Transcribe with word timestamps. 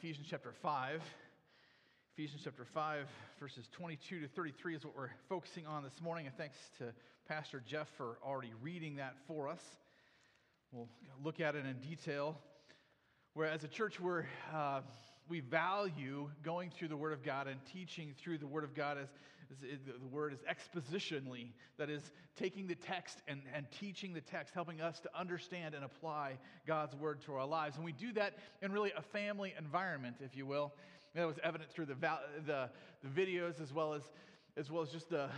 Ephesians 0.00 0.28
chapter 0.30 0.52
5. 0.62 1.02
Ephesians 2.14 2.42
chapter 2.44 2.64
5, 2.64 3.06
verses 3.40 3.68
22 3.72 4.20
to 4.20 4.28
33 4.28 4.76
is 4.76 4.84
what 4.84 4.96
we're 4.96 5.10
focusing 5.28 5.66
on 5.66 5.82
this 5.82 6.00
morning. 6.00 6.26
And 6.26 6.36
thanks 6.36 6.56
to 6.78 6.92
Pastor 7.26 7.60
Jeff 7.66 7.88
for 7.96 8.16
already 8.24 8.52
reading 8.62 8.94
that 8.96 9.16
for 9.26 9.48
us. 9.48 9.60
We'll 10.70 10.88
look 11.24 11.40
at 11.40 11.56
it 11.56 11.66
in 11.66 11.80
detail. 11.80 12.38
Where 13.34 13.48
as 13.48 13.64
a 13.64 13.68
church, 13.68 13.98
we're, 13.98 14.24
uh, 14.54 14.82
we 15.28 15.40
value 15.40 16.30
going 16.44 16.70
through 16.70 16.88
the 16.88 16.96
Word 16.96 17.12
of 17.12 17.24
God 17.24 17.48
and 17.48 17.58
teaching 17.66 18.14
through 18.22 18.38
the 18.38 18.46
Word 18.46 18.62
of 18.62 18.76
God 18.76 18.98
as, 18.98 19.08
the 19.50 20.06
word 20.10 20.32
is 20.32 20.40
expositionally, 20.40 21.48
that 21.78 21.90
is, 21.90 22.02
taking 22.36 22.66
the 22.66 22.74
text 22.74 23.22
and, 23.26 23.42
and 23.54 23.66
teaching 23.70 24.12
the 24.12 24.20
text, 24.20 24.54
helping 24.54 24.80
us 24.80 25.00
to 25.00 25.10
understand 25.18 25.74
and 25.74 25.84
apply 25.84 26.38
God's 26.66 26.94
Word 26.94 27.20
to 27.22 27.34
our 27.34 27.46
lives. 27.46 27.76
And 27.76 27.84
we 27.84 27.92
do 27.92 28.12
that 28.12 28.34
in 28.62 28.72
really 28.72 28.92
a 28.96 29.02
family 29.02 29.54
environment, 29.58 30.16
if 30.20 30.36
you 30.36 30.46
will. 30.46 30.72
And 31.14 31.22
that 31.22 31.26
was 31.26 31.38
evident 31.42 31.70
through 31.70 31.86
the, 31.86 31.96
the, 32.46 32.70
the 33.02 33.08
videos 33.08 33.60
as 33.60 33.72
well 33.72 33.94
as, 33.94 34.02
as 34.56 34.70
well 34.70 34.82
as 34.82 34.90
just 34.90 35.10
the, 35.10 35.28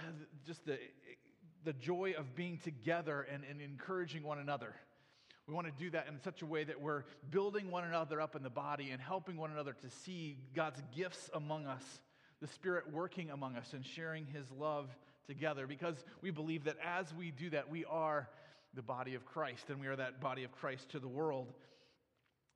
just 0.47 0.65
the, 0.67 0.79
the 1.65 1.73
joy 1.73 2.15
of 2.19 2.35
being 2.35 2.59
together 2.59 3.27
and, 3.33 3.45
and 3.49 3.61
encouraging 3.61 4.23
one 4.23 4.39
another. 4.39 4.75
We 5.47 5.55
want 5.55 5.67
to 5.67 5.85
do 5.85 5.91
that 5.91 6.07
in 6.07 6.21
such 6.23 6.43
a 6.43 6.47
way 6.47 6.65
that 6.65 6.81
we're 6.81 7.05
building 7.31 7.71
one 7.71 7.85
another 7.85 8.21
up 8.21 8.37
in 8.37 8.43
the 8.43 8.51
body 8.51 8.91
and 8.91 9.01
helping 9.01 9.37
one 9.37 9.51
another 9.51 9.73
to 9.73 9.91
see 9.91 10.39
God's 10.55 10.81
gifts 10.95 11.29
among 11.35 11.67
us, 11.67 11.83
the 12.41 12.47
Spirit 12.49 12.93
working 12.93 13.31
among 13.31 13.57
us 13.57 13.73
and 13.73 13.85
sharing 13.85 14.27
His 14.27 14.45
love 14.59 14.89
together. 15.27 15.67
Because 15.67 15.97
we 16.23 16.31
believe 16.31 16.65
that 16.65 16.77
as 16.85 17.13
we 17.15 17.31
do 17.31 17.51
that, 17.51 17.71
we 17.71 17.85
are 17.85 18.29
the 18.75 18.83
body 18.83 19.15
of 19.15 19.25
Christ 19.27 19.65
and 19.69 19.81
we 19.81 19.87
are 19.87 19.97
that 19.97 20.21
body 20.21 20.45
of 20.45 20.53
Christ 20.53 20.89
to 20.91 20.99
the 20.99 21.09
world. 21.09 21.53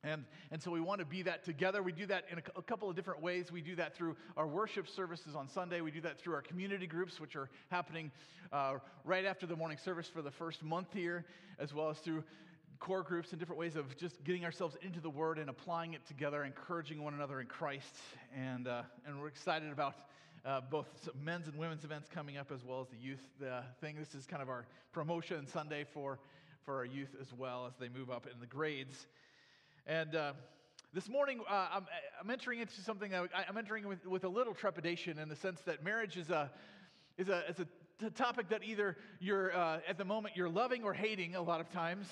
And, 0.04 0.24
and 0.50 0.62
so 0.62 0.70
we 0.70 0.80
want 0.80 1.00
to 1.00 1.06
be 1.06 1.22
that 1.22 1.44
together. 1.44 1.82
We 1.82 1.92
do 1.92 2.04
that 2.06 2.24
in 2.30 2.38
a, 2.38 2.42
a, 2.58 2.62
couple 2.62 2.90
of 2.90 2.96
different 2.96 3.22
ways. 3.22 3.50
We 3.50 3.62
do 3.62 3.74
that 3.76 3.96
through 3.96 4.16
our 4.36 4.46
worship 4.46 4.86
services 4.86 5.34
on 5.34 5.48
Sunday. 5.48 5.80
We 5.80 5.90
do 5.90 6.02
that 6.02 6.20
through 6.20 6.34
our 6.34 6.42
community 6.42 6.86
groups, 6.86 7.18
which 7.18 7.36
are 7.36 7.48
happening 7.70 8.10
uh, 8.52 8.74
right 9.04 9.24
after 9.24 9.46
the 9.46 9.56
morning 9.56 9.78
service 9.82 10.06
for 10.06 10.20
the 10.20 10.30
first 10.30 10.62
month 10.62 10.88
here, 10.92 11.24
as 11.58 11.72
well 11.72 11.88
as 11.88 11.98
through 11.98 12.22
core 12.78 13.02
groups 13.02 13.30
and 13.30 13.38
different 13.38 13.58
ways 13.58 13.76
of 13.76 13.96
just 13.96 14.22
getting 14.24 14.44
ourselves 14.44 14.76
into 14.82 15.00
the 15.00 15.10
Word 15.10 15.38
and 15.38 15.48
applying 15.48 15.94
it 15.94 16.06
together, 16.06 16.44
encouraging 16.44 17.02
one 17.02 17.14
another 17.14 17.40
in 17.40 17.46
Christ. 17.46 17.94
And, 18.36 18.68
uh, 18.68 18.82
and 19.06 19.20
we're 19.20 19.28
excited 19.28 19.70
about 19.70 19.94
uh, 20.44 20.60
both 20.70 20.86
men's 21.22 21.48
and 21.48 21.56
women's 21.58 21.84
events 21.84 22.08
coming 22.12 22.36
up 22.36 22.52
as 22.52 22.64
well 22.64 22.80
as 22.80 22.88
the 22.88 22.96
youth 22.96 23.26
uh, 23.42 23.62
thing. 23.80 23.96
This 23.98 24.14
is 24.14 24.26
kind 24.26 24.42
of 24.42 24.48
our 24.48 24.66
promotion 24.92 25.46
Sunday 25.46 25.84
for, 25.92 26.18
for 26.64 26.76
our 26.76 26.84
youth 26.84 27.14
as 27.20 27.32
well 27.32 27.66
as 27.66 27.74
they 27.78 27.88
move 27.88 28.10
up 28.10 28.26
in 28.32 28.38
the 28.40 28.46
grades. 28.46 29.06
And 29.86 30.14
uh, 30.14 30.32
this 30.92 31.08
morning, 31.08 31.40
uh, 31.48 31.68
I'm, 31.72 31.86
I'm, 32.20 32.30
entering 32.30 32.60
into 32.60 32.80
something 32.80 33.14
I, 33.14 33.26
I'm 33.48 33.56
entering 33.56 33.88
with, 33.88 34.06
with 34.06 34.24
a 34.24 34.28
little 34.28 34.54
trepidation 34.54 35.18
in 35.18 35.28
the 35.28 35.36
sense 35.36 35.60
that 35.62 35.82
marriage 35.82 36.16
is 36.16 36.30
a, 36.30 36.50
is 37.16 37.28
a, 37.28 37.42
is 37.48 37.60
a 37.60 38.10
topic 38.10 38.48
that 38.50 38.62
either 38.64 38.96
you're, 39.20 39.56
uh, 39.56 39.78
at 39.88 39.98
the 39.98 40.04
moment, 40.04 40.36
you're 40.36 40.48
loving 40.48 40.84
or 40.84 40.92
hating 40.92 41.36
a 41.36 41.42
lot 41.42 41.60
of 41.60 41.70
times. 41.70 42.06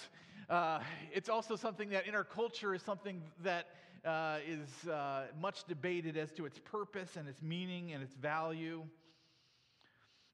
Uh, 0.49 0.81
it's 1.13 1.29
also 1.29 1.57
something 1.57 1.91
that 1.91 2.07
in 2.07 2.15
our 2.15 2.25
culture 2.25 2.75
is 2.75 2.83
something 2.83 3.23
that 3.43 3.67
uh, 4.05 4.39
is 4.47 4.89
uh, 4.89 5.27
much 5.41 5.65
debated 5.65 6.17
as 6.17 6.33
to 6.33 6.45
its 6.45 6.59
purpose 6.59 7.17
and 7.17 7.29
its 7.29 7.43
meaning 7.43 7.93
and 7.93 8.03
its 8.03 8.15
value. 8.15 8.83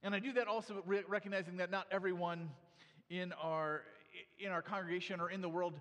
And 0.03 0.15
I 0.15 0.21
do 0.21 0.33
that 0.35 0.47
also 0.47 0.83
re- 0.87 1.05
recognizing 1.07 1.59
that 1.59 1.71
not 1.71 1.87
everyone 1.91 2.51
in 3.11 3.33
our, 3.33 3.83
in 4.39 4.51
our 4.51 4.63
congregation 4.63 5.21
or 5.21 5.31
in 5.31 5.43
the 5.43 5.49
world 5.49 5.75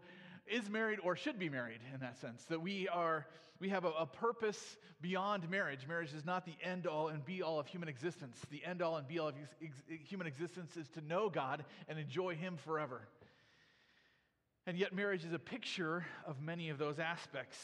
is 0.47 0.69
married 0.69 0.99
or 1.03 1.15
should 1.15 1.39
be 1.39 1.49
married 1.49 1.79
in 1.93 1.99
that 1.99 2.17
sense 2.19 2.43
that 2.45 2.61
we 2.61 2.87
are 2.87 3.27
we 3.59 3.69
have 3.69 3.85
a, 3.85 3.91
a, 3.99 4.05
purpose 4.05 4.77
beyond 5.01 5.49
marriage. 5.49 5.87
Marriage 5.87 6.13
is 6.13 6.23
not 6.23 6.45
the 6.45 6.53
end 6.61 6.85
all 6.85 7.07
and 7.07 7.25
be 7.25 7.41
all 7.41 7.59
of 7.59 7.65
human 7.65 7.89
existence. 7.89 8.37
The 8.51 8.63
end 8.63 8.83
all 8.83 8.97
and 8.97 9.07
be 9.07 9.17
all 9.17 9.29
of 9.29 9.35
ex- 9.63 9.81
human 10.07 10.27
existence 10.27 10.77
is 10.77 10.87
to 10.89 11.01
know 11.01 11.27
god 11.27 11.65
and 11.89 11.97
enjoy 11.97 12.35
him 12.35 12.55
forever 12.63 13.07
and 14.67 14.77
yet 14.77 14.93
marriage 14.93 15.23
is 15.23 15.31
a 15.31 15.39
picture 15.39 16.05
of 16.25 16.41
many 16.41 16.69
of 16.69 16.77
those 16.77 16.99
aspects. 16.99 17.57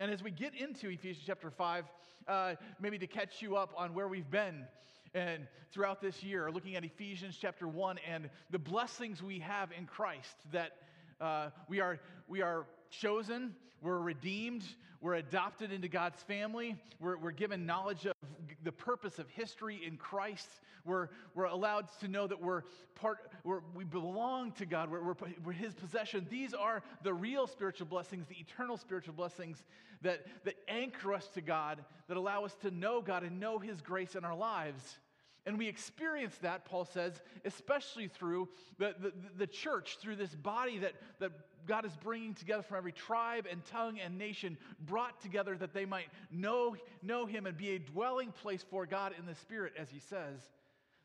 And 0.00 0.10
as 0.10 0.20
we 0.20 0.32
get 0.32 0.52
into 0.52 0.88
Ephesians 0.88 1.22
chapter 1.24 1.48
5, 1.48 1.84
uh, 2.26 2.54
maybe 2.80 2.98
to 2.98 3.06
catch 3.06 3.40
you 3.40 3.54
up 3.54 3.72
on 3.76 3.94
where 3.94 4.08
we've 4.08 4.30
been 4.30 4.66
and 5.14 5.46
throughout 5.72 6.00
this 6.00 6.24
year, 6.24 6.50
looking 6.50 6.74
at 6.74 6.84
Ephesians 6.84 7.38
chapter 7.40 7.68
1 7.68 7.98
and 7.98 8.28
the 8.50 8.58
blessings 8.58 9.22
we 9.22 9.38
have 9.38 9.70
in 9.76 9.86
Christ 9.86 10.34
that 10.52 10.72
uh, 11.20 11.50
we, 11.68 11.80
are, 11.80 12.00
we 12.26 12.42
are 12.42 12.66
chosen, 12.90 13.54
we're 13.80 14.00
redeemed, 14.00 14.64
we're 15.00 15.14
adopted 15.14 15.70
into 15.70 15.86
God's 15.86 16.20
family, 16.24 16.76
we're, 16.98 17.16
we're 17.16 17.30
given 17.30 17.64
knowledge 17.64 18.06
of 18.06 18.19
the 18.62 18.72
purpose 18.72 19.18
of 19.18 19.28
history 19.30 19.80
in 19.84 19.96
Christ, 19.96 20.48
we're, 20.84 21.08
we're 21.34 21.44
allowed 21.44 21.86
to 22.00 22.08
know 22.08 22.26
that 22.26 22.40
we're 22.40 22.62
part, 22.94 23.30
we're, 23.44 23.60
we 23.74 23.84
belong 23.84 24.52
to 24.52 24.66
God, 24.66 24.90
we're, 24.90 25.02
we're, 25.02 25.14
we're 25.44 25.52
His 25.52 25.74
possession. 25.74 26.26
These 26.30 26.54
are 26.54 26.82
the 27.02 27.12
real 27.12 27.46
spiritual 27.46 27.86
blessings, 27.86 28.26
the 28.26 28.38
eternal 28.38 28.76
spiritual 28.76 29.14
blessings 29.14 29.62
that, 30.02 30.26
that 30.44 30.56
anchor 30.68 31.12
us 31.14 31.26
to 31.34 31.40
God, 31.40 31.84
that 32.08 32.16
allow 32.16 32.44
us 32.44 32.54
to 32.62 32.70
know 32.70 33.00
God 33.00 33.22
and 33.22 33.40
know 33.40 33.58
His 33.58 33.80
grace 33.80 34.14
in 34.14 34.24
our 34.24 34.36
lives. 34.36 34.98
And 35.46 35.58
we 35.58 35.68
experience 35.68 36.36
that, 36.38 36.64
Paul 36.64 36.84
says, 36.84 37.20
especially 37.44 38.08
through 38.08 38.48
the, 38.78 38.94
the, 38.98 39.12
the, 39.36 39.46
church, 39.46 39.96
through 39.98 40.16
this 40.16 40.34
body 40.34 40.78
that, 40.78 40.92
that 41.18 41.32
God 41.70 41.86
is 41.86 41.94
bringing 42.02 42.34
together 42.34 42.64
from 42.64 42.78
every 42.78 42.90
tribe 42.90 43.46
and 43.48 43.64
tongue 43.66 44.00
and 44.00 44.18
nation, 44.18 44.58
brought 44.80 45.20
together 45.22 45.56
that 45.56 45.72
they 45.72 45.84
might 45.84 46.08
know, 46.28 46.74
know 47.00 47.26
Him 47.26 47.46
and 47.46 47.56
be 47.56 47.70
a 47.70 47.78
dwelling 47.78 48.32
place 48.32 48.64
for 48.68 48.86
God 48.86 49.14
in 49.16 49.24
the 49.24 49.36
Spirit, 49.36 49.74
as 49.78 49.88
he 49.88 50.00
says. 50.00 50.40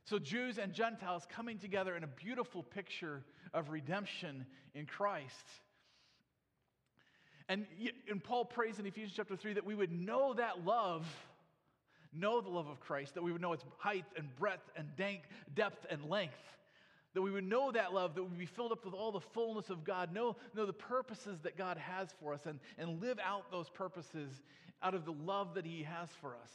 So, 0.06 0.18
Jews 0.18 0.58
and 0.58 0.74
Gentiles 0.74 1.28
coming 1.30 1.60
together 1.60 1.96
in 1.96 2.04
a 2.04 2.08
beautiful 2.08 2.64
picture 2.64 3.22
of 3.54 3.70
redemption 3.70 4.48
in 4.74 4.88
Christ. 4.88 5.46
And, 7.48 7.68
and 8.10 8.24
Paul 8.24 8.46
prays 8.46 8.80
in 8.80 8.88
Ephesians 8.88 9.14
chapter 9.16 9.36
3 9.36 9.54
that 9.54 9.66
we 9.68 9.76
would 9.76 9.92
know 9.92 10.34
that 10.34 10.66
love 10.66 11.06
know 12.12 12.42
the 12.42 12.50
love 12.50 12.68
of 12.68 12.80
Christ, 12.80 13.14
that 13.14 13.24
we 13.24 13.32
would 13.32 13.42
know 13.42 13.54
its 13.54 13.66
height 13.78 14.06
and 14.18 14.36
breadth 14.38 14.68
and 14.76 14.88
depth 15.54 15.86
and 15.92 16.10
length. 16.10 16.34
That 17.16 17.22
we 17.22 17.32
would 17.32 17.48
know 17.48 17.72
that 17.72 17.94
love, 17.94 18.14
that 18.16 18.24
we 18.24 18.38
be 18.38 18.46
filled 18.46 18.72
up 18.72 18.86
with 18.86 18.94
all 18.94 19.12
the 19.12 19.22
fullness 19.22 19.70
of 19.70 19.84
God, 19.84 20.14
know, 20.14 20.36
know 20.54 20.66
the 20.66 20.74
purposes 20.74 21.40
that 21.44 21.58
God 21.58 21.78
has 21.78 22.10
for 22.20 22.34
us, 22.34 22.46
and, 22.46 22.60
and 22.78 23.02
live 23.02 23.18
out 23.24 23.50
those 23.52 23.70
purposes 23.70 24.30
out 24.84 24.94
of 24.94 25.06
the 25.06 25.14
love 25.14 25.56
that 25.56 25.66
He 25.66 25.84
has 25.84 26.10
for 26.22 26.36
us. 26.36 26.52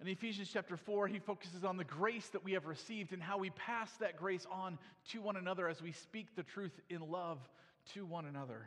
In 0.00 0.08
Ephesians 0.08 0.50
chapter 0.52 0.76
4, 0.76 1.06
he 1.06 1.20
focuses 1.20 1.62
on 1.62 1.76
the 1.76 1.84
grace 1.84 2.26
that 2.30 2.42
we 2.42 2.52
have 2.52 2.66
received 2.66 3.12
and 3.12 3.22
how 3.22 3.38
we 3.38 3.50
pass 3.50 3.88
that 4.00 4.16
grace 4.16 4.44
on 4.50 4.76
to 5.12 5.20
one 5.20 5.36
another 5.36 5.68
as 5.68 5.80
we 5.80 5.92
speak 5.92 6.34
the 6.34 6.42
truth 6.42 6.72
in 6.90 7.08
love 7.08 7.38
to 7.94 8.04
one 8.04 8.26
another. 8.26 8.66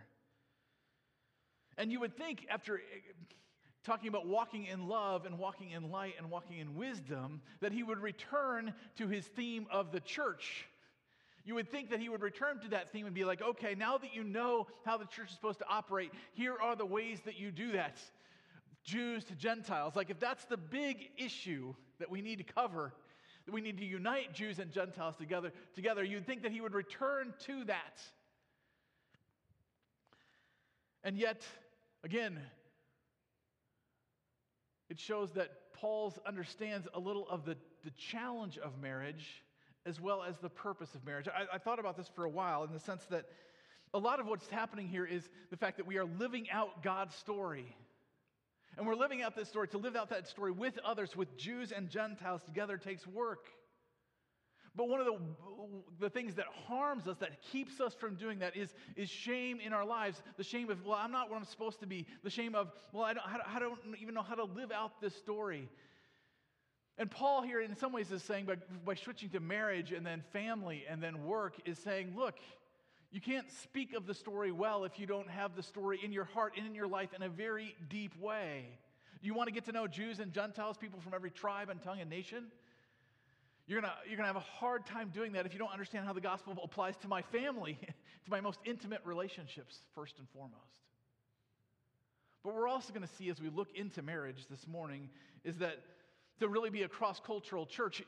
And 1.78 1.92
you 1.92 2.00
would 2.00 2.16
think, 2.16 2.48
after 2.50 2.80
talking 3.86 4.08
about 4.08 4.28
walking 4.28 4.66
in 4.66 4.88
love 4.88 5.26
and 5.26 5.38
walking 5.38 5.72
in 5.72 5.92
light 5.92 6.16
and 6.18 6.30
walking 6.30 6.58
in 6.58 6.76
wisdom, 6.76 7.42
that 7.62 7.72
he 7.72 7.84
would 7.84 8.00
return 8.00 8.74
to 8.98 9.08
his 9.08 9.26
theme 9.26 9.68
of 9.72 9.92
the 9.92 10.00
church. 10.00 10.66
You 11.46 11.56
would 11.56 11.70
think 11.70 11.92
that 11.92 12.00
he 12.00 12.10
would 12.10 12.22
return 12.22 12.60
to 12.62 12.70
that 12.70 12.92
theme 12.92 13.06
and 13.06 13.14
be 13.14 13.24
like, 13.24 13.42
okay, 13.42 13.76
now 13.76 13.98
that 14.00 14.16
you 14.16 14.24
know 14.24 14.66
how 14.84 14.98
the 14.98 15.06
church 15.06 15.30
is 15.30 15.36
supposed 15.36 15.60
to 15.60 15.68
operate, 15.70 16.12
here 16.34 16.56
are 16.60 16.76
the 16.76 16.86
ways 16.86 17.20
that 17.26 17.40
you 17.40 17.52
do 17.52 17.74
that. 17.74 18.00
Jews 18.84 19.24
to 19.26 19.36
Gentiles. 19.36 19.96
Like, 19.96 20.10
if 20.10 20.20
that's 20.20 20.46
the 20.46 20.58
big 20.58 21.10
issue 21.18 21.76
that 22.00 22.10
we 22.10 22.22
need 22.22 22.40
to 22.40 22.44
cover, 22.44 22.94
that 23.46 23.54
we 23.54 23.62
need 23.62 23.78
to 23.78 23.86
unite 23.86 24.34
Jews 24.34 24.58
and 24.58 24.72
Gentiles 24.72 25.16
together, 25.18 25.52
together 25.76 26.04
you'd 26.04 26.26
think 26.26 26.42
that 26.44 26.52
he 26.52 26.62
would 26.62 26.74
return 26.74 27.34
to 27.46 27.64
that. 27.66 28.02
And 31.04 31.16
yet, 31.16 31.44
again, 32.04 32.40
it 34.90 35.00
shows 35.00 35.32
that 35.34 35.50
Paul's 35.74 36.20
understands 36.26 36.88
a 36.94 37.00
little 37.00 37.28
of 37.30 37.46
the, 37.46 37.58
the 37.84 37.92
challenge 37.92 38.58
of 38.58 38.80
marriage 38.82 39.44
as 39.86 40.02
well 40.02 40.24
as 40.24 40.38
the 40.40 40.50
purpose 40.50 40.96
of 40.96 41.06
marriage. 41.06 41.28
I, 41.28 41.56
I 41.56 41.58
thought 41.58 41.80
about 41.80 41.98
this 41.98 42.10
for 42.16 42.26
a 42.26 42.30
while 42.30 42.64
in 42.64 42.72
the 42.72 42.80
sense 42.80 43.06
that 43.10 43.26
a 43.94 44.00
lot 44.00 44.20
of 44.20 44.28
what's 44.28 44.50
happening 44.50 44.88
here 44.88 45.06
is 45.06 45.30
the 45.52 45.58
fact 45.58 45.78
that 45.78 45.86
we 45.86 45.98
are 45.98 46.06
living 46.06 46.50
out 46.52 46.84
God's 46.84 47.16
story. 47.16 47.76
And 48.78 48.86
we're 48.86 48.96
living 48.96 49.22
out 49.22 49.36
this 49.36 49.48
story. 49.48 49.68
To 49.70 49.78
live 49.78 49.96
out 49.96 50.10
that 50.10 50.28
story 50.28 50.52
with 50.52 50.78
others, 50.84 51.16
with 51.16 51.38
Jews 51.38 51.72
and 51.72 51.90
Gentiles 51.90 52.44
together, 52.44 52.78
takes 52.78 53.08
work. 53.08 53.48
But 54.78 54.90
one 54.90 55.00
of 55.00 55.06
the, 55.06 55.18
the 56.00 56.10
things 56.10 56.36
that 56.36 56.48
harms 56.68 57.08
us, 57.08 57.18
that 57.20 57.42
keeps 57.42 57.80
us 57.80 57.94
from 57.94 58.16
doing 58.16 58.40
that, 58.40 58.58
is, 58.58 58.74
is 58.96 59.10
shame 59.10 59.60
in 59.66 59.72
our 59.72 59.86
lives. 59.86 60.22
The 60.38 60.44
shame 60.44 60.70
of, 60.70 60.86
well, 60.86 60.98
I'm 61.00 61.12
not 61.12 61.30
what 61.30 61.38
I'm 61.38 61.46
supposed 61.46 61.80
to 61.80 61.88
be. 61.88 62.06
The 62.24 62.30
shame 62.30 62.56
of, 62.56 62.72
well, 62.92 63.04
I 63.04 63.14
don't, 63.14 63.26
I 63.56 63.60
don't 63.60 63.80
even 64.02 64.14
know 64.14 64.22
how 64.22 64.36
to 64.36 64.44
live 64.44 64.72
out 64.72 65.00
this 65.00 65.16
story. 65.16 65.70
And 66.98 67.10
Paul 67.10 67.42
here, 67.42 67.62
in 67.62 67.76
some 67.76 67.94
ways, 67.94 68.12
is 68.12 68.24
saying 68.24 68.46
by, 68.46 68.56
by 68.86 68.96
switching 68.96 69.30
to 69.30 69.40
marriage 69.40 69.92
and 69.92 70.06
then 70.06 70.24
family 70.34 70.84
and 70.90 71.02
then 71.02 71.26
work, 71.26 71.56
is 71.66 71.80
saying, 71.80 72.14
look, 72.18 72.36
You 73.16 73.22
can't 73.22 73.50
speak 73.50 73.94
of 73.94 74.08
the 74.08 74.14
story 74.14 74.52
well 74.52 74.84
if 74.84 75.00
you 75.00 75.06
don't 75.06 75.30
have 75.30 75.56
the 75.56 75.64
story 75.64 76.02
in 76.04 76.12
your 76.12 76.26
heart 76.26 76.56
and 76.58 76.68
in 76.68 76.76
your 76.76 76.88
life 76.88 77.14
in 77.16 77.22
a 77.22 77.30
very 77.30 77.74
deep 77.88 78.12
way. 78.20 78.78
You 79.22 79.34
want 79.34 79.48
to 79.48 79.54
get 79.54 79.64
to 79.66 79.72
know 79.72 79.88
Jews 79.88 80.20
and 80.20 80.34
Gentiles, 80.34 80.76
people 80.76 81.00
from 81.00 81.14
every 81.14 81.32
tribe 81.32 81.70
and 81.70 81.82
tongue 81.82 82.02
and 82.02 82.10
nation? 82.10 82.48
You're 83.68 83.82
going 83.82 83.92
you're 84.08 84.18
to 84.18 84.24
have 84.26 84.36
a 84.36 84.40
hard 84.40 84.86
time 84.86 85.10
doing 85.14 85.32
that 85.34 85.46
if 85.46 85.54
you 85.54 85.60
don't 85.60 85.72
understand 85.72 86.06
how 86.06 86.14
the 86.14 86.22
gospel 86.22 86.56
applies 86.64 86.96
to 86.98 87.08
my 87.08 87.24
family, 87.24 87.80
to 88.26 88.32
my 88.32 88.42
most 88.42 88.60
intimate 88.64 89.02
relationships, 89.06 89.80
first 89.96 90.20
and 90.20 90.28
foremost. 90.30 90.62
But 92.44 92.54
we're 92.54 92.68
also 92.68 92.94
going 92.94 93.08
to 93.08 93.14
see 93.16 93.30
as 93.30 93.42
we 93.42 93.50
look 93.50 93.70
into 93.74 94.04
marriage 94.04 94.46
this 94.52 94.68
morning 94.68 95.10
is 95.44 95.58
that 95.58 95.80
to 96.40 96.48
really 96.48 96.70
be 96.70 96.84
a 96.84 96.88
cross 96.88 97.20
cultural 97.26 97.66
church, 97.66 98.04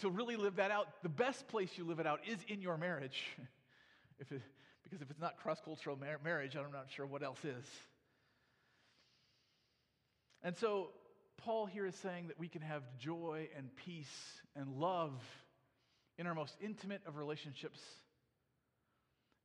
to, 0.00 0.10
really 0.10 0.36
live 0.36 0.56
that 0.56 0.70
out, 0.70 0.88
the 1.02 1.10
best 1.10 1.46
place 1.48 1.70
you 1.76 1.84
live 1.84 1.98
it 1.98 2.06
out 2.06 2.20
is 2.26 2.38
in 2.48 2.60
your 2.60 2.76
marriage. 2.76 3.22
If 4.18 4.30
it, 4.30 4.42
because 4.84 5.02
if 5.02 5.10
it's 5.10 5.20
not 5.20 5.36
cross 5.38 5.60
cultural 5.64 5.96
mar- 5.96 6.20
marriage, 6.22 6.54
I'm 6.54 6.70
not 6.70 6.86
sure 6.94 7.04
what 7.06 7.24
else 7.24 7.44
is. 7.44 7.64
And 10.44 10.56
so, 10.56 10.90
Paul 11.44 11.66
here 11.66 11.86
is 11.86 11.94
saying 11.96 12.28
that 12.28 12.38
we 12.38 12.48
can 12.48 12.62
have 12.62 12.82
joy 12.98 13.48
and 13.56 13.74
peace 13.74 14.40
and 14.54 14.76
love 14.76 15.12
in 16.18 16.26
our 16.26 16.34
most 16.34 16.54
intimate 16.60 17.02
of 17.06 17.16
relationships 17.16 17.80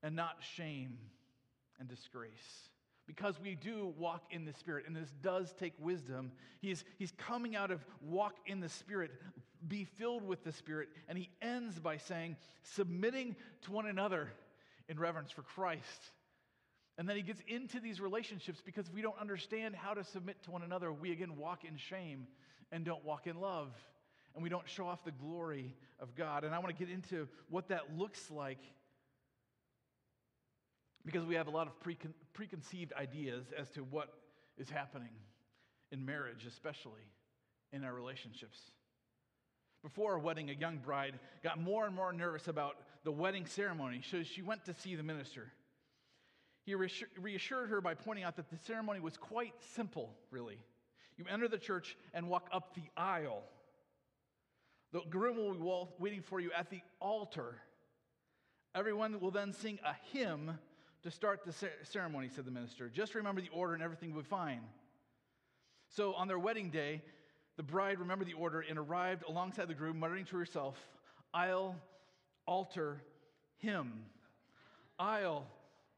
and 0.03 0.15
not 0.15 0.35
shame 0.55 0.97
and 1.79 1.87
disgrace. 1.87 2.69
Because 3.07 3.39
we 3.41 3.55
do 3.55 3.93
walk 3.97 4.23
in 4.31 4.45
the 4.45 4.53
Spirit, 4.53 4.85
and 4.85 4.95
this 4.95 5.11
does 5.21 5.53
take 5.53 5.73
wisdom. 5.79 6.31
He's, 6.59 6.83
he's 6.99 7.13
coming 7.17 7.55
out 7.55 7.71
of 7.71 7.83
walk 8.01 8.35
in 8.45 8.59
the 8.59 8.69
Spirit, 8.69 9.11
be 9.67 9.85
filled 9.85 10.23
with 10.23 10.43
the 10.43 10.51
Spirit, 10.51 10.89
and 11.07 11.17
he 11.17 11.29
ends 11.41 11.79
by 11.79 11.97
saying, 11.97 12.35
submitting 12.63 13.35
to 13.61 13.71
one 13.71 13.87
another 13.87 14.31
in 14.89 14.99
reverence 14.99 15.31
for 15.31 15.41
Christ. 15.41 16.11
And 16.97 17.07
then 17.07 17.15
he 17.15 17.21
gets 17.21 17.41
into 17.47 17.79
these 17.79 18.01
relationships 18.01 18.61
because 18.65 18.87
if 18.87 18.93
we 18.93 19.01
don't 19.01 19.19
understand 19.19 19.75
how 19.75 19.93
to 19.93 20.03
submit 20.03 20.41
to 20.43 20.51
one 20.51 20.63
another, 20.63 20.91
we 20.91 21.11
again 21.11 21.37
walk 21.37 21.63
in 21.63 21.77
shame 21.77 22.25
and 22.71 22.83
don't 22.83 23.05
walk 23.05 23.27
in 23.27 23.39
love. 23.39 23.69
And 24.33 24.43
we 24.43 24.49
don't 24.49 24.67
show 24.67 24.87
off 24.87 25.03
the 25.03 25.11
glory 25.11 25.73
of 25.99 26.15
God. 26.15 26.43
And 26.43 26.53
I 26.53 26.59
want 26.59 26.75
to 26.75 26.85
get 26.85 26.93
into 26.93 27.27
what 27.49 27.69
that 27.69 27.97
looks 27.97 28.29
like 28.29 28.59
because 31.05 31.25
we 31.25 31.35
have 31.35 31.47
a 31.47 31.51
lot 31.51 31.67
of 31.67 31.79
precon- 31.79 32.13
preconceived 32.33 32.93
ideas 32.93 33.45
as 33.57 33.69
to 33.71 33.81
what 33.81 34.09
is 34.57 34.69
happening 34.69 35.09
in 35.91 36.05
marriage, 36.05 36.45
especially 36.45 37.01
in 37.71 37.83
our 37.83 37.93
relationships. 37.93 38.59
Before 39.81 40.13
our 40.13 40.19
wedding, 40.19 40.49
a 40.49 40.53
young 40.53 40.77
bride 40.77 41.17
got 41.43 41.59
more 41.59 41.85
and 41.85 41.95
more 41.95 42.11
nervous 42.11 42.47
about 42.47 42.75
the 43.03 43.11
wedding 43.11 43.45
ceremony, 43.45 44.01
so 44.09 44.21
she 44.23 44.41
went 44.41 44.65
to 44.65 44.73
see 44.73 44.95
the 44.95 45.03
minister. 45.03 45.51
He 46.67 46.75
reassured 46.75 47.69
her 47.69 47.79
by 47.79 47.93
pointing 47.93 48.25
out 48.25 48.35
that 48.35 48.49
the 48.49 48.57
ceremony 48.57 48.99
was 48.99 49.15
quite 49.15 49.53
simple, 49.73 50.13
really. 50.31 50.57
You 51.15 51.23
enter 51.31 51.47
the 51.47 51.57
church 51.57 51.95
and 52.13 52.27
walk 52.27 52.49
up 52.51 52.75
the 52.75 52.83
aisle. 52.97 53.43
The 54.91 54.99
groom 55.09 55.37
will 55.37 55.85
be 55.85 56.03
waiting 56.03 56.21
for 56.21 56.41
you 56.41 56.51
at 56.51 56.69
the 56.69 56.81
altar. 56.99 57.55
Everyone 58.75 59.21
will 59.21 59.31
then 59.31 59.53
sing 59.53 59.79
a 59.85 59.95
hymn 60.11 60.59
to 61.03 61.09
start 61.09 61.45
the 61.45 61.53
ceremony, 61.83 62.27
said 62.27 62.43
the 62.43 62.51
minister. 62.51 62.89
Just 62.89 63.15
remember 63.15 63.39
the 63.39 63.49
order 63.53 63.73
and 63.73 63.81
everything 63.81 64.13
will 64.13 64.23
be 64.23 64.27
fine. 64.27 64.59
So 65.87 66.15
on 66.15 66.27
their 66.27 66.37
wedding 66.37 66.69
day, 66.69 67.01
the 67.55 67.63
bride 67.63 67.97
remembered 67.97 68.27
the 68.27 68.33
order 68.33 68.59
and 68.59 68.77
arrived 68.77 69.23
alongside 69.25 69.69
the 69.69 69.73
groom, 69.73 70.01
muttering 70.01 70.25
to 70.25 70.37
herself, 70.37 70.77
I'll 71.33 71.77
alter 72.45 73.01
him. 73.55 73.93
I'll 74.99 75.47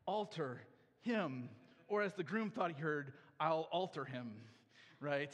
alter 0.10 0.60
him. 1.02 1.50
Or 1.88 2.02
as 2.02 2.14
the 2.14 2.24
groom 2.24 2.50
thought 2.50 2.72
he 2.72 2.82
heard, 2.82 3.14
I'll 3.40 3.68
alter 3.72 4.06
him, 4.06 4.32
right? 5.00 5.32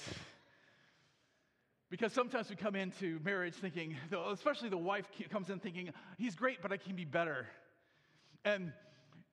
Because 1.90 2.12
sometimes 2.12 2.50
we 2.50 2.58
come 2.58 2.76
into 2.76 3.20
marriage 3.24 3.56
thinking, 3.56 3.96
especially 4.32 4.70
the 4.70 4.78
wife 4.78 5.06
comes 5.32 5.50
in 5.50 5.60
thinking, 5.60 5.92
he's 6.18 6.36
great, 6.36 6.62
but 6.62 6.74
I 6.74 6.78
can 6.78 6.96
be 6.96 7.06
better. 7.06 7.48
And, 8.44 8.74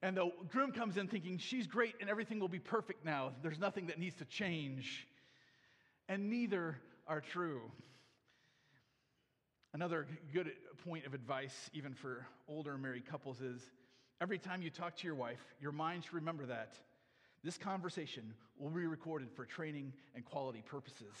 and 0.01 0.15
the 0.15 0.31
groom 0.49 0.71
comes 0.71 0.97
in 0.97 1.07
thinking, 1.07 1.37
she's 1.37 1.67
great 1.67 1.95
and 1.99 2.09
everything 2.09 2.39
will 2.39 2.47
be 2.47 2.59
perfect 2.59 3.03
now. 3.03 3.33
There's 3.41 3.59
nothing 3.59 3.87
that 3.87 3.99
needs 3.99 4.15
to 4.17 4.25
change. 4.25 5.07
And 6.07 6.29
neither 6.29 6.77
are 7.05 7.21
true. 7.21 7.61
Another 9.73 10.07
good 10.33 10.51
point 10.85 11.05
of 11.05 11.13
advice, 11.13 11.69
even 11.73 11.93
for 11.93 12.25
older 12.47 12.77
married 12.77 13.09
couples, 13.09 13.41
is 13.41 13.61
every 14.21 14.37
time 14.37 14.61
you 14.61 14.69
talk 14.69 14.95
to 14.97 15.07
your 15.07 15.15
wife, 15.15 15.41
your 15.61 15.71
mind 15.71 16.03
should 16.03 16.13
remember 16.13 16.45
that 16.45 16.75
this 17.43 17.57
conversation 17.57 18.33
will 18.57 18.69
be 18.69 18.85
recorded 18.85 19.29
for 19.35 19.45
training 19.45 19.91
and 20.15 20.23
quality 20.23 20.63
purposes. 20.65 21.13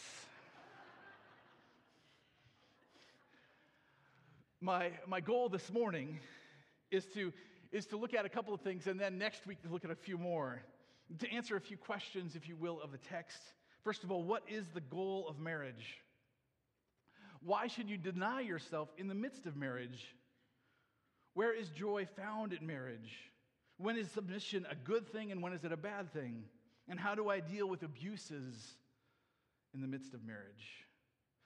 my, 4.61 4.91
my 5.05 5.19
goal 5.19 5.49
this 5.49 5.71
morning 5.71 6.19
is 6.91 7.05
to, 7.07 7.33
is 7.73 7.85
to 7.87 7.97
look 7.97 8.13
at 8.13 8.25
a 8.25 8.29
couple 8.29 8.53
of 8.53 8.61
things 8.61 8.87
and 8.87 8.97
then 8.99 9.17
next 9.17 9.45
week 9.45 9.61
to 9.63 9.69
look 9.69 9.83
at 9.83 9.91
a 9.91 9.95
few 9.95 10.17
more, 10.17 10.61
to 11.19 11.29
answer 11.29 11.57
a 11.57 11.61
few 11.61 11.75
questions, 11.75 12.35
if 12.35 12.47
you 12.47 12.55
will, 12.55 12.79
of 12.81 12.91
the 12.93 12.97
text. 12.97 13.39
First 13.83 14.05
of 14.05 14.11
all, 14.11 14.23
what 14.23 14.43
is 14.47 14.69
the 14.69 14.81
goal 14.81 15.25
of 15.27 15.39
marriage? 15.39 16.01
Why 17.41 17.67
should 17.67 17.89
you 17.89 17.97
deny 17.97 18.39
yourself 18.39 18.87
in 18.97 19.09
the 19.09 19.13
midst 19.13 19.45
of 19.45 19.57
marriage? 19.57 20.15
Where 21.33 21.53
is 21.53 21.69
joy 21.69 22.07
found 22.15 22.53
in 22.53 22.65
marriage? 22.65 23.31
When 23.77 23.97
is 23.97 24.09
submission 24.11 24.65
a 24.69 24.75
good 24.75 25.07
thing 25.07 25.31
and 25.31 25.41
when 25.41 25.53
is 25.53 25.63
it 25.63 25.71
a 25.71 25.77
bad 25.77 26.11
thing? 26.13 26.43
And 26.87 26.99
how 26.99 27.15
do 27.15 27.29
I 27.29 27.39
deal 27.39 27.67
with 27.67 27.83
abuses 27.83 28.55
in 29.73 29.81
the 29.81 29.87
midst 29.87 30.13
of 30.13 30.23
marriage? 30.23 30.85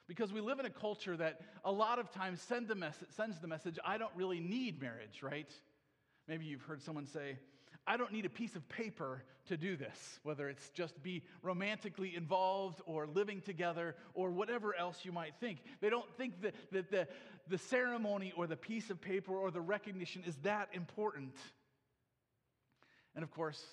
Because 0.07 0.31
we 0.31 0.41
live 0.41 0.59
in 0.59 0.65
a 0.65 0.69
culture 0.69 1.17
that 1.17 1.41
a 1.65 1.71
lot 1.71 1.99
of 1.99 2.11
times 2.11 2.41
send 2.41 2.67
the 2.67 2.75
mess- 2.75 3.03
sends 3.15 3.39
the 3.39 3.47
message, 3.47 3.77
I 3.85 3.97
don't 3.97 4.11
really 4.15 4.39
need 4.39 4.81
marriage, 4.81 5.21
right? 5.21 5.51
Maybe 6.27 6.45
you've 6.45 6.61
heard 6.61 6.81
someone 6.81 7.05
say, 7.05 7.37
I 7.85 7.95
don't 7.95 8.11
need 8.11 8.25
a 8.25 8.29
piece 8.29 8.55
of 8.55 8.67
paper 8.67 9.23
to 9.45 9.55
do 9.55 9.77
this, 9.77 10.19
whether 10.23 10.49
it's 10.49 10.69
just 10.71 11.01
be 11.01 11.23
romantically 11.41 12.15
involved 12.15 12.81
or 12.85 13.07
living 13.07 13.39
together 13.39 13.95
or 14.13 14.29
whatever 14.29 14.75
else 14.75 15.05
you 15.05 15.13
might 15.13 15.35
think. 15.39 15.59
They 15.79 15.89
don't 15.89 16.11
think 16.17 16.41
that, 16.41 16.53
that 16.71 16.91
the, 16.91 17.07
the 17.49 17.57
ceremony 17.57 18.33
or 18.35 18.47
the 18.47 18.55
piece 18.55 18.89
of 18.89 19.01
paper 19.01 19.33
or 19.33 19.51
the 19.51 19.61
recognition 19.61 20.23
is 20.25 20.35
that 20.37 20.69
important. 20.73 21.35
And 23.15 23.23
of 23.23 23.31
course, 23.31 23.63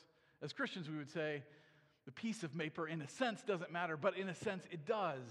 as 0.43 0.53
Christians, 0.53 0.89
we 0.89 0.97
would 0.97 1.11
say 1.11 1.43
the 2.07 2.13
piece 2.13 2.43
of 2.43 2.57
paper, 2.57 2.87
in 2.87 3.01
a 3.03 3.09
sense, 3.09 3.43
doesn't 3.43 3.73
matter, 3.73 3.97
but 3.97 4.17
in 4.17 4.29
a 4.29 4.35
sense, 4.35 4.65
it 4.71 4.87
does. 4.87 5.23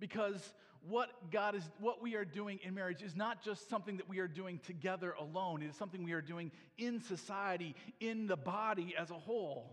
Because 0.00 0.52
what 0.88 1.10
God 1.30 1.54
is, 1.54 1.62
what 1.78 2.02
we 2.02 2.16
are 2.16 2.24
doing 2.24 2.58
in 2.64 2.74
marriage 2.74 3.02
is 3.02 3.14
not 3.14 3.42
just 3.42 3.68
something 3.68 3.98
that 3.98 4.08
we 4.08 4.18
are 4.18 4.28
doing 4.28 4.58
together 4.66 5.14
alone. 5.18 5.62
It 5.62 5.68
is 5.68 5.76
something 5.76 6.02
we 6.02 6.12
are 6.12 6.22
doing 6.22 6.50
in 6.78 7.00
society, 7.00 7.76
in 8.00 8.26
the 8.26 8.36
body 8.36 8.94
as 8.98 9.10
a 9.10 9.14
whole. 9.14 9.70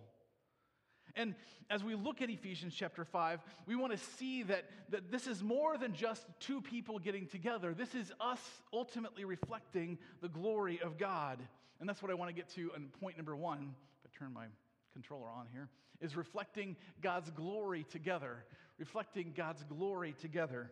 And 1.16 1.36
as 1.70 1.84
we 1.84 1.96
look 1.96 2.22
at 2.22 2.30
Ephesians 2.30 2.74
chapter 2.76 3.06
5, 3.06 3.40
we 3.66 3.76
want 3.76 3.92
to 3.92 3.98
see 3.98 4.44
that, 4.44 4.66
that 4.90 5.12
this 5.12 5.28
is 5.28 5.44
more 5.44 5.78
than 5.78 5.94
just 5.94 6.26
two 6.40 6.62
people 6.62 7.00
getting 7.00 7.28
together. 7.28 7.74
This 7.74 7.96
is 7.96 8.12
us 8.20 8.42
ultimately 8.74 9.26
reflecting 9.26 9.98
the 10.22 10.30
glory 10.30 10.80
of 10.84 10.98
God. 10.98 11.40
And 11.80 11.88
that's 11.88 12.02
what 12.02 12.12
I 12.12 12.16
want 12.16 12.30
to 12.30 12.36
get 12.36 12.50
to 12.56 12.72
in 12.76 12.88
point 13.00 13.18
number 13.18 13.36
one. 13.36 13.74
If 14.04 14.12
I 14.12 14.18
turn 14.18 14.34
my 14.34 14.46
controller 14.94 15.28
on 15.28 15.46
here, 15.52 15.70
is 16.02 16.16
reflecting 16.16 16.76
God's 17.02 17.30
glory 17.32 17.86
together. 17.90 18.44
Reflecting 18.78 19.34
God's 19.36 19.64
glory 19.64 20.16
together. 20.20 20.72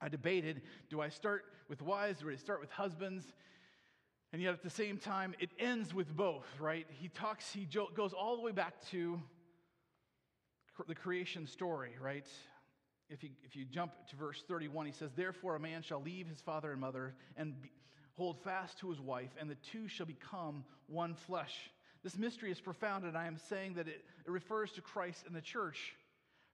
I 0.00 0.08
debated 0.08 0.62
do 0.88 1.00
I 1.00 1.08
start 1.08 1.44
with 1.68 1.82
wives 1.82 2.20
do 2.20 2.30
I 2.30 2.36
start 2.36 2.60
with 2.60 2.70
husbands? 2.70 3.24
And 4.32 4.40
yet 4.40 4.52
at 4.52 4.62
the 4.62 4.70
same 4.70 4.96
time, 4.96 5.34
it 5.40 5.50
ends 5.58 5.92
with 5.92 6.16
both, 6.16 6.46
right? 6.60 6.86
He 6.90 7.08
talks, 7.08 7.52
he 7.52 7.66
goes 7.94 8.12
all 8.12 8.36
the 8.36 8.42
way 8.42 8.52
back 8.52 8.74
to 8.90 9.20
the 10.86 10.94
creation 10.94 11.46
story, 11.46 11.96
right? 12.00 12.26
If 13.08 13.24
you, 13.24 13.30
if 13.42 13.56
you 13.56 13.64
jump 13.64 13.92
to 14.10 14.16
verse 14.16 14.42
31, 14.46 14.86
he 14.86 14.92
says, 14.92 15.10
Therefore 15.16 15.56
a 15.56 15.60
man 15.60 15.82
shall 15.82 16.00
leave 16.00 16.28
his 16.28 16.40
father 16.40 16.70
and 16.70 16.80
mother 16.80 17.14
and 17.36 17.60
be, 17.60 17.70
hold 18.16 18.38
fast 18.42 18.78
to 18.78 18.88
his 18.88 19.00
wife, 19.00 19.30
and 19.40 19.50
the 19.50 19.56
two 19.72 19.88
shall 19.88 20.06
become 20.06 20.64
one 20.86 21.14
flesh. 21.14 21.70
This 22.02 22.16
mystery 22.16 22.50
is 22.50 22.60
profound, 22.60 23.04
and 23.04 23.16
I 23.16 23.26
am 23.26 23.36
saying 23.48 23.74
that 23.74 23.88
it, 23.88 24.04
it 24.26 24.30
refers 24.30 24.72
to 24.72 24.80
Christ 24.80 25.24
and 25.26 25.34
the 25.34 25.40
church. 25.40 25.94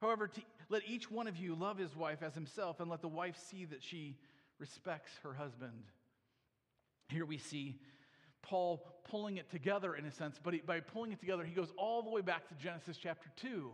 However, 0.01 0.29
to, 0.29 0.41
let 0.69 0.83
each 0.89 1.11
one 1.11 1.27
of 1.27 1.37
you 1.37 1.55
love 1.55 1.79
his 1.79 1.95
wife 1.95 2.23
as 2.23 2.35
himself, 2.35 2.81
and 2.81 2.91
let 2.91 3.03
the 3.03 3.09
wife 3.09 3.37
see 3.51 3.65
that 3.67 3.83
she 3.83 4.17
respects 4.59 5.11
her 5.23 5.35
husband. 5.35 5.83
Here 7.09 7.25
we 7.25 7.39
see 7.39 7.79
Paul 8.43 8.85
pulling 9.09 9.37
it 9.37 9.51
together 9.51 9.95
in 9.95 10.05
a 10.05 10.13
sense, 10.13 10.39
but 10.43 10.55
he, 10.55 10.61
by 10.61 10.81
pulling 10.81 11.13
it 11.13 11.21
together, 11.21 11.45
he 11.45 11.55
goes 11.55 11.73
all 11.77 12.03
the 12.03 12.11
way 12.11 12.21
back 12.21 12.49
to 12.49 12.55
Genesis 12.55 12.97
chapter 12.97 13.29
2. 13.37 13.71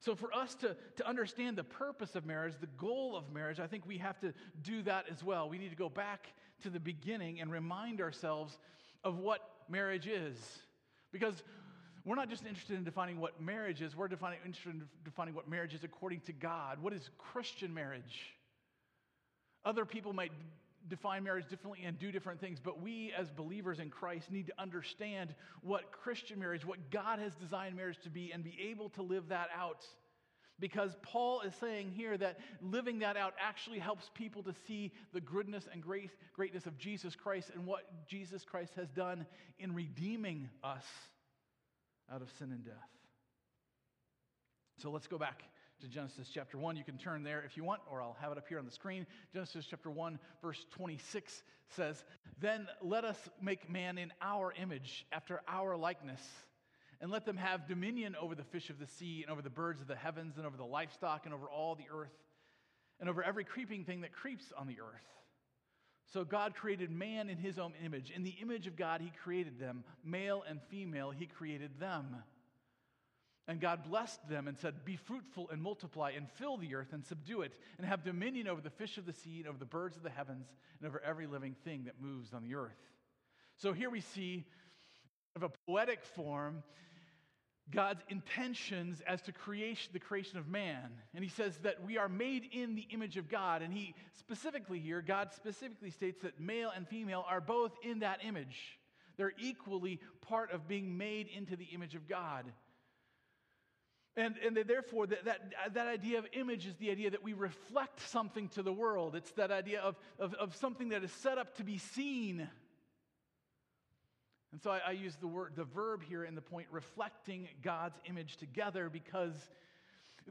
So, 0.00 0.14
for 0.14 0.34
us 0.34 0.54
to, 0.56 0.76
to 0.96 1.08
understand 1.08 1.56
the 1.56 1.64
purpose 1.64 2.14
of 2.14 2.26
marriage, 2.26 2.54
the 2.60 2.66
goal 2.66 3.16
of 3.16 3.32
marriage, 3.32 3.58
I 3.58 3.66
think 3.66 3.86
we 3.86 3.98
have 3.98 4.20
to 4.20 4.34
do 4.62 4.82
that 4.82 5.06
as 5.10 5.22
well. 5.24 5.48
We 5.48 5.58
need 5.58 5.70
to 5.70 5.76
go 5.76 5.88
back 5.88 6.28
to 6.62 6.70
the 6.70 6.80
beginning 6.80 7.40
and 7.40 7.50
remind 7.50 8.00
ourselves 8.00 8.58
of 9.02 9.18
what 9.18 9.40
marriage 9.68 10.06
is. 10.06 10.36
Because 11.10 11.42
we're 12.04 12.16
not 12.16 12.28
just 12.28 12.44
interested 12.44 12.76
in 12.76 12.84
defining 12.84 13.18
what 13.18 13.40
marriage 13.40 13.80
is, 13.80 13.96
we're 13.96 14.08
defining, 14.08 14.40
interested 14.44 14.74
in 14.74 14.82
defining 15.04 15.34
what 15.34 15.48
marriage 15.48 15.72
is 15.72 15.84
according 15.84 16.20
to 16.22 16.32
God. 16.32 16.82
What 16.82 16.92
is 16.92 17.08
Christian 17.16 17.72
marriage? 17.72 18.34
Other 19.64 19.86
people 19.86 20.12
might 20.12 20.32
define 20.88 21.24
marriage 21.24 21.48
differently 21.48 21.84
and 21.84 21.98
do 21.98 22.12
different 22.12 22.40
things, 22.40 22.58
but 22.62 22.80
we 22.80 23.12
as 23.16 23.30
believers 23.30 23.78
in 23.80 23.90
Christ 23.90 24.30
need 24.30 24.46
to 24.48 24.52
understand 24.58 25.34
what 25.62 25.92
Christian 25.92 26.38
marriage, 26.38 26.64
what 26.64 26.90
God 26.90 27.18
has 27.18 27.34
designed 27.34 27.76
marriage 27.76 27.98
to 28.04 28.10
be, 28.10 28.32
and 28.32 28.44
be 28.44 28.56
able 28.70 28.90
to 28.90 29.02
live 29.02 29.28
that 29.28 29.48
out. 29.56 29.84
Because 30.60 30.94
Paul 31.02 31.40
is 31.40 31.52
saying 31.56 31.90
here 31.90 32.16
that 32.16 32.38
living 32.60 33.00
that 33.00 33.16
out 33.16 33.34
actually 33.40 33.80
helps 33.80 34.10
people 34.14 34.42
to 34.44 34.54
see 34.66 34.92
the 35.12 35.20
goodness 35.20 35.64
and 35.72 35.82
great, 35.82 36.10
greatness 36.32 36.66
of 36.66 36.78
Jesus 36.78 37.16
Christ 37.16 37.50
and 37.54 37.66
what 37.66 38.06
Jesus 38.06 38.44
Christ 38.44 38.74
has 38.76 38.88
done 38.90 39.26
in 39.58 39.74
redeeming 39.74 40.48
us 40.62 40.84
out 42.12 42.22
of 42.22 42.30
sin 42.38 42.52
and 42.52 42.64
death. 42.64 42.74
So 44.78 44.90
let's 44.90 45.06
go 45.06 45.18
back 45.18 45.42
to 45.80 45.88
Genesis 45.88 46.28
chapter 46.32 46.58
1. 46.58 46.76
You 46.76 46.84
can 46.84 46.98
turn 46.98 47.22
there 47.22 47.42
if 47.44 47.56
you 47.56 47.64
want, 47.64 47.80
or 47.90 48.02
I'll 48.02 48.16
have 48.20 48.32
it 48.32 48.38
up 48.38 48.48
here 48.48 48.58
on 48.58 48.64
the 48.64 48.70
screen. 48.70 49.06
Genesis 49.32 49.66
chapter 49.68 49.90
1, 49.90 50.18
verse 50.42 50.64
26 50.72 51.42
says, 51.70 52.04
Then 52.40 52.66
let 52.82 53.04
us 53.04 53.18
make 53.40 53.70
man 53.70 53.98
in 53.98 54.12
our 54.22 54.52
image, 54.60 55.06
after 55.12 55.40
our 55.48 55.76
likeness, 55.76 56.22
and 57.00 57.10
let 57.10 57.24
them 57.26 57.36
have 57.36 57.66
dominion 57.66 58.16
over 58.20 58.34
the 58.34 58.44
fish 58.44 58.70
of 58.70 58.78
the 58.78 58.86
sea, 58.86 59.22
and 59.22 59.30
over 59.30 59.42
the 59.42 59.50
birds 59.50 59.80
of 59.80 59.88
the 59.88 59.96
heavens, 59.96 60.36
and 60.36 60.46
over 60.46 60.56
the 60.56 60.64
livestock, 60.64 61.24
and 61.24 61.34
over 61.34 61.46
all 61.48 61.74
the 61.74 61.86
earth, 61.92 62.14
and 63.00 63.08
over 63.08 63.22
every 63.22 63.44
creeping 63.44 63.84
thing 63.84 64.02
that 64.02 64.12
creeps 64.12 64.52
on 64.56 64.66
the 64.66 64.80
earth. 64.80 65.04
So 66.12 66.24
God 66.24 66.54
created 66.54 66.90
man 66.90 67.28
in 67.28 67.38
his 67.38 67.58
own 67.58 67.72
image. 67.84 68.12
In 68.14 68.22
the 68.22 68.36
image 68.40 68.66
of 68.66 68.76
God, 68.76 69.00
he 69.00 69.10
created 69.22 69.58
them. 69.58 69.82
Male 70.04 70.44
and 70.48 70.60
female, 70.70 71.10
he 71.10 71.26
created 71.26 71.80
them. 71.80 72.16
And 73.46 73.60
God 73.60 73.84
blessed 73.84 74.26
them 74.28 74.48
and 74.48 74.56
said, 74.58 74.84
Be 74.84 74.96
fruitful 74.96 75.50
and 75.50 75.62
multiply 75.62 76.12
and 76.12 76.30
fill 76.30 76.56
the 76.56 76.74
earth 76.74 76.92
and 76.92 77.04
subdue 77.04 77.42
it, 77.42 77.52
and 77.76 77.86
have 77.86 78.02
dominion 78.02 78.48
over 78.48 78.60
the 78.60 78.70
fish 78.70 78.96
of 78.96 79.04
the 79.04 79.12
sea, 79.12 79.40
and 79.40 79.48
over 79.48 79.58
the 79.58 79.66
birds 79.66 79.96
of 79.96 80.02
the 80.02 80.10
heavens, 80.10 80.46
and 80.80 80.88
over 80.88 81.02
every 81.04 81.26
living 81.26 81.54
thing 81.64 81.84
that 81.84 82.00
moves 82.00 82.32
on 82.32 82.42
the 82.42 82.54
earth. 82.54 82.72
So 83.58 83.72
here 83.72 83.90
we 83.90 84.00
see, 84.00 84.46
of 85.36 85.42
a 85.42 85.50
poetic 85.66 86.04
form, 86.04 86.62
God's 87.70 88.02
intentions 88.08 89.02
as 89.06 89.22
to 89.22 89.32
creation, 89.32 89.90
the 89.92 89.98
creation 89.98 90.38
of 90.38 90.48
man. 90.48 90.90
And 91.14 91.24
he 91.24 91.30
says 91.30 91.56
that 91.62 91.82
we 91.82 91.96
are 91.96 92.08
made 92.08 92.48
in 92.52 92.74
the 92.74 92.86
image 92.90 93.16
of 93.16 93.28
God. 93.28 93.62
And 93.62 93.72
he 93.72 93.94
specifically 94.18 94.78
here, 94.78 95.00
God 95.00 95.32
specifically 95.34 95.90
states 95.90 96.20
that 96.22 96.38
male 96.38 96.70
and 96.74 96.86
female 96.86 97.24
are 97.28 97.40
both 97.40 97.72
in 97.82 98.00
that 98.00 98.20
image. 98.22 98.78
They're 99.16 99.32
equally 99.38 100.00
part 100.20 100.50
of 100.50 100.68
being 100.68 100.98
made 100.98 101.28
into 101.28 101.56
the 101.56 101.64
image 101.64 101.94
of 101.94 102.06
God. 102.08 102.44
And, 104.16 104.36
and 104.46 104.56
therefore, 104.68 105.08
that, 105.08 105.24
that, 105.24 105.40
that 105.72 105.88
idea 105.88 106.20
of 106.20 106.26
image 106.32 106.66
is 106.66 106.76
the 106.76 106.90
idea 106.90 107.10
that 107.10 107.24
we 107.24 107.32
reflect 107.32 108.00
something 108.08 108.48
to 108.50 108.62
the 108.62 108.72
world. 108.72 109.16
It's 109.16 109.32
that 109.32 109.50
idea 109.50 109.80
of, 109.80 109.96
of, 110.20 110.34
of 110.34 110.54
something 110.54 110.90
that 110.90 111.02
is 111.02 111.10
set 111.10 111.36
up 111.36 111.56
to 111.56 111.64
be 111.64 111.78
seen. 111.78 112.48
And 114.52 114.62
so 114.62 114.70
I, 114.70 114.80
I 114.86 114.90
use 114.92 115.16
the 115.20 115.26
word, 115.26 115.54
the 115.56 115.64
verb 115.64 116.02
here 116.08 116.24
in 116.24 116.36
the 116.36 116.40
point, 116.40 116.68
reflecting 116.70 117.48
God's 117.60 117.98
image 118.08 118.36
together, 118.36 118.88
because 118.88 119.32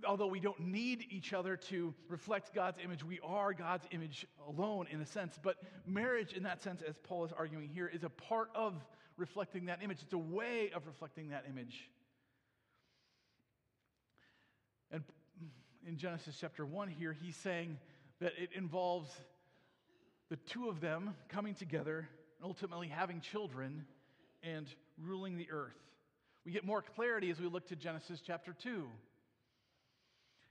although 0.07 0.27
we 0.27 0.39
don't 0.39 0.61
need 0.61 1.05
each 1.09 1.33
other 1.33 1.57
to 1.57 1.93
reflect 2.07 2.53
God's 2.53 2.77
image, 2.81 3.03
we 3.03 3.19
are 3.21 3.51
God's 3.51 3.85
image 3.91 4.25
alone 4.47 4.87
in 4.89 5.01
a 5.01 5.05
sense. 5.05 5.37
But 5.43 5.57
marriage, 5.85 6.31
in 6.31 6.43
that 6.43 6.63
sense, 6.63 6.81
as 6.81 6.97
Paul 6.99 7.25
is 7.25 7.33
arguing 7.37 7.67
here, 7.67 7.91
is 7.93 8.05
a 8.05 8.09
part 8.09 8.49
of 8.55 8.75
reflecting 9.17 9.65
that 9.65 9.83
image. 9.83 10.01
It's 10.01 10.13
a 10.13 10.17
way 10.17 10.71
of 10.73 10.87
reflecting 10.87 11.29
that 11.29 11.43
image. 11.49 11.89
And 14.89 15.03
in 15.87 15.97
Genesis 15.97 16.37
chapter 16.39 16.65
1 16.65 16.89
here, 16.89 17.13
he's 17.13 17.35
saying 17.35 17.77
that 18.19 18.33
it 18.37 18.49
involves 18.55 19.09
the 20.29 20.37
two 20.37 20.69
of 20.69 20.81
them 20.81 21.15
coming 21.29 21.53
together 21.53 22.07
and 22.39 22.47
ultimately 22.47 22.87
having 22.87 23.21
children 23.21 23.85
and 24.41 24.67
ruling 25.01 25.37
the 25.37 25.47
earth. 25.51 25.77
We 26.45 26.51
get 26.51 26.65
more 26.65 26.81
clarity 26.81 27.29
as 27.29 27.39
we 27.39 27.47
look 27.47 27.67
to 27.67 27.75
Genesis 27.75 28.21
chapter 28.25 28.55
2. 28.63 28.87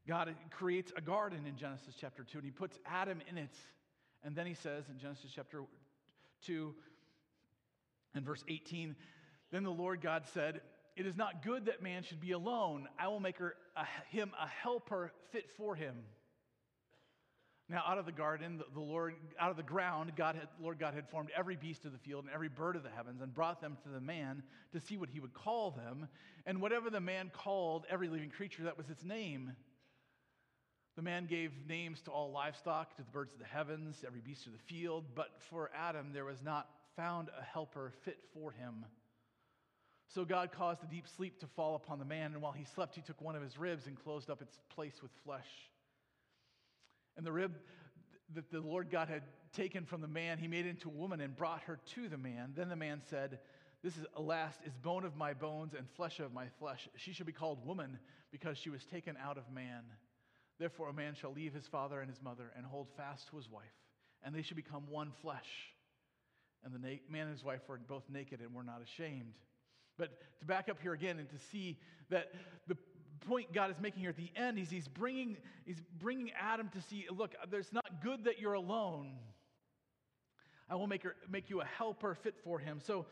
God 0.06 0.34
creates 0.50 0.92
a 0.96 1.00
garden 1.00 1.46
in 1.46 1.56
Genesis 1.56 1.94
chapter 2.00 2.24
2, 2.24 2.38
and 2.38 2.44
he 2.44 2.50
puts 2.50 2.78
Adam 2.86 3.20
in 3.28 3.38
it. 3.38 3.54
And 4.24 4.34
then 4.34 4.46
he 4.46 4.54
says 4.54 4.84
in 4.88 4.98
Genesis 4.98 5.30
chapter 5.34 5.62
2 6.46 6.74
and 8.14 8.24
verse 8.24 8.42
18, 8.48 8.96
Then 9.50 9.62
the 9.62 9.70
Lord 9.70 10.00
God 10.00 10.24
said, 10.32 10.60
it 10.96 11.06
is 11.06 11.16
not 11.16 11.42
good 11.42 11.66
that 11.66 11.82
man 11.82 12.02
should 12.02 12.20
be 12.20 12.32
alone. 12.32 12.88
I 12.98 13.08
will 13.08 13.20
make 13.20 13.38
her, 13.38 13.54
a, 13.76 13.84
him 14.10 14.32
a 14.40 14.46
helper 14.46 15.12
fit 15.30 15.50
for 15.56 15.74
him. 15.74 15.96
Now, 17.68 17.84
out 17.86 17.96
of 17.96 18.04
the 18.04 18.12
garden, 18.12 18.58
the, 18.58 18.64
the 18.74 18.80
Lord, 18.80 19.14
out 19.38 19.50
of 19.50 19.56
the 19.56 19.62
ground, 19.62 20.12
God 20.16 20.34
had, 20.34 20.48
Lord 20.60 20.78
God 20.78 20.92
had 20.92 21.08
formed 21.08 21.30
every 21.34 21.56
beast 21.56 21.86
of 21.86 21.92
the 21.92 21.98
field 21.98 22.24
and 22.24 22.34
every 22.34 22.48
bird 22.48 22.76
of 22.76 22.82
the 22.82 22.90
heavens 22.90 23.22
and 23.22 23.32
brought 23.32 23.62
them 23.62 23.78
to 23.84 23.88
the 23.88 24.00
man 24.00 24.42
to 24.72 24.80
see 24.80 24.98
what 24.98 25.08
he 25.08 25.20
would 25.20 25.32
call 25.32 25.70
them. 25.70 26.08
And 26.44 26.60
whatever 26.60 26.90
the 26.90 27.00
man 27.00 27.30
called 27.32 27.86
every 27.88 28.08
living 28.08 28.30
creature, 28.30 28.64
that 28.64 28.76
was 28.76 28.90
its 28.90 29.04
name. 29.04 29.52
The 30.96 31.02
man 31.02 31.24
gave 31.24 31.52
names 31.66 32.02
to 32.02 32.10
all 32.10 32.30
livestock, 32.30 32.94
to 32.96 33.02
the 33.02 33.10
birds 33.10 33.32
of 33.32 33.38
the 33.38 33.46
heavens, 33.46 34.04
every 34.06 34.20
beast 34.20 34.46
of 34.46 34.52
the 34.52 34.58
field. 34.58 35.04
But 35.14 35.30
for 35.48 35.70
Adam, 35.74 36.08
there 36.12 36.26
was 36.26 36.42
not 36.42 36.68
found 36.94 37.28
a 37.28 37.42
helper 37.42 37.92
fit 38.04 38.18
for 38.34 38.52
him. 38.52 38.84
So 40.14 40.26
God 40.26 40.50
caused 40.52 40.82
a 40.82 40.86
deep 40.86 41.06
sleep 41.16 41.40
to 41.40 41.46
fall 41.46 41.74
upon 41.74 41.98
the 41.98 42.04
man, 42.04 42.32
and 42.32 42.42
while 42.42 42.52
he 42.52 42.64
slept, 42.64 42.94
he 42.94 43.00
took 43.00 43.20
one 43.22 43.34
of 43.34 43.42
his 43.42 43.56
ribs 43.56 43.86
and 43.86 43.96
closed 43.96 44.28
up 44.28 44.42
its 44.42 44.58
place 44.68 45.00
with 45.00 45.10
flesh. 45.24 45.48
And 47.16 47.24
the 47.24 47.32
rib 47.32 47.54
that 48.34 48.50
the 48.50 48.60
Lord 48.60 48.90
God 48.90 49.08
had 49.08 49.22
taken 49.54 49.84
from 49.86 50.02
the 50.02 50.08
man, 50.08 50.38
he 50.38 50.48
made 50.48 50.66
into 50.66 50.88
a 50.88 50.92
woman 50.92 51.20
and 51.20 51.34
brought 51.34 51.62
her 51.62 51.78
to 51.94 52.08
the 52.08 52.18
man. 52.18 52.52
Then 52.54 52.68
the 52.68 52.76
man 52.76 53.00
said, 53.08 53.38
This 53.82 53.96
is, 53.96 54.04
alas, 54.14 54.54
is 54.66 54.74
bone 54.82 55.04
of 55.04 55.16
my 55.16 55.32
bones 55.32 55.72
and 55.76 55.88
flesh 55.96 56.20
of 56.20 56.32
my 56.32 56.46
flesh. 56.58 56.88
She 56.96 57.12
shall 57.12 57.26
be 57.26 57.32
called 57.32 57.66
woman 57.66 57.98
because 58.30 58.58
she 58.58 58.70
was 58.70 58.84
taken 58.84 59.16
out 59.22 59.38
of 59.38 59.50
man. 59.50 59.82
Therefore, 60.58 60.88
a 60.88 60.94
man 60.94 61.14
shall 61.14 61.32
leave 61.32 61.54
his 61.54 61.66
father 61.66 62.00
and 62.00 62.10
his 62.10 62.22
mother 62.22 62.52
and 62.56 62.66
hold 62.66 62.88
fast 62.96 63.28
to 63.28 63.36
his 63.36 63.50
wife, 63.50 63.64
and 64.22 64.34
they 64.34 64.42
shall 64.42 64.56
become 64.56 64.84
one 64.90 65.12
flesh. 65.22 65.72
And 66.64 66.74
the 66.74 66.78
na- 66.78 67.02
man 67.08 67.26
and 67.26 67.32
his 67.32 67.44
wife 67.44 67.62
were 67.66 67.78
both 67.78 68.04
naked 68.10 68.40
and 68.40 68.54
were 68.54 68.62
not 68.62 68.82
ashamed. 68.82 69.34
But 70.02 70.18
to 70.40 70.46
back 70.46 70.68
up 70.68 70.82
here 70.82 70.94
again 70.94 71.20
and 71.20 71.30
to 71.30 71.38
see 71.38 71.78
that 72.10 72.32
the 72.66 72.76
point 73.28 73.52
God 73.52 73.70
is 73.70 73.76
making 73.80 74.00
here 74.00 74.10
at 74.10 74.16
the 74.16 74.32
end 74.34 74.58
is 74.58 74.68
he's 74.68 74.88
bringing, 74.88 75.36
he's 75.64 75.80
bringing 76.00 76.32
Adam 76.32 76.68
to 76.70 76.82
see, 76.82 77.06
look, 77.08 77.36
there's 77.52 77.72
not 77.72 78.02
good 78.02 78.24
that 78.24 78.40
you're 78.40 78.54
alone. 78.54 79.12
I 80.68 80.74
will 80.74 80.88
make, 80.88 81.04
her, 81.04 81.14
make 81.30 81.50
you 81.50 81.60
a 81.60 81.64
helper 81.64 82.16
fit 82.16 82.34
for 82.42 82.58
him. 82.58 82.80
So, 82.84 83.06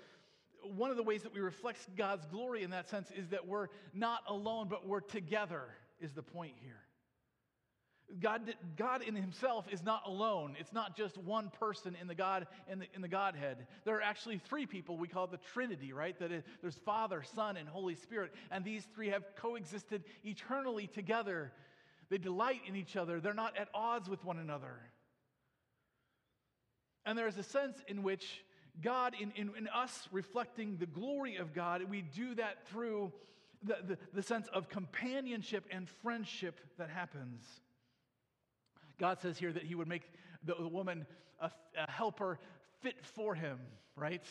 one 0.65 0.91
of 0.91 0.97
the 0.97 1.05
ways 1.05 1.23
that 1.23 1.33
we 1.33 1.39
reflect 1.39 1.95
God's 1.97 2.27
glory 2.27 2.65
in 2.65 2.71
that 2.71 2.89
sense 2.89 3.13
is 3.13 3.29
that 3.29 3.47
we're 3.47 3.69
not 3.95 4.23
alone, 4.27 4.67
but 4.69 4.85
we're 4.85 4.99
together, 4.99 5.63
is 6.01 6.13
the 6.13 6.25
point 6.25 6.55
here. 6.61 6.83
God, 8.19 8.55
God 8.77 9.03
in 9.03 9.15
himself 9.15 9.67
is 9.71 9.85
not 9.85 10.03
alone. 10.07 10.57
It's 10.59 10.73
not 10.73 10.97
just 10.97 11.17
one 11.19 11.51
person 11.61 11.97
in 12.01 12.09
the, 12.09 12.15
God, 12.15 12.47
in, 12.69 12.81
the, 12.81 12.87
in 12.95 13.03
the 13.03 13.09
Godhead. 13.09 13.67
There 13.85 13.97
are 13.97 14.03
actually 14.03 14.39
three 14.39 14.67
people. 14.67 14.97
We 14.97 15.09
call 15.09 15.27
the 15.27 15.39
Trinity, 15.53 15.93
right? 15.93 16.19
That 16.19 16.33
is, 16.33 16.43
there's 16.61 16.77
Father, 16.85 17.23
Son, 17.23 17.57
and 17.57 17.69
Holy 17.69 17.95
Spirit. 17.95 18.33
And 18.51 18.65
these 18.65 18.85
three 18.95 19.09
have 19.11 19.23
coexisted 19.37 20.05
eternally 20.25 20.89
together. 20.89 21.53
They 22.09 22.19
delight 22.19 22.63
in 22.67 22.75
each 22.75 22.97
other. 22.97 23.21
They're 23.21 23.35
not 23.35 23.57
at 23.57 23.69
odds 23.75 24.09
with 24.09 24.25
one 24.25 24.39
another. 24.39 24.81
And 27.07 27.17
there 27.17 27.29
is 27.29 27.39
a 27.39 27.43
sense 27.43 27.79
in 27.87 28.03
which 28.03 28.45
God, 28.83 29.15
in, 29.21 29.33
in, 29.37 29.51
in 29.57 29.69
us 29.69 30.09
reflecting 30.11 30.77
the 30.79 30.87
glory 30.87 31.37
of 31.37 31.55
God, 31.55 31.83
we 31.89 32.03
do 32.03 32.35
that 32.35 32.67
through 32.69 33.13
the, 33.63 33.77
the, 33.87 33.99
the 34.15 34.23
sense 34.23 34.49
of 34.53 34.69
companionship 34.69 35.65
and 35.71 35.89
friendship 36.03 36.61
that 36.79 36.89
happens. 36.89 37.43
God 39.01 39.19
says 39.19 39.39
here 39.39 39.51
that 39.51 39.63
he 39.63 39.75
would 39.75 39.89
make 39.89 40.03
the, 40.45 40.55
the 40.55 40.69
woman 40.69 41.07
a, 41.41 41.51
a, 41.79 41.91
helper 41.91 42.39
fit 42.83 42.97
for 43.03 43.35
him, 43.35 43.59
right? 43.97 44.23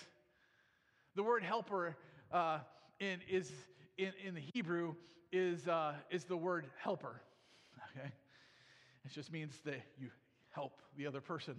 The 1.15 1.23
word 1.23 1.41
helper 1.41 1.97
uh, 2.31 2.59
in, 2.99 3.19
is, 3.27 3.51
in, 3.97 4.13
in 4.23 4.35
the 4.35 4.43
Hebrew 4.53 4.93
is, 5.31 5.67
uh, 5.67 5.93
is 6.11 6.23
the 6.25 6.37
word 6.37 6.67
helper, 6.77 7.19
okay? 7.97 8.11
It 9.05 9.11
just 9.11 9.31
means 9.31 9.55
that 9.65 9.81
you 9.99 10.09
help 10.51 10.81
the 10.95 11.07
other 11.07 11.19
person. 11.19 11.55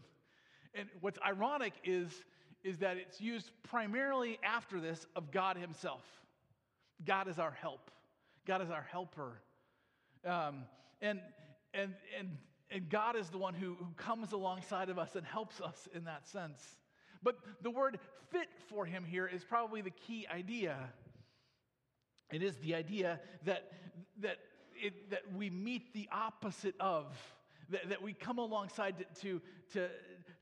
And 0.74 0.88
what's 1.00 1.18
ironic 1.26 1.72
is, 1.82 2.22
is 2.62 2.78
that 2.78 2.96
it's 2.96 3.20
used 3.20 3.50
primarily 3.64 4.38
after 4.44 4.80
this 4.80 5.04
of 5.16 5.32
God 5.32 5.56
Himself. 5.56 6.04
God 7.04 7.26
is 7.26 7.40
our 7.40 7.50
help, 7.50 7.90
God 8.46 8.62
is 8.62 8.70
our 8.70 8.86
helper. 8.88 9.40
Um, 10.24 10.64
and, 11.02 11.18
and, 11.74 11.94
and, 12.16 12.36
and 12.70 12.88
God 12.88 13.16
is 13.16 13.30
the 13.30 13.38
one 13.38 13.54
who, 13.54 13.74
who 13.74 13.92
comes 13.96 14.32
alongside 14.32 14.88
of 14.88 14.98
us 14.98 15.16
and 15.16 15.26
helps 15.26 15.60
us 15.60 15.88
in 15.94 16.04
that 16.04 16.28
sense. 16.28 16.62
But 17.22 17.36
the 17.62 17.70
word 17.70 17.98
fit 18.30 18.48
for 18.68 18.86
him 18.86 19.04
here 19.04 19.26
is 19.26 19.44
probably 19.44 19.80
the 19.80 19.90
key 19.90 20.26
idea. 20.32 20.76
It 22.30 22.42
is 22.42 22.56
the 22.56 22.74
idea 22.74 23.20
that, 23.44 23.72
that, 24.20 24.38
it, 24.80 25.10
that 25.10 25.22
we 25.34 25.50
meet 25.50 25.92
the 25.92 26.08
opposite 26.12 26.74
of, 26.78 27.06
that, 27.70 27.88
that 27.88 28.02
we 28.02 28.12
come 28.12 28.38
alongside 28.38 29.04
to, 29.20 29.40
to, 29.72 29.88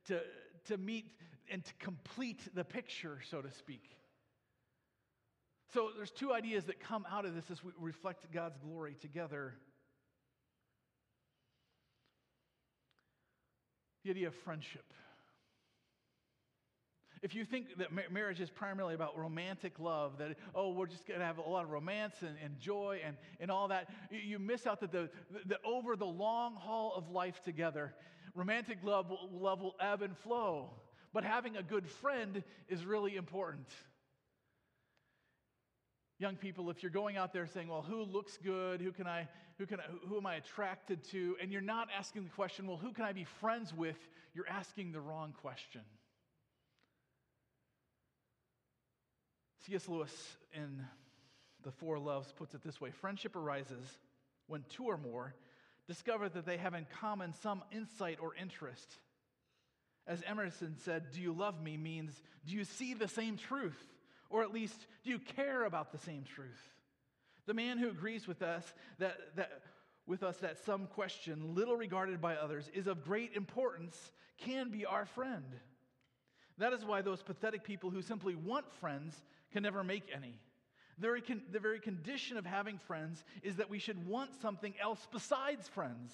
to, 0.06 0.20
to 0.66 0.76
meet 0.76 1.06
and 1.50 1.64
to 1.64 1.72
complete 1.78 2.40
the 2.54 2.64
picture, 2.64 3.18
so 3.30 3.40
to 3.40 3.50
speak. 3.50 3.96
So 5.72 5.90
there's 5.96 6.10
two 6.10 6.32
ideas 6.32 6.64
that 6.64 6.80
come 6.80 7.06
out 7.10 7.24
of 7.24 7.34
this 7.34 7.50
as 7.50 7.62
we 7.62 7.72
reflect 7.78 8.30
God's 8.32 8.56
glory 8.58 8.96
together. 9.00 9.54
The 14.08 14.12
idea 14.12 14.28
of 14.28 14.34
friendship. 14.36 14.94
If 17.22 17.34
you 17.34 17.44
think 17.44 17.76
that 17.76 17.90
marriage 18.10 18.40
is 18.40 18.48
primarily 18.48 18.94
about 18.94 19.18
romantic 19.18 19.78
love, 19.78 20.16
that, 20.16 20.38
oh, 20.54 20.70
we're 20.70 20.86
just 20.86 21.06
going 21.06 21.20
to 21.20 21.26
have 21.26 21.36
a 21.36 21.42
lot 21.42 21.64
of 21.64 21.70
romance 21.70 22.14
and, 22.22 22.34
and 22.42 22.58
joy 22.58 23.00
and, 23.04 23.18
and 23.38 23.50
all 23.50 23.68
that, 23.68 23.90
you, 24.10 24.38
miss 24.38 24.66
out 24.66 24.80
that, 24.80 24.92
the, 24.92 25.10
that 25.44 25.58
over 25.62 25.94
the 25.94 26.06
long 26.06 26.54
haul 26.54 26.94
of 26.96 27.10
life 27.10 27.42
together, 27.44 27.92
romantic 28.34 28.78
love, 28.82 29.12
love 29.30 29.60
will 29.60 29.76
ebb 29.78 30.00
and 30.00 30.16
flow. 30.16 30.70
But 31.12 31.24
having 31.24 31.58
a 31.58 31.62
good 31.62 31.86
friend 31.86 32.42
is 32.66 32.86
really 32.86 33.14
important. 33.14 33.68
Young 36.18 36.36
people, 36.36 36.70
if 36.70 36.82
you're 36.82 36.90
going 36.90 37.18
out 37.18 37.34
there 37.34 37.46
saying, 37.46 37.68
well, 37.68 37.82
who 37.82 38.04
looks 38.04 38.38
good? 38.42 38.80
Who, 38.80 38.90
can 38.90 39.06
I, 39.06 39.28
who, 39.58 39.66
can 39.66 39.78
who 40.08 40.16
am 40.16 40.26
I 40.26 40.36
attracted 40.36 41.02
to? 41.10 41.36
And 41.40 41.50
you're 41.50 41.60
not 41.60 41.88
asking 41.96 42.24
the 42.24 42.30
question, 42.30 42.66
well, 42.66 42.76
who 42.76 42.92
can 42.92 43.04
I 43.04 43.12
be 43.12 43.24
friends 43.40 43.74
with? 43.74 43.96
You're 44.34 44.48
asking 44.48 44.92
the 44.92 45.00
wrong 45.00 45.34
question. 45.42 45.82
C.S. 49.66 49.88
Lewis 49.88 50.12
in 50.54 50.84
The 51.64 51.72
Four 51.72 51.98
Loves 51.98 52.32
puts 52.32 52.54
it 52.54 52.62
this 52.62 52.80
way 52.80 52.90
Friendship 52.90 53.36
arises 53.36 53.84
when 54.46 54.64
two 54.70 54.84
or 54.84 54.96
more 54.96 55.34
discover 55.86 56.28
that 56.28 56.46
they 56.46 56.56
have 56.56 56.74
in 56.74 56.86
common 57.00 57.34
some 57.42 57.62
insight 57.72 58.18
or 58.22 58.34
interest. 58.34 58.86
As 60.06 60.22
Emerson 60.26 60.76
said, 60.84 61.10
Do 61.12 61.20
you 61.20 61.32
love 61.32 61.60
me 61.60 61.76
means, 61.76 62.12
Do 62.46 62.54
you 62.54 62.64
see 62.64 62.94
the 62.94 63.08
same 63.08 63.36
truth? 63.36 63.78
Or 64.30 64.42
at 64.42 64.52
least, 64.52 64.78
do 65.04 65.10
you 65.10 65.18
care 65.18 65.64
about 65.64 65.90
the 65.90 65.98
same 65.98 66.24
truth? 66.34 66.77
The 67.48 67.54
man 67.54 67.78
who 67.78 67.88
agrees 67.88 68.28
with 68.28 68.42
us 68.42 68.62
that, 68.98 69.16
that, 69.36 69.62
with 70.06 70.22
us 70.22 70.36
that 70.36 70.62
some 70.66 70.86
question, 70.86 71.54
little 71.54 71.76
regarded 71.76 72.20
by 72.20 72.36
others, 72.36 72.70
is 72.74 72.86
of 72.86 73.02
great 73.02 73.32
importance, 73.34 73.96
can 74.36 74.70
be 74.70 74.84
our 74.84 75.06
friend. 75.06 75.46
That 76.58 76.74
is 76.74 76.84
why 76.84 77.00
those 77.00 77.22
pathetic 77.22 77.64
people 77.64 77.88
who 77.88 78.02
simply 78.02 78.34
want 78.34 78.70
friends 78.74 79.16
can 79.50 79.62
never 79.62 79.82
make 79.82 80.10
any. 80.14 80.38
The 80.98 81.06
very, 81.06 81.22
con- 81.22 81.40
the 81.50 81.58
very 81.58 81.80
condition 81.80 82.36
of 82.36 82.44
having 82.44 82.76
friends 82.86 83.24
is 83.42 83.56
that 83.56 83.70
we 83.70 83.78
should 83.78 84.06
want 84.06 84.34
something 84.42 84.74
else 84.78 85.08
besides 85.10 85.68
friends. 85.68 86.12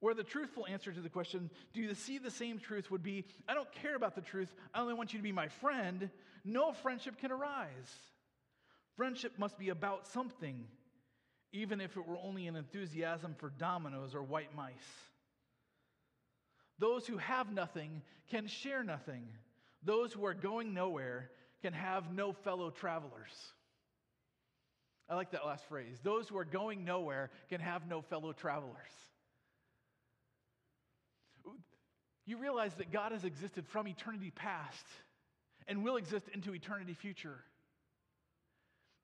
Where 0.00 0.14
the 0.14 0.24
truthful 0.24 0.66
answer 0.66 0.90
to 0.90 1.00
the 1.00 1.08
question, 1.08 1.50
do 1.72 1.80
you 1.80 1.94
see 1.94 2.18
the 2.18 2.32
same 2.32 2.58
truth, 2.58 2.90
would 2.90 3.04
be, 3.04 3.26
I 3.46 3.54
don't 3.54 3.70
care 3.70 3.94
about 3.94 4.16
the 4.16 4.22
truth, 4.22 4.52
I 4.74 4.80
only 4.80 4.94
want 4.94 5.12
you 5.12 5.20
to 5.20 5.22
be 5.22 5.30
my 5.30 5.46
friend, 5.46 6.10
no 6.44 6.72
friendship 6.72 7.16
can 7.18 7.30
arise. 7.30 7.94
Friendship 9.00 9.38
must 9.38 9.56
be 9.56 9.70
about 9.70 10.06
something, 10.08 10.66
even 11.54 11.80
if 11.80 11.96
it 11.96 12.06
were 12.06 12.18
only 12.22 12.46
an 12.48 12.54
enthusiasm 12.54 13.34
for 13.38 13.48
dominoes 13.48 14.14
or 14.14 14.22
white 14.22 14.54
mice. 14.54 14.74
Those 16.78 17.06
who 17.06 17.16
have 17.16 17.50
nothing 17.50 18.02
can 18.30 18.46
share 18.46 18.84
nothing. 18.84 19.26
Those 19.82 20.12
who 20.12 20.26
are 20.26 20.34
going 20.34 20.74
nowhere 20.74 21.30
can 21.62 21.72
have 21.72 22.12
no 22.12 22.34
fellow 22.34 22.68
travelers. 22.68 23.32
I 25.08 25.14
like 25.14 25.30
that 25.30 25.46
last 25.46 25.64
phrase. 25.64 25.96
Those 26.02 26.28
who 26.28 26.36
are 26.36 26.44
going 26.44 26.84
nowhere 26.84 27.30
can 27.48 27.62
have 27.62 27.88
no 27.88 28.02
fellow 28.02 28.34
travelers. 28.34 28.74
You 32.26 32.36
realize 32.36 32.74
that 32.74 32.92
God 32.92 33.12
has 33.12 33.24
existed 33.24 33.66
from 33.66 33.88
eternity 33.88 34.30
past 34.30 34.84
and 35.66 35.82
will 35.82 35.96
exist 35.96 36.28
into 36.34 36.52
eternity 36.52 36.92
future. 36.92 37.38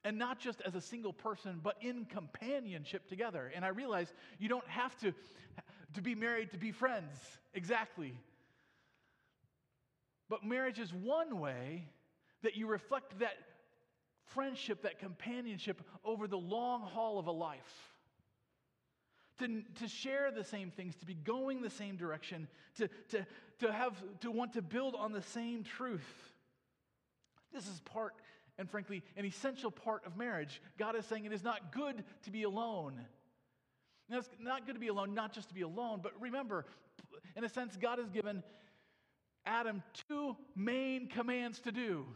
And 0.06 0.18
not 0.18 0.38
just 0.38 0.60
as 0.60 0.76
a 0.76 0.80
single 0.80 1.12
person, 1.12 1.58
but 1.60 1.78
in 1.80 2.04
companionship 2.04 3.08
together. 3.08 3.50
And 3.56 3.64
I 3.64 3.68
realize 3.68 4.12
you 4.38 4.48
don't 4.48 4.68
have 4.68 4.96
to, 4.98 5.12
to 5.94 6.00
be 6.00 6.14
married 6.14 6.52
to 6.52 6.58
be 6.58 6.70
friends, 6.70 7.18
exactly. 7.54 8.14
But 10.28 10.44
marriage 10.44 10.78
is 10.78 10.94
one 10.94 11.40
way 11.40 11.88
that 12.44 12.56
you 12.56 12.68
reflect 12.68 13.18
that 13.18 13.36
friendship, 14.26 14.82
that 14.82 15.00
companionship 15.00 15.82
over 16.04 16.28
the 16.28 16.38
long 16.38 16.82
haul 16.82 17.18
of 17.18 17.26
a 17.26 17.32
life. 17.32 17.58
To, 19.40 19.62
to 19.80 19.88
share 19.88 20.30
the 20.30 20.44
same 20.44 20.70
things, 20.70 20.94
to 21.00 21.06
be 21.06 21.14
going 21.14 21.62
the 21.62 21.68
same 21.68 21.96
direction, 21.96 22.46
to, 22.76 22.88
to, 23.08 23.26
to, 23.58 23.72
have, 23.72 24.00
to 24.20 24.30
want 24.30 24.52
to 24.52 24.62
build 24.62 24.94
on 24.94 25.10
the 25.10 25.22
same 25.22 25.64
truth. 25.64 26.06
This 27.52 27.66
is 27.66 27.80
part, 27.80 28.14
and 28.58 28.70
frankly, 28.70 29.02
an 29.16 29.24
essential 29.24 29.70
part 29.70 30.06
of 30.06 30.16
marriage. 30.16 30.62
God 30.78 30.96
is 30.96 31.04
saying 31.06 31.24
it 31.24 31.32
is 31.32 31.44
not 31.44 31.72
good 31.72 32.04
to 32.22 32.30
be 32.30 32.44
alone. 32.44 32.94
Now, 34.08 34.18
it's 34.18 34.28
not 34.40 34.66
good 34.66 34.74
to 34.74 34.80
be 34.80 34.88
alone, 34.88 35.14
not 35.14 35.32
just 35.32 35.48
to 35.48 35.54
be 35.54 35.62
alone, 35.62 36.00
but 36.02 36.12
remember, 36.20 36.64
in 37.34 37.44
a 37.44 37.48
sense, 37.48 37.76
God 37.76 37.98
has 37.98 38.08
given 38.08 38.42
Adam 39.44 39.82
two 40.08 40.36
main 40.54 41.08
commands 41.08 41.60
to 41.60 41.72
do 41.72 42.06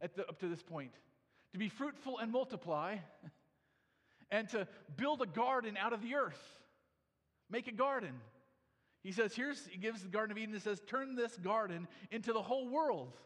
the, 0.00 0.26
up 0.26 0.38
to 0.40 0.48
this 0.48 0.62
point 0.62 0.92
to 1.52 1.58
be 1.58 1.68
fruitful 1.68 2.18
and 2.18 2.30
multiply, 2.30 2.96
and 4.30 4.48
to 4.50 4.66
build 4.96 5.20
a 5.22 5.26
garden 5.26 5.76
out 5.76 5.92
of 5.92 6.02
the 6.02 6.14
earth. 6.14 6.40
Make 7.50 7.66
a 7.66 7.72
garden. 7.72 8.12
He 9.02 9.12
says, 9.12 9.34
here's, 9.34 9.66
he 9.66 9.78
gives 9.78 10.02
the 10.02 10.08
Garden 10.08 10.30
of 10.30 10.38
Eden 10.38 10.54
and 10.54 10.62
says, 10.62 10.80
turn 10.86 11.16
this 11.16 11.36
garden 11.38 11.88
into 12.10 12.32
the 12.32 12.42
whole 12.42 12.68
world. 12.68 13.16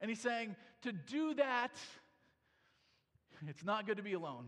And 0.00 0.08
he's 0.08 0.20
saying, 0.20 0.56
to 0.82 0.92
do 0.92 1.34
that, 1.34 1.72
it's 3.48 3.64
not 3.64 3.86
good 3.86 3.98
to 3.98 4.02
be 4.02 4.14
alone. 4.14 4.46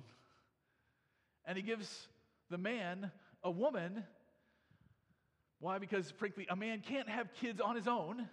And 1.45 1.57
he 1.57 1.63
gives 1.63 2.09
the 2.51 2.59
man 2.59 3.11
a 3.43 3.51
woman. 3.51 4.05
Why? 5.61 5.79
Because, 5.79 6.11
frankly, 6.11 6.47
a 6.49 6.57
man 6.57 6.81
can't 6.81 7.09
have 7.09 7.33
kids 7.35 7.61
on 7.61 7.77
his 7.77 7.89
own 7.89 8.29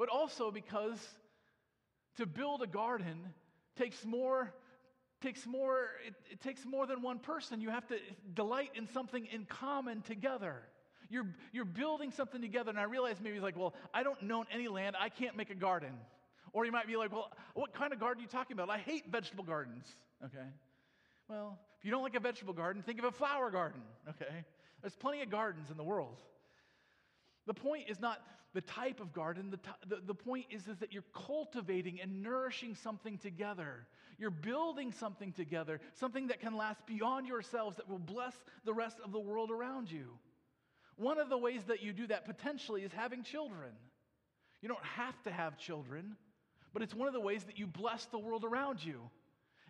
but 0.00 0.08
also 0.08 0.50
because 0.50 0.98
to 2.16 2.24
build 2.24 2.62
a 2.62 2.66
garden 2.66 3.34
takes 3.76 4.02
more 4.02 4.50
takes 5.20 5.46
more 5.46 5.88
it, 6.06 6.14
it, 6.30 6.40
takes 6.40 6.64
more 6.64 6.86
than 6.86 7.02
one 7.02 7.18
person 7.18 7.60
you 7.60 7.68
have 7.68 7.86
to 7.86 7.96
delight 8.32 8.70
in 8.74 8.88
something 8.88 9.26
in 9.26 9.44
common 9.44 10.00
together 10.00 10.62
you're, 11.10 11.26
you're 11.52 11.64
building 11.64 12.10
something 12.12 12.40
together 12.40 12.70
and 12.70 12.78
i 12.78 12.84
realize 12.84 13.16
maybe 13.20 13.34
he's 13.34 13.42
like 13.42 13.58
well 13.58 13.74
i 13.92 14.02
don't 14.02 14.22
know 14.22 14.44
any 14.52 14.68
land. 14.68 14.96
I 14.98 15.08
can't 15.08 15.36
make 15.36 15.50
a 15.50 15.54
garden. 15.54 15.92
Or 16.52 16.64
you 16.66 16.72
might 16.72 16.86
be 16.86 16.96
like 16.96 17.12
well 17.12 17.30
what 17.54 17.74
kind 17.74 17.92
of 17.92 18.00
garden 18.00 18.20
are 18.20 18.24
you 18.24 18.28
talking 18.28 18.54
about? 18.54 18.70
I 18.70 18.78
hate 18.78 19.10
vegetable 19.10 19.44
gardens. 19.44 19.84
Okay. 20.24 20.46
Well 21.28 21.58
if 21.78 21.84
you 21.84 21.90
don't 21.90 22.02
like 22.02 22.14
a 22.14 22.20
vegetable 22.20 22.54
garden 22.54 22.82
think 22.82 22.98
of 22.98 23.04
a 23.04 23.12
flower 23.12 23.50
garden. 23.50 23.82
Okay. 24.08 24.44
There's 24.80 24.96
plenty 24.96 25.22
of 25.22 25.30
gardens 25.30 25.70
in 25.70 25.76
the 25.76 25.84
world. 25.84 26.16
The 27.46 27.54
point 27.54 27.88
is 27.88 28.00
not 28.00 28.20
the 28.54 28.60
type 28.60 29.00
of 29.00 29.12
garden. 29.12 29.50
The, 29.50 29.56
t- 29.58 29.70
the, 29.88 29.96
the 30.06 30.14
point 30.14 30.46
is, 30.50 30.66
is 30.66 30.78
that 30.78 30.92
you're 30.92 31.04
cultivating 31.26 32.00
and 32.00 32.22
nourishing 32.22 32.74
something 32.74 33.18
together. 33.18 33.86
You're 34.18 34.30
building 34.30 34.92
something 34.92 35.32
together, 35.32 35.80
something 35.94 36.26
that 36.28 36.40
can 36.40 36.56
last 36.56 36.84
beyond 36.86 37.26
yourselves, 37.26 37.76
that 37.76 37.88
will 37.88 37.98
bless 37.98 38.34
the 38.64 38.74
rest 38.74 38.98
of 39.04 39.12
the 39.12 39.20
world 39.20 39.50
around 39.50 39.90
you. 39.90 40.10
One 41.00 41.18
of 41.18 41.30
the 41.30 41.38
ways 41.38 41.62
that 41.68 41.82
you 41.82 41.94
do 41.94 42.06
that 42.08 42.26
potentially 42.26 42.82
is 42.82 42.92
having 42.92 43.22
children. 43.22 43.70
You 44.60 44.68
don't 44.68 44.84
have 44.84 45.20
to 45.22 45.30
have 45.30 45.56
children, 45.56 46.14
but 46.74 46.82
it's 46.82 46.94
one 46.94 47.08
of 47.08 47.14
the 47.14 47.20
ways 47.20 47.44
that 47.44 47.58
you 47.58 47.66
bless 47.66 48.04
the 48.04 48.18
world 48.18 48.44
around 48.44 48.84
you. 48.84 49.00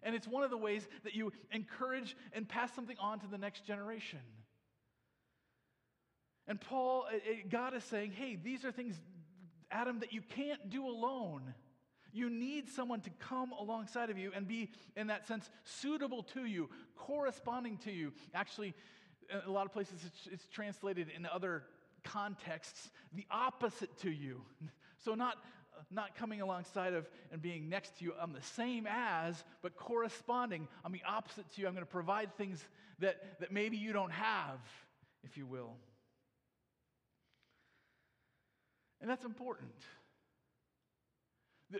And 0.03 0.17
it's 0.17 0.27
one 0.27 0.43
of 0.43 0.51
the 0.51 0.57
ways 0.57 0.89
that 1.05 1.15
you 1.15 1.33
encourage 1.53 2.17
and 2.33 2.49
pass 2.49 2.75
something 2.75 2.97
on 2.99 3.21
to 3.21 3.29
the 3.29 3.39
next 3.39 3.65
generation. 3.65 4.19
And 6.49 6.61
Paul, 6.61 7.07
eh, 7.13 7.43
God 7.49 7.75
is 7.75 7.85
saying, 7.85 8.11
hey, 8.11 8.37
these 8.43 8.65
are 8.65 8.73
things, 8.73 8.99
Adam, 9.71 10.01
that 10.01 10.13
you 10.13 10.23
can't 10.23 10.69
do 10.69 10.85
alone. 10.85 11.55
You 12.13 12.29
need 12.29 12.69
someone 12.69 13.03
to 13.03 13.11
come 13.21 13.53
alongside 13.53 14.11
of 14.11 14.19
you 14.19 14.33
and 14.35 14.49
be, 14.49 14.71
in 14.97 15.07
that 15.07 15.29
sense, 15.29 15.49
suitable 15.63 16.25
to 16.35 16.45
you, 16.45 16.71
corresponding 16.97 17.77
to 17.85 17.93
you. 17.93 18.13
Actually, 18.35 18.75
a 19.47 19.51
lot 19.51 19.67
of 19.67 19.73
places 19.73 20.01
it's, 20.05 20.29
it's 20.33 20.47
translated 20.49 21.09
in 21.15 21.27
other 21.27 21.65
contexts, 22.05 22.91
the 23.15 23.27
opposite 23.31 23.97
to 23.99 24.11
you. 24.11 24.43
So, 25.03 25.15
not 25.15 25.39
not 25.91 26.15
coming 26.15 26.41
alongside 26.41 26.93
of 26.93 27.09
and 27.33 27.41
being 27.41 27.69
next 27.69 27.99
to 27.99 28.05
you. 28.05 28.13
I'm 28.21 28.33
the 28.33 28.43
same 28.43 28.87
as, 28.89 29.43
but 29.63 29.77
corresponding. 29.77 30.69
I'm 30.85 30.93
the 30.93 31.03
opposite 31.09 31.51
to 31.53 31.61
you. 31.61 31.67
I'm 31.67 31.73
going 31.73 31.87
to 31.87 31.91
provide 31.91 32.37
things 32.37 32.63
that, 32.99 33.41
that 33.41 33.53
maybe 33.53 33.77
you 33.77 33.93
don't 33.93 34.13
have, 34.13 34.59
if 35.25 35.37
you 35.37 35.47
will. 35.47 35.73
And 39.01 39.09
that's 39.09 39.25
important. 39.25 39.73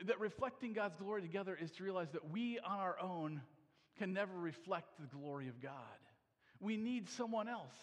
That 0.07 0.21
reflecting 0.21 0.73
God's 0.73 0.97
glory 0.97 1.21
together 1.21 1.59
is 1.61 1.71
to 1.73 1.85
realize 1.85 2.09
that 2.13 2.31
we 2.31 2.59
on 2.61 2.79
our 2.79 2.99
own 3.01 3.43
can 3.99 4.13
never 4.13 4.33
reflect 4.33 4.87
the 4.99 5.07
glory 5.07 5.49
of 5.49 5.61
God. 5.61 5.73
We 6.61 6.77
need 6.77 7.09
someone 7.09 7.49
else. 7.49 7.75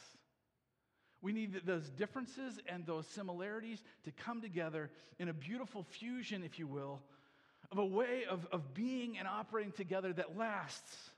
We 1.22 1.34
need 1.34 1.62
those 1.66 1.90
differences 1.90 2.60
and 2.68 2.86
those 2.86 3.08
similarities 3.08 3.84
to 4.06 4.12
come 4.12 4.42
together 4.42 4.92
in 5.18 5.30
a 5.30 5.34
beautiful 5.34 5.84
fusion, 5.84 6.44
if 6.44 6.60
you 6.60 6.68
will, 6.68 7.02
of 7.72 7.80
a 7.80 7.86
way 7.86 8.26
of, 8.30 8.48
of 8.52 8.74
being 8.74 9.18
and 9.18 9.28
operating 9.28 9.72
together 9.72 10.13
that 10.13 10.38
lasts, 10.38 11.10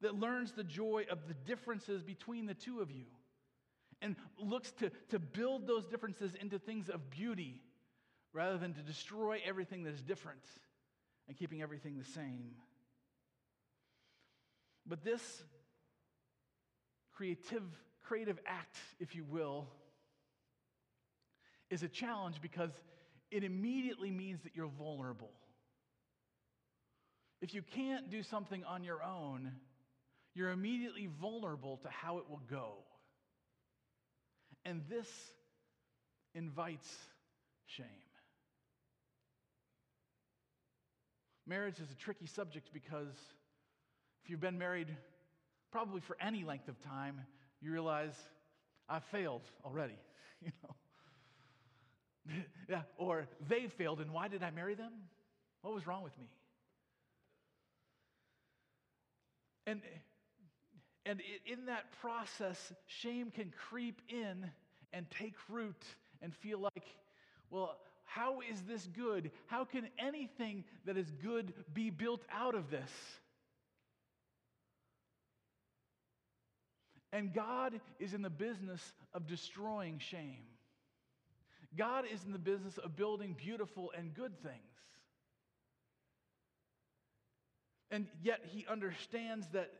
that 0.00 0.14
learns 0.14 0.52
the 0.52 0.62
joy 0.62 1.04
of 1.10 1.18
the 1.26 1.34
differences 1.34 2.02
between 2.02 2.46
the 2.46 2.54
two 2.54 2.80
of 2.80 2.92
you, 2.92 3.06
and 4.00 4.14
looks 4.38 4.70
to, 4.72 4.90
to 5.10 5.18
build 5.18 5.66
those 5.66 5.84
differences 5.86 6.32
into 6.40 6.58
things 6.60 6.88
of 6.88 7.10
beauty 7.10 7.60
rather 8.32 8.56
than 8.56 8.72
to 8.74 8.82
destroy 8.82 9.40
everything 9.44 9.82
that 9.82 9.94
is 9.94 10.02
different 10.02 10.44
and 11.26 11.36
keeping 11.36 11.60
everything 11.60 11.98
the 11.98 12.04
same. 12.04 12.52
But 14.86 15.02
this 15.02 15.42
creative 17.18 17.64
creative 18.04 18.38
act, 18.46 18.76
if 19.00 19.14
you 19.16 19.24
will, 19.24 19.66
is 21.68 21.82
a 21.82 21.88
challenge 21.88 22.36
because 22.40 22.70
it 23.30 23.42
immediately 23.42 24.10
means 24.10 24.40
that 24.44 24.52
you're 24.54 24.70
vulnerable. 24.78 25.32
If 27.42 27.52
you 27.52 27.62
can't 27.62 28.08
do 28.08 28.22
something 28.22 28.64
on 28.64 28.84
your 28.84 29.02
own, 29.02 29.52
you're 30.34 30.50
immediately 30.50 31.08
vulnerable 31.20 31.78
to 31.78 31.88
how 31.88 32.18
it 32.18 32.30
will 32.30 32.40
go. 32.48 32.76
And 34.64 34.82
this 34.88 35.08
invites 36.34 36.88
shame. 37.66 37.86
Marriage 41.46 41.80
is 41.80 41.90
a 41.90 41.96
tricky 41.96 42.26
subject 42.26 42.70
because 42.72 43.14
if 44.22 44.30
you've 44.30 44.40
been 44.40 44.58
married 44.58 44.88
probably 45.70 46.00
for 46.00 46.16
any 46.20 46.44
length 46.44 46.68
of 46.68 46.80
time, 46.84 47.20
you 47.60 47.72
realize 47.72 48.14
I 48.88 49.00
failed 49.00 49.42
already, 49.64 49.98
you 50.42 50.52
know. 50.62 50.74
yeah, 52.68 52.82
or 52.96 53.26
they 53.48 53.66
failed, 53.68 54.00
and 54.00 54.10
why 54.12 54.28
did 54.28 54.42
I 54.42 54.50
marry 54.50 54.74
them? 54.74 54.92
What 55.62 55.74
was 55.74 55.86
wrong 55.86 56.02
with 56.02 56.16
me? 56.18 56.26
And, 59.66 59.82
and 61.04 61.20
in 61.46 61.66
that 61.66 61.92
process, 62.00 62.72
shame 62.86 63.30
can 63.30 63.52
creep 63.68 64.00
in 64.08 64.50
and 64.92 65.06
take 65.10 65.34
root 65.48 65.84
and 66.22 66.34
feel 66.34 66.58
like, 66.58 66.86
well, 67.50 67.76
how 68.04 68.40
is 68.50 68.62
this 68.62 68.88
good? 68.96 69.30
How 69.46 69.64
can 69.64 69.88
anything 69.98 70.64
that 70.86 70.96
is 70.96 71.10
good 71.22 71.52
be 71.74 71.90
built 71.90 72.22
out 72.32 72.54
of 72.54 72.70
this? 72.70 72.90
And 77.12 77.32
God 77.32 77.80
is 77.98 78.12
in 78.12 78.22
the 78.22 78.30
business 78.30 78.92
of 79.14 79.26
destroying 79.26 79.98
shame. 79.98 80.44
God 81.76 82.04
is 82.10 82.24
in 82.24 82.32
the 82.32 82.38
business 82.38 82.78
of 82.78 82.96
building 82.96 83.34
beautiful 83.36 83.92
and 83.96 84.14
good 84.14 84.38
things. 84.42 84.54
And 87.90 88.06
yet, 88.22 88.40
He 88.44 88.66
understands 88.68 89.46
that 89.52 89.70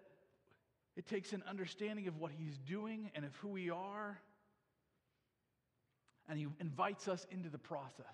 it 0.97 1.07
takes 1.07 1.33
an 1.33 1.43
understanding 1.49 2.09
of 2.09 2.19
what 2.19 2.33
He's 2.33 2.57
doing 2.59 3.11
and 3.14 3.25
of 3.25 3.35
who 3.37 3.49
we 3.49 3.71
are. 3.71 4.19
And 6.29 6.38
He 6.38 6.47
invites 6.61 7.09
us 7.09 7.27
into 7.31 7.51
the 7.51 7.59
process. 7.59 8.07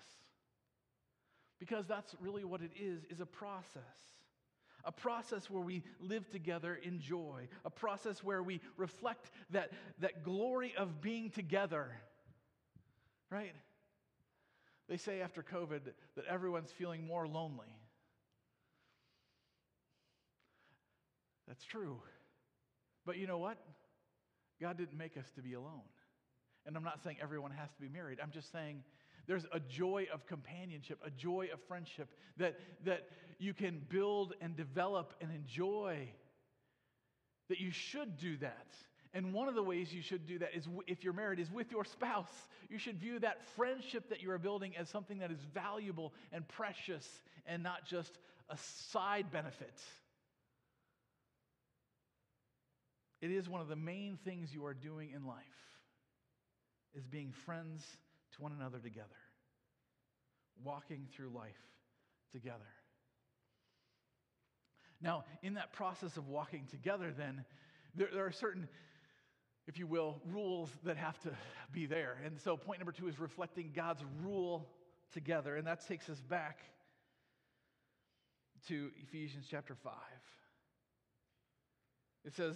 Because 1.59 1.85
that's 1.87 2.13
really 2.19 2.43
what 2.43 2.61
it 2.61 2.71
is, 2.77 3.03
is 3.09 3.21
a 3.21 3.25
process 3.25 3.81
a 4.85 4.91
process 4.91 5.49
where 5.49 5.63
we 5.63 5.83
live 5.99 6.29
together 6.29 6.79
in 6.81 6.99
joy, 6.99 7.47
a 7.65 7.69
process 7.69 8.23
where 8.23 8.43
we 8.43 8.61
reflect 8.77 9.31
that, 9.49 9.71
that 9.99 10.23
glory 10.23 10.73
of 10.77 11.01
being 11.01 11.29
together, 11.31 11.89
right? 13.31 13.53
They 14.87 14.97
say 14.97 15.21
after 15.21 15.43
COVID 15.43 15.81
that 16.15 16.25
everyone's 16.29 16.71
feeling 16.71 17.07
more 17.07 17.27
lonely. 17.27 17.75
That's 21.47 21.63
true. 21.63 21.99
But 23.05 23.17
you 23.17 23.27
know 23.27 23.37
what? 23.37 23.57
God 24.61 24.77
didn't 24.77 24.97
make 24.97 25.17
us 25.17 25.29
to 25.35 25.41
be 25.41 25.53
alone. 25.53 25.81
And 26.65 26.75
I'm 26.75 26.83
not 26.83 27.03
saying 27.03 27.17
everyone 27.21 27.51
has 27.51 27.69
to 27.73 27.81
be 27.81 27.89
married. 27.89 28.19
I'm 28.21 28.31
just 28.31 28.51
saying 28.51 28.83
there's 29.27 29.45
a 29.51 29.59
joy 29.59 30.07
of 30.13 30.25
companionship, 30.25 30.99
a 31.05 31.09
joy 31.09 31.49
of 31.53 31.59
friendship 31.67 32.09
that, 32.37 32.59
that 32.85 33.07
you 33.39 33.53
can 33.53 33.81
build 33.89 34.33
and 34.41 34.55
develop 34.55 35.13
and 35.21 35.31
enjoy. 35.31 36.09
That 37.49 37.59
you 37.59 37.71
should 37.71 38.17
do 38.17 38.37
that. 38.37 38.67
And 39.13 39.33
one 39.33 39.47
of 39.47 39.55
the 39.55 39.63
ways 39.63 39.93
you 39.93 40.01
should 40.01 40.27
do 40.27 40.39
that 40.39 40.49
is 40.53 40.67
if 40.87 41.03
you're 41.03 41.13
married, 41.13 41.39
is 41.39 41.51
with 41.51 41.71
your 41.71 41.85
spouse. 41.85 42.47
You 42.69 42.77
should 42.77 42.99
view 42.99 43.19
that 43.19 43.45
friendship 43.55 44.09
that 44.09 44.21
you 44.21 44.29
are 44.31 44.37
building 44.37 44.75
as 44.77 44.89
something 44.89 45.19
that 45.19 45.31
is 45.31 45.39
valuable 45.53 46.13
and 46.33 46.47
precious 46.47 47.07
and 47.45 47.63
not 47.63 47.85
just 47.85 48.17
a 48.49 48.57
side 48.57 49.31
benefit. 49.31 49.79
It 53.21 53.31
is 53.31 53.47
one 53.47 53.61
of 53.61 53.69
the 53.69 53.75
main 53.75 54.19
things 54.25 54.53
you 54.53 54.65
are 54.65 54.73
doing 54.73 55.11
in 55.15 55.25
life 55.25 55.43
is 56.93 57.05
being 57.05 57.31
friends 57.31 57.83
to 58.35 58.41
one 58.41 58.51
another 58.51 58.79
together, 58.79 59.07
walking 60.63 61.07
through 61.15 61.29
life 61.29 61.53
together. 62.31 62.59
Now, 65.01 65.25
in 65.43 65.55
that 65.55 65.73
process 65.73 66.17
of 66.17 66.27
walking 66.27 66.67
together, 66.71 67.13
then, 67.15 67.45
there, 67.95 68.09
there, 68.13 68.25
are 68.25 68.31
certain, 68.31 68.67
if 69.67 69.77
you 69.77 69.87
will, 69.87 70.21
rules 70.25 70.69
that 70.83 70.97
have 70.97 71.19
to 71.23 71.31
be 71.71 71.85
there. 71.85 72.17
And 72.25 72.39
so, 72.39 72.57
point 72.57 72.79
number 72.79 72.91
two 72.91 73.07
is 73.07 73.19
reflecting 73.19 73.71
God's 73.75 74.03
rule 74.23 74.69
together. 75.13 75.55
And 75.55 75.67
that 75.67 75.85
takes 75.87 76.09
us 76.09 76.19
back 76.21 76.59
to 78.67 78.89
Ephesians 79.03 79.45
chapter 79.49 79.75
5. 79.75 79.93
It 82.25 82.33
says, 82.33 82.55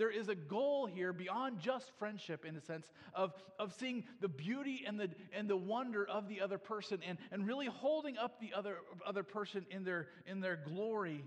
There 0.00 0.10
is 0.10 0.30
a 0.30 0.34
goal 0.34 0.86
here 0.86 1.12
beyond 1.12 1.60
just 1.60 1.90
friendship, 1.98 2.46
in 2.46 2.56
a 2.56 2.60
sense, 2.62 2.86
of, 3.12 3.34
of 3.58 3.74
seeing 3.74 4.04
the 4.22 4.30
beauty 4.30 4.82
and 4.86 4.98
the, 4.98 5.10
and 5.30 5.46
the 5.46 5.58
wonder 5.58 6.08
of 6.08 6.26
the 6.26 6.40
other 6.40 6.56
person 6.56 7.00
and, 7.06 7.18
and 7.30 7.46
really 7.46 7.66
holding 7.66 8.16
up 8.16 8.40
the 8.40 8.54
other, 8.56 8.78
other 9.06 9.22
person 9.22 9.66
in 9.70 9.84
their, 9.84 10.08
in 10.24 10.40
their 10.40 10.56
glory. 10.56 11.22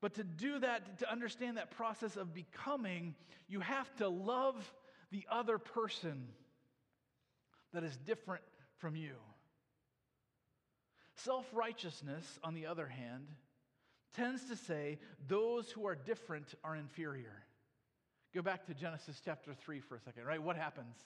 But 0.00 0.14
to 0.14 0.22
do 0.22 0.60
that, 0.60 1.00
to 1.00 1.10
understand 1.10 1.56
that 1.56 1.72
process 1.72 2.16
of 2.16 2.32
becoming, 2.32 3.16
you 3.48 3.58
have 3.58 3.92
to 3.96 4.08
love 4.08 4.72
the 5.10 5.26
other 5.28 5.58
person 5.58 6.28
that 7.72 7.82
is 7.82 7.96
different 7.96 8.44
from 8.76 8.94
you. 8.94 9.16
Self 11.16 11.46
righteousness, 11.52 12.38
on 12.44 12.54
the 12.54 12.66
other 12.66 12.86
hand, 12.86 13.26
tends 14.14 14.44
to 14.50 14.54
say 14.54 15.00
those 15.26 15.68
who 15.72 15.84
are 15.88 15.96
different 15.96 16.54
are 16.62 16.76
inferior. 16.76 17.41
Go 18.34 18.40
back 18.40 18.64
to 18.66 18.74
Genesis 18.74 19.20
chapter 19.22 19.52
3 19.52 19.80
for 19.80 19.96
a 19.96 20.00
second, 20.00 20.24
right? 20.24 20.42
What 20.42 20.56
happens? 20.56 20.96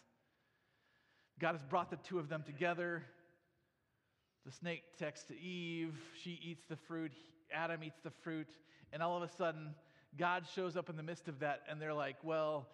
God 1.40 1.52
has 1.52 1.62
brought 1.62 1.90
the 1.90 1.96
two 1.96 2.20
of 2.20 2.28
them 2.28 2.44
together. 2.46 3.02
The 4.44 4.52
snake 4.52 4.82
texts 4.96 5.26
to 5.26 5.38
Eve. 5.38 5.94
She 6.22 6.38
eats 6.42 6.62
the 6.68 6.76
fruit. 6.76 7.10
Adam 7.52 7.82
eats 7.82 7.98
the 8.04 8.12
fruit. 8.22 8.46
And 8.92 9.02
all 9.02 9.16
of 9.16 9.24
a 9.24 9.32
sudden, 9.34 9.74
God 10.16 10.44
shows 10.54 10.76
up 10.76 10.88
in 10.88 10.96
the 10.96 11.02
midst 11.02 11.26
of 11.26 11.40
that, 11.40 11.62
and 11.68 11.82
they're 11.82 11.92
like, 11.92 12.16
well, 12.22 12.68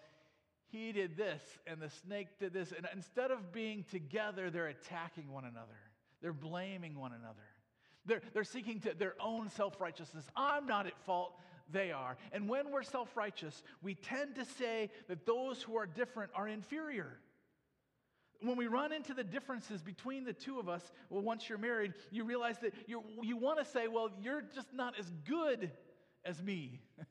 he 0.69 0.93
did 0.93 1.17
this, 1.17 1.43
and 1.67 1.81
the 1.81 1.91
snake 1.91 2.29
did 2.39 2.53
this. 2.53 2.73
And 2.77 2.87
instead 2.95 3.31
of 3.31 3.53
being 3.53 3.85
together, 3.91 4.51
they're 4.51 4.69
attacking 4.69 5.33
one 5.33 5.45
another, 5.45 5.79
they're 6.21 6.33
blaming 6.33 6.99
one 6.99 7.13
another. 7.13 7.41
They're, 8.05 8.23
they're 8.35 8.45
seeking 8.45 8.81
to 8.81 8.95
their 8.95 9.15
own 9.21 9.49
self 9.51 9.81
righteousness. 9.81 10.25
I'm 10.37 10.67
not 10.67 10.87
at 10.87 10.99
fault, 11.07 11.39
they 11.71 11.93
are. 11.93 12.17
And 12.33 12.49
when 12.49 12.71
we're 12.71 12.83
self 12.83 13.17
righteous, 13.17 13.63
we 13.83 13.95
tend 13.95 14.35
to 14.37 14.45
say 14.45 14.91
that 15.09 15.27
those 15.27 15.63
who 15.63 15.77
are 15.77 15.87
different 15.87 16.31
are 16.35 16.49
inferior. 16.49 17.19
When 18.41 18.57
we 18.57 18.67
run 18.67 18.93
into 18.93 19.15
the 19.15 19.23
differences 19.23 19.83
between 19.83 20.25
the 20.25 20.33
two 20.33 20.59
of 20.59 20.69
us, 20.69 20.91
well, 21.11 21.23
once 21.23 21.49
you're 21.49 21.59
married, 21.59 21.95
you 22.11 22.25
realize 22.25 22.59
that 22.59 22.75
you 22.87 23.03
you 23.23 23.37
want 23.37 23.59
to 23.59 23.65
say, 23.65 23.89
well, 23.89 24.11
you're 24.21 24.43
just 24.55 24.73
not 24.73 24.99
as 24.99 25.11
good 25.29 25.71
as 26.25 26.43
me. 26.43 26.81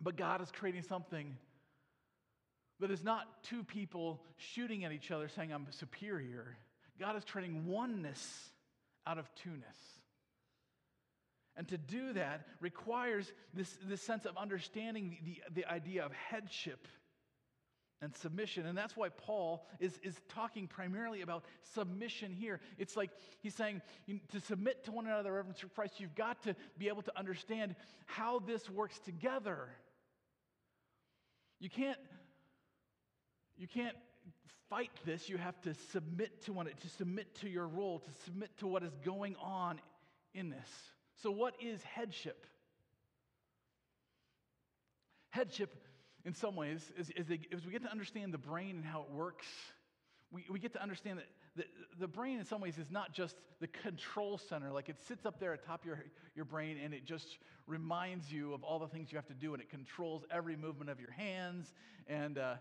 but 0.00 0.16
God 0.16 0.40
is 0.42 0.50
creating 0.52 0.82
something 0.82 1.36
that 2.80 2.90
is 2.90 3.02
not 3.02 3.42
two 3.42 3.64
people 3.64 4.22
shooting 4.36 4.84
at 4.84 4.92
each 4.92 5.10
other 5.10 5.28
saying, 5.28 5.52
I'm 5.52 5.66
superior. 5.70 6.56
God 6.98 7.16
is 7.16 7.24
creating 7.24 7.66
oneness 7.66 8.50
out 9.06 9.18
of 9.18 9.32
two-ness. 9.34 9.78
And 11.56 11.68
to 11.68 11.78
do 11.78 12.12
that 12.14 12.46
requires 12.60 13.32
this, 13.52 13.76
this 13.84 14.02
sense 14.02 14.24
of 14.24 14.36
understanding 14.36 15.18
the, 15.24 15.40
the, 15.54 15.72
idea 15.72 16.04
of 16.04 16.12
headship 16.12 16.88
and 18.02 18.14
submission. 18.16 18.66
And 18.66 18.76
that's 18.76 18.96
why 18.96 19.08
Paul 19.08 19.64
is, 19.78 19.98
is 20.02 20.20
talking 20.28 20.66
primarily 20.66 21.22
about 21.22 21.44
submission 21.74 22.32
here. 22.32 22.60
It's 22.76 22.96
like 22.96 23.10
he's 23.40 23.54
saying 23.54 23.82
to 24.32 24.40
submit 24.40 24.84
to 24.84 24.92
one 24.92 25.06
another, 25.06 25.32
reverence 25.32 25.60
for 25.60 25.68
Christ, 25.68 26.00
you've 26.00 26.16
got 26.16 26.42
to 26.42 26.56
be 26.76 26.88
able 26.88 27.02
to 27.02 27.16
understand 27.16 27.76
how 28.06 28.40
this 28.40 28.68
works 28.68 28.98
together. 28.98 29.68
You 31.60 31.70
can't, 31.70 31.98
you 33.56 33.68
can't 33.68 33.96
fight 34.68 34.90
this. 35.06 35.28
You 35.28 35.38
have 35.38 35.60
to 35.62 35.74
submit 35.92 36.42
to 36.46 36.52
one, 36.52 36.66
to 36.66 36.88
submit 36.88 37.32
to 37.36 37.48
your 37.48 37.68
role, 37.68 38.00
to 38.00 38.12
submit 38.24 38.50
to 38.58 38.66
what 38.66 38.82
is 38.82 38.92
going 39.04 39.36
on 39.40 39.80
in 40.34 40.50
this. 40.50 40.68
So, 41.22 41.30
what 41.30 41.54
is 41.60 41.82
headship? 41.82 42.46
Headship, 45.30 45.74
in 46.24 46.34
some 46.34 46.56
ways, 46.56 46.92
is, 46.98 47.10
is 47.10 47.26
as 47.52 47.64
we 47.66 47.72
get 47.72 47.82
to 47.82 47.90
understand 47.90 48.32
the 48.32 48.38
brain 48.38 48.76
and 48.76 48.84
how 48.84 49.02
it 49.02 49.10
works, 49.10 49.46
we, 50.30 50.44
we 50.50 50.58
get 50.58 50.72
to 50.74 50.82
understand 50.82 51.18
that 51.18 51.26
the, 51.56 51.64
the 52.00 52.08
brain, 52.08 52.38
in 52.38 52.44
some 52.44 52.60
ways, 52.60 52.78
is 52.78 52.90
not 52.90 53.12
just 53.12 53.36
the 53.60 53.68
control 53.68 54.38
center. 54.38 54.72
Like 54.72 54.88
it 54.88 54.96
sits 55.06 55.24
up 55.24 55.38
there 55.38 55.52
at 55.52 55.64
top 55.64 55.84
your, 55.84 56.04
your 56.34 56.44
brain 56.44 56.78
and 56.82 56.92
it 56.92 57.04
just 57.04 57.38
reminds 57.66 58.32
you 58.32 58.52
of 58.52 58.62
all 58.64 58.78
the 58.78 58.88
things 58.88 59.12
you 59.12 59.16
have 59.16 59.26
to 59.26 59.34
do 59.34 59.54
and 59.54 59.62
it 59.62 59.70
controls 59.70 60.24
every 60.30 60.56
movement 60.56 60.90
of 60.90 60.98
your 60.98 61.12
hands 61.12 61.72
and, 62.08 62.38
uh, 62.38 62.54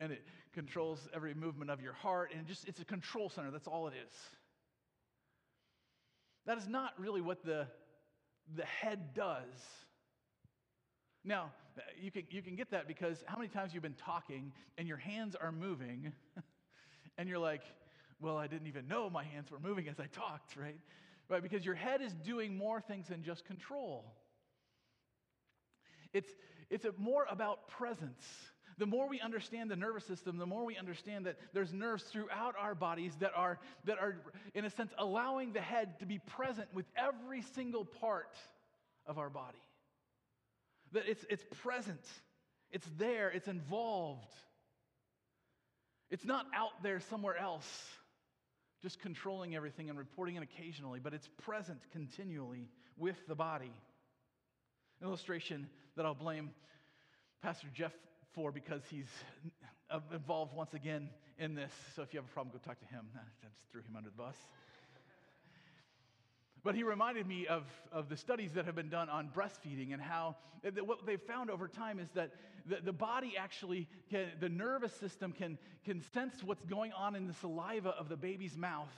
and 0.00 0.12
it 0.12 0.24
controls 0.54 1.08
every 1.14 1.34
movement 1.34 1.70
of 1.70 1.82
your 1.82 1.92
heart. 1.92 2.32
And 2.36 2.46
just, 2.46 2.66
it's 2.66 2.80
a 2.80 2.84
control 2.84 3.28
center. 3.28 3.50
That's 3.50 3.68
all 3.68 3.88
it 3.88 3.94
is. 4.04 4.12
That 6.46 6.56
is 6.56 6.66
not 6.66 6.94
really 6.98 7.20
what 7.20 7.44
the, 7.44 7.66
the 8.56 8.64
head 8.64 9.14
does. 9.14 9.44
Now, 11.24 11.52
you 12.00 12.10
can, 12.10 12.22
you 12.30 12.42
can 12.42 12.56
get 12.56 12.70
that 12.70 12.88
because 12.88 13.22
how 13.26 13.36
many 13.36 13.48
times 13.48 13.74
you've 13.74 13.82
been 13.82 13.94
talking 13.94 14.52
and 14.76 14.88
your 14.88 14.96
hands 14.96 15.36
are 15.36 15.52
moving 15.52 16.12
and 17.18 17.28
you're 17.28 17.38
like, 17.38 17.62
well, 18.20 18.36
I 18.36 18.46
didn't 18.46 18.66
even 18.66 18.88
know 18.88 19.08
my 19.10 19.24
hands 19.24 19.50
were 19.50 19.60
moving 19.60 19.88
as 19.88 20.00
I 20.00 20.06
talked, 20.06 20.56
right? 20.56 20.78
Right, 21.28 21.42
because 21.42 21.64
your 21.64 21.74
head 21.74 22.00
is 22.00 22.14
doing 22.14 22.56
more 22.56 22.80
things 22.80 23.08
than 23.08 23.22
just 23.22 23.44
control. 23.44 24.14
It's, 26.14 26.30
it's 26.70 26.86
more 26.96 27.26
about 27.30 27.68
presence. 27.68 28.24
The 28.78 28.86
more 28.86 29.08
we 29.08 29.20
understand 29.20 29.70
the 29.70 29.76
nervous 29.76 30.04
system, 30.04 30.38
the 30.38 30.46
more 30.46 30.64
we 30.64 30.76
understand 30.76 31.26
that 31.26 31.36
there's 31.52 31.72
nerves 31.72 32.04
throughout 32.04 32.54
our 32.58 32.76
bodies 32.76 33.12
that 33.18 33.32
are, 33.34 33.58
that 33.84 33.98
are, 33.98 34.16
in 34.54 34.64
a 34.64 34.70
sense, 34.70 34.92
allowing 34.96 35.52
the 35.52 35.60
head 35.60 35.98
to 35.98 36.06
be 36.06 36.20
present 36.20 36.68
with 36.72 36.86
every 36.96 37.42
single 37.54 37.84
part 37.84 38.36
of 39.04 39.18
our 39.18 39.30
body. 39.30 39.58
That 40.92 41.08
it's, 41.08 41.24
it's 41.28 41.44
present, 41.62 42.00
it's 42.70 42.86
there, 42.98 43.30
it's 43.30 43.48
involved. 43.48 44.32
It's 46.10 46.24
not 46.24 46.46
out 46.54 46.82
there 46.82 47.00
somewhere 47.00 47.36
else 47.36 47.68
just 48.80 49.00
controlling 49.00 49.56
everything 49.56 49.90
and 49.90 49.98
reporting 49.98 50.36
it 50.36 50.42
occasionally, 50.42 51.00
but 51.00 51.12
it's 51.12 51.28
present 51.42 51.80
continually 51.90 52.68
with 52.96 53.16
the 53.26 53.34
body. 53.34 53.72
An 55.00 55.08
illustration 55.08 55.68
that 55.96 56.06
I'll 56.06 56.14
blame 56.14 56.50
Pastor 57.42 57.68
Jeff 57.74 57.92
for 58.32 58.52
because 58.52 58.82
he's 58.90 59.08
uh, 59.90 60.00
involved 60.12 60.54
once 60.54 60.74
again 60.74 61.08
in 61.38 61.54
this. 61.54 61.72
So 61.94 62.02
if 62.02 62.12
you 62.12 62.18
have 62.20 62.28
a 62.28 62.32
problem, 62.32 62.52
go 62.52 62.60
talk 62.66 62.78
to 62.80 62.86
him. 62.86 63.06
I 63.16 63.20
just 63.42 63.56
threw 63.70 63.80
him 63.82 63.96
under 63.96 64.10
the 64.10 64.16
bus. 64.16 64.36
But 66.64 66.74
he 66.74 66.82
reminded 66.82 67.26
me 67.26 67.46
of, 67.46 67.64
of 67.92 68.08
the 68.08 68.16
studies 68.16 68.52
that 68.52 68.64
have 68.64 68.74
been 68.74 68.88
done 68.88 69.08
on 69.08 69.28
breastfeeding 69.28 69.92
and 69.92 70.02
how 70.02 70.36
what 70.84 71.06
they've 71.06 71.22
found 71.22 71.50
over 71.50 71.68
time 71.68 72.00
is 72.00 72.08
that 72.14 72.32
the, 72.66 72.78
the 72.84 72.92
body 72.92 73.34
actually, 73.38 73.88
can, 74.10 74.26
the 74.40 74.48
nervous 74.48 74.92
system 74.92 75.32
can, 75.32 75.56
can 75.84 76.02
sense 76.12 76.42
what's 76.44 76.64
going 76.64 76.92
on 76.92 77.14
in 77.14 77.26
the 77.26 77.34
saliva 77.34 77.90
of 77.90 78.08
the 78.08 78.16
baby's 78.16 78.56
mouth 78.56 78.92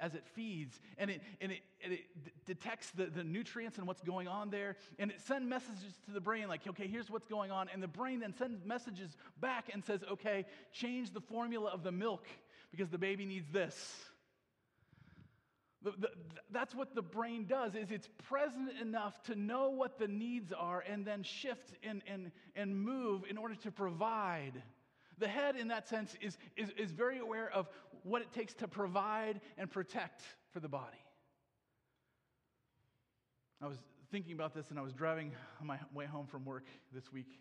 as 0.00 0.14
it 0.14 0.24
feeds 0.34 0.80
and 0.98 1.10
it, 1.10 1.20
and 1.40 1.52
it, 1.52 1.60
and 1.82 1.92
it 1.92 2.00
d- 2.24 2.30
detects 2.46 2.90
the, 2.90 3.06
the 3.06 3.24
nutrients 3.24 3.78
and 3.78 3.86
what's 3.86 4.02
going 4.02 4.28
on 4.28 4.50
there 4.50 4.76
and 4.98 5.10
it 5.10 5.20
sends 5.20 5.48
messages 5.48 5.94
to 6.04 6.12
the 6.12 6.20
brain 6.20 6.48
like 6.48 6.66
okay 6.66 6.86
here's 6.86 7.10
what's 7.10 7.26
going 7.26 7.50
on 7.50 7.68
and 7.72 7.82
the 7.82 7.88
brain 7.88 8.20
then 8.20 8.34
sends 8.36 8.64
messages 8.64 9.16
back 9.40 9.70
and 9.72 9.84
says 9.84 10.00
okay 10.10 10.44
change 10.72 11.12
the 11.12 11.20
formula 11.20 11.70
of 11.70 11.82
the 11.82 11.92
milk 11.92 12.26
because 12.76 12.90
the 12.90 12.98
baby 12.98 13.24
needs 13.24 13.48
this. 13.52 13.94
The, 15.82 15.92
the, 15.98 16.08
that's 16.50 16.74
what 16.74 16.94
the 16.94 17.02
brain 17.02 17.46
does 17.46 17.74
is 17.74 17.90
it's 17.90 18.08
present 18.26 18.70
enough 18.80 19.22
to 19.24 19.36
know 19.36 19.70
what 19.70 19.98
the 19.98 20.08
needs 20.08 20.52
are 20.52 20.82
and 20.90 21.06
then 21.06 21.22
shift 21.22 21.72
and, 21.82 22.02
and, 22.06 22.32
and 22.56 22.74
move 22.74 23.22
in 23.28 23.36
order 23.36 23.54
to 23.54 23.70
provide. 23.70 24.62
The 25.18 25.28
head 25.28 25.54
in 25.54 25.68
that 25.68 25.88
sense 25.88 26.16
is, 26.20 26.36
is, 26.56 26.70
is 26.76 26.90
very 26.90 27.18
aware 27.18 27.48
of 27.48 27.68
what 28.04 28.22
it 28.22 28.32
takes 28.32 28.54
to 28.54 28.68
provide 28.68 29.40
and 29.58 29.70
protect 29.70 30.22
for 30.52 30.60
the 30.60 30.68
body 30.68 31.02
i 33.60 33.66
was 33.66 33.78
thinking 34.12 34.32
about 34.32 34.54
this 34.54 34.70
and 34.70 34.78
i 34.78 34.82
was 34.82 34.92
driving 34.92 35.32
on 35.60 35.66
my 35.66 35.78
way 35.92 36.06
home 36.06 36.26
from 36.26 36.44
work 36.44 36.64
this 36.92 37.12
week 37.12 37.38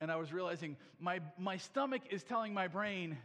and 0.00 0.10
i 0.10 0.16
was 0.16 0.32
realizing 0.32 0.76
my, 0.98 1.20
my 1.38 1.56
stomach 1.56 2.02
is 2.10 2.24
telling 2.24 2.52
my 2.52 2.66
brain 2.66 3.16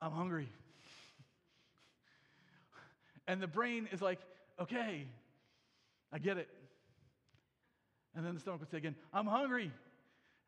i'm 0.00 0.12
hungry 0.12 0.48
and 3.30 3.40
the 3.40 3.46
brain 3.46 3.88
is 3.92 4.02
like, 4.02 4.18
okay, 4.60 5.06
I 6.12 6.18
get 6.18 6.36
it. 6.36 6.48
And 8.16 8.26
then 8.26 8.34
the 8.34 8.40
stomach 8.40 8.58
would 8.58 8.70
say 8.72 8.78
again, 8.78 8.96
I'm 9.12 9.26
hungry. 9.26 9.70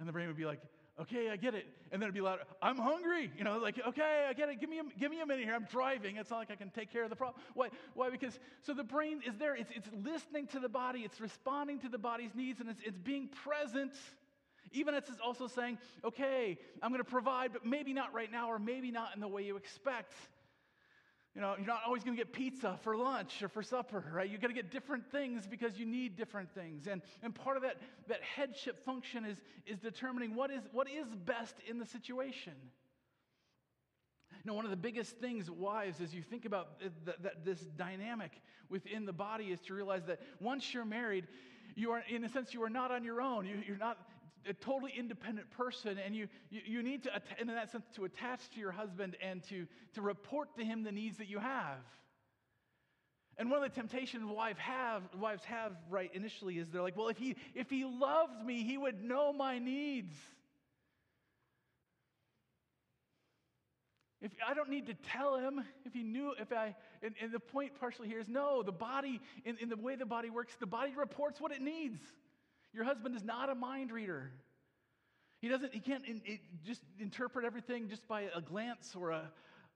And 0.00 0.08
the 0.08 0.12
brain 0.12 0.26
would 0.26 0.36
be 0.36 0.46
like, 0.46 0.58
okay, 1.00 1.30
I 1.30 1.36
get 1.36 1.54
it. 1.54 1.66
And 1.90 2.00
then 2.00 2.06
it'd 2.06 2.14
be 2.14 2.20
louder, 2.20 2.42
I'm 2.60 2.76
hungry. 2.76 3.30
You 3.36 3.44
know, 3.44 3.58
like, 3.58 3.80
okay, 3.88 4.26
I 4.28 4.32
get 4.32 4.48
it. 4.48 4.60
Give 4.60 4.68
me 4.68 4.78
a, 4.78 4.82
give 4.98 5.10
me 5.10 5.20
a 5.20 5.26
minute 5.26 5.44
here. 5.44 5.54
I'm 5.54 5.66
driving. 5.70 6.16
It's 6.16 6.30
not 6.30 6.38
like 6.38 6.50
I 6.50 6.56
can 6.56 6.70
take 6.70 6.92
care 6.92 7.04
of 7.04 7.10
the 7.10 7.16
problem. 7.16 7.42
Why? 7.54 7.68
Why? 7.94 8.10
Because, 8.10 8.38
so 8.62 8.74
the 8.74 8.84
brain 8.84 9.22
is 9.26 9.36
there. 9.36 9.54
It's, 9.54 9.70
it's 9.74 9.88
listening 10.04 10.46
to 10.48 10.60
the 10.60 10.68
body. 10.68 11.00
It's 11.00 11.20
responding 11.20 11.80
to 11.80 11.88
the 11.88 11.98
body's 11.98 12.34
needs 12.34 12.60
and 12.60 12.68
it's, 12.68 12.80
it's 12.84 12.98
being 12.98 13.28
present. 13.28 13.92
Even 14.72 14.94
it's 14.94 15.10
also 15.22 15.48
saying, 15.48 15.78
okay, 16.04 16.58
I'm 16.82 16.90
going 16.90 17.04
to 17.04 17.10
provide, 17.10 17.52
but 17.52 17.66
maybe 17.66 17.92
not 17.92 18.14
right 18.14 18.30
now 18.30 18.50
or 18.50 18.58
maybe 18.58 18.90
not 18.90 19.10
in 19.14 19.20
the 19.20 19.28
way 19.28 19.42
you 19.42 19.56
expect. 19.56 20.12
You 21.34 21.40
know, 21.40 21.54
you're 21.56 21.66
not 21.66 21.80
always 21.86 22.04
going 22.04 22.14
to 22.14 22.22
get 22.22 22.34
pizza 22.34 22.78
for 22.82 22.94
lunch 22.94 23.42
or 23.42 23.48
for 23.48 23.62
supper, 23.62 24.04
right? 24.12 24.28
You're 24.28 24.38
going 24.38 24.54
to 24.54 24.60
get 24.60 24.70
different 24.70 25.10
things 25.10 25.46
because 25.46 25.78
you 25.78 25.86
need 25.86 26.14
different 26.14 26.50
things. 26.54 26.86
And, 26.86 27.00
and 27.22 27.34
part 27.34 27.56
of 27.56 27.62
that, 27.62 27.76
that 28.08 28.20
headship 28.22 28.84
function 28.84 29.24
is, 29.24 29.38
is 29.66 29.78
determining 29.78 30.34
what 30.34 30.50
is, 30.50 30.62
what 30.72 30.88
is 30.90 31.06
best 31.24 31.54
in 31.66 31.78
the 31.78 31.86
situation. 31.86 32.52
You 34.44 34.50
know, 34.50 34.54
one 34.54 34.66
of 34.66 34.70
the 34.70 34.76
biggest 34.76 35.16
things, 35.18 35.50
wives, 35.50 36.02
as 36.02 36.12
you 36.12 36.20
think 36.20 36.44
about 36.44 36.68
uh, 36.84 37.28
this 37.44 37.60
dynamic 37.60 38.32
within 38.68 39.06
the 39.06 39.12
body, 39.12 39.46
is 39.46 39.60
to 39.62 39.74
realize 39.74 40.04
that 40.08 40.20
once 40.38 40.74
you're 40.74 40.84
married, 40.84 41.28
you 41.76 41.92
are, 41.92 42.02
in 42.10 42.24
a 42.24 42.28
sense, 42.28 42.52
you 42.52 42.62
are 42.62 42.70
not 42.70 42.90
on 42.90 43.04
your 43.04 43.22
own. 43.22 43.46
You, 43.46 43.56
you're 43.66 43.78
not 43.78 43.98
a 44.48 44.52
totally 44.54 44.92
independent 44.96 45.50
person, 45.50 45.98
and 46.04 46.14
you, 46.14 46.28
you, 46.50 46.60
you 46.64 46.82
need 46.82 47.04
to, 47.04 47.10
in 47.40 47.46
that 47.48 47.70
sense, 47.70 47.84
to 47.96 48.04
attach 48.04 48.48
to 48.50 48.60
your 48.60 48.72
husband 48.72 49.16
and 49.22 49.42
to, 49.44 49.66
to 49.94 50.02
report 50.02 50.56
to 50.56 50.64
him 50.64 50.82
the 50.82 50.92
needs 50.92 51.18
that 51.18 51.28
you 51.28 51.38
have. 51.38 51.78
And 53.38 53.50
one 53.50 53.62
of 53.62 53.68
the 53.68 53.74
temptations 53.74 54.24
wives 54.24 54.58
have, 54.58 55.02
wives 55.18 55.44
have 55.44 55.72
right 55.90 56.10
initially 56.14 56.58
is 56.58 56.68
they're 56.68 56.82
like, 56.82 56.96
well, 56.96 57.08
if 57.08 57.16
he, 57.16 57.36
if 57.54 57.70
he 57.70 57.84
loved 57.84 58.44
me, 58.44 58.62
he 58.62 58.76
would 58.76 59.02
know 59.02 59.32
my 59.32 59.58
needs. 59.58 60.14
If 64.20 64.30
I 64.46 64.54
don't 64.54 64.70
need 64.70 64.86
to 64.86 64.94
tell 64.94 65.36
him, 65.36 65.64
if 65.84 65.92
he 65.92 66.04
knew, 66.04 66.32
if 66.38 66.52
I, 66.52 66.76
and, 67.02 67.14
and 67.20 67.32
the 67.32 67.40
point 67.40 67.72
partially 67.80 68.06
here 68.06 68.20
is 68.20 68.28
no, 68.28 68.62
the 68.62 68.70
body, 68.70 69.20
in, 69.44 69.56
in 69.60 69.68
the 69.68 69.76
way 69.76 69.96
the 69.96 70.06
body 70.06 70.30
works, 70.30 70.54
the 70.60 70.66
body 70.66 70.92
reports 70.96 71.40
what 71.40 71.50
it 71.50 71.60
needs. 71.60 71.98
Your 72.72 72.84
husband 72.84 73.14
is 73.14 73.24
not 73.24 73.50
a 73.50 73.54
mind 73.54 73.92
reader. 73.92 74.30
He 75.40 75.48
doesn't, 75.48 75.74
he 75.74 75.80
can't 75.80 76.06
in, 76.06 76.22
it, 76.24 76.40
just 76.64 76.82
interpret 77.00 77.44
everything 77.44 77.88
just 77.88 78.06
by 78.06 78.26
a 78.34 78.40
glance 78.40 78.94
or 78.96 79.10
a, 79.10 79.30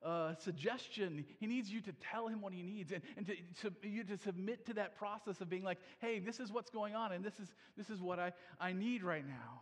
uh, 0.05 0.35
suggestion. 0.37 1.25
He 1.39 1.47
needs 1.47 1.71
you 1.71 1.81
to 1.81 1.93
tell 2.13 2.29
him 2.29 2.41
what 2.41 2.53
he 2.53 2.63
needs 2.63 2.93
and, 2.93 3.03
and 3.17 3.27
to, 3.27 3.35
to, 3.63 3.89
you 3.89 4.05
to 4.05 4.17
submit 4.19 4.67
to 4.67 4.75
that 4.75 4.97
process 4.97 5.41
of 5.41 5.49
being 5.49 5.65
like, 5.65 5.79
hey, 6.01 6.21
this 6.21 6.39
is 6.39 6.53
what's 6.53 6.71
going 6.71 6.95
on 6.95 7.13
and 7.13 7.25
this 7.25 7.39
is, 7.41 7.49
this 7.77 7.91
is 7.91 8.01
what 8.01 8.19
I, 8.19 8.33
I 8.61 8.73
need 8.73 9.03
right 9.03 9.27
now. 9.27 9.61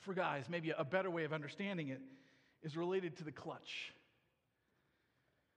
For 0.00 0.14
guys, 0.14 0.46
maybe 0.48 0.72
a 0.76 0.84
better 0.84 1.10
way 1.10 1.24
of 1.24 1.32
understanding 1.32 1.88
it 1.88 2.00
is 2.62 2.76
related 2.76 3.16
to 3.18 3.24
the 3.24 3.32
clutch. 3.32 3.92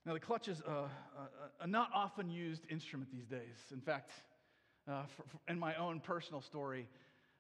Now, 0.06 0.14
the 0.14 0.20
clutch 0.20 0.48
is 0.48 0.62
a, 0.68 0.72
a, 0.72 0.90
a 1.62 1.68
not 1.68 1.90
often 1.94 2.30
used 2.30 2.66
instrument 2.70 3.12
these 3.12 3.26
days. 3.26 3.58
In 3.72 3.82
fact, 3.82 4.12
uh, 4.88 5.04
for, 5.16 5.24
for, 5.24 5.40
in 5.48 5.60
my 5.60 5.76
own 5.76 6.00
personal 6.00 6.42
story, 6.42 6.88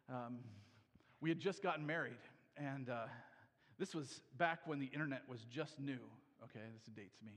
um, 0.09 0.39
we 1.21 1.29
had 1.29 1.39
just 1.39 1.61
gotten 1.61 1.85
married, 1.85 2.17
and 2.57 2.89
uh, 2.89 3.05
this 3.79 3.95
was 3.95 4.21
back 4.37 4.59
when 4.65 4.79
the 4.79 4.87
internet 4.87 5.21
was 5.27 5.45
just 5.49 5.79
new. 5.79 5.99
Okay, 6.43 6.65
this 6.73 6.83
dates 6.95 7.21
me. 7.23 7.31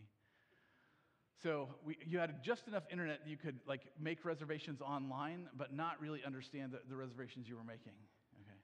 So 1.43 1.69
we, 1.85 1.99
you 2.07 2.19
had 2.19 2.43
just 2.43 2.69
enough 2.69 2.85
internet 2.90 3.21
that 3.23 3.31
you 3.31 3.37
could 3.37 3.61
like 3.67 3.83
make 4.01 4.25
reservations 4.25 4.81
online, 4.81 5.49
but 5.57 5.75
not 5.75 6.01
really 6.01 6.25
understand 6.25 6.73
the, 6.73 6.79
the 6.88 6.97
reservations 6.97 7.49
you 7.49 7.57
were 7.57 7.64
making. 7.64 7.93
Okay. 8.40 8.57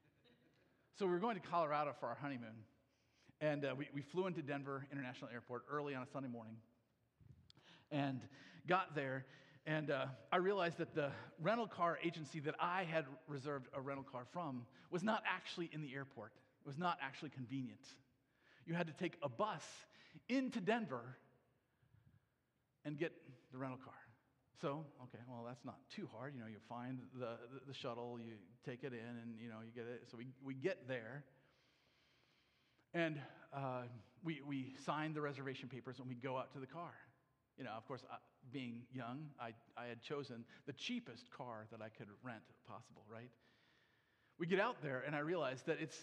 So 0.99 1.05
we 1.05 1.13
were 1.13 1.19
going 1.19 1.39
to 1.39 1.47
Colorado 1.47 1.95
for 2.01 2.07
our 2.07 2.15
honeymoon, 2.15 2.65
and 3.41 3.65
uh, 3.65 3.75
we, 3.77 3.89
we 3.95 4.01
flew 4.01 4.27
into 4.27 4.41
Denver 4.41 4.87
International 4.91 5.31
Airport 5.31 5.65
early 5.71 5.95
on 5.95 6.03
a 6.03 6.07
Sunday 6.07 6.29
morning, 6.29 6.57
and 7.91 8.23
got 8.67 8.95
there, 8.95 9.27
and 9.67 9.91
uh, 9.91 10.07
I 10.33 10.37
realized 10.37 10.79
that 10.79 10.95
the 10.95 11.11
rental 11.41 11.67
car 11.67 11.99
agency 12.03 12.41
that 12.41 12.55
I 12.59 12.85
had 12.85 13.05
reserved 13.29 13.69
a 13.75 13.81
rental 13.81 14.05
car 14.11 14.23
from 14.33 14.67
was 14.91 15.03
not 15.03 15.23
actually 15.27 15.71
in 15.73 15.83
the 15.83 15.95
airport. 15.95 16.33
It 16.65 16.67
was 16.67 16.79
not 16.79 16.99
actually 17.03 17.31
convenient. 17.31 17.81
You 18.67 18.75
had 18.75 18.87
to 18.87 18.93
take 18.93 19.17
a 19.23 19.29
bus 19.29 19.63
into 20.29 20.61
Denver 20.61 21.17
and 22.85 22.99
get 22.99 23.13
the 23.53 23.59
rental 23.59 23.79
car. 23.85 23.95
So, 24.61 24.85
okay, 25.05 25.23
well, 25.27 25.45
that's 25.47 25.65
not 25.65 25.79
too 25.95 26.09
hard. 26.15 26.35
You 26.35 26.41
know, 26.41 26.47
you 26.47 26.59
find 26.69 26.99
the, 27.15 27.39
the, 27.53 27.61
the, 27.69 27.75
shuttle, 27.75 28.19
you 28.21 28.33
take 28.65 28.85
it 28.85 28.93
in, 28.93 29.23
and, 29.23 29.41
you 29.41 29.49
know, 29.49 29.57
you 29.65 29.73
get 29.75 29.91
it. 29.91 30.03
So 30.11 30.19
we, 30.19 30.27
we 30.45 30.53
get 30.53 30.87
there, 30.87 31.25
and 32.93 33.19
uh, 33.55 33.83
we, 34.23 34.41
we 34.47 34.75
sign 34.85 35.15
the 35.15 35.21
reservation 35.23 35.69
papers, 35.69 35.99
and 35.99 36.07
we 36.07 36.15
go 36.15 36.37
out 36.37 36.53
to 36.53 36.59
the 36.59 36.67
car. 36.67 36.93
You 37.61 37.67
know, 37.67 37.73
of 37.77 37.87
course, 37.87 38.03
uh, 38.11 38.17
being 38.51 38.81
young, 38.91 39.27
I, 39.39 39.53
I 39.77 39.85
had 39.85 40.01
chosen 40.01 40.47
the 40.67 40.73
cheapest 40.73 41.31
car 41.31 41.67
that 41.71 41.83
I 41.83 41.91
could 41.91 42.07
rent 42.23 42.41
possible, 42.67 43.05
right? 43.13 43.29
We 44.39 44.47
get 44.47 44.59
out 44.59 44.77
there, 44.83 45.05
and 45.07 45.15
I 45.15 45.19
realize 45.19 45.61
that 45.67 45.77
it's, 45.79 45.99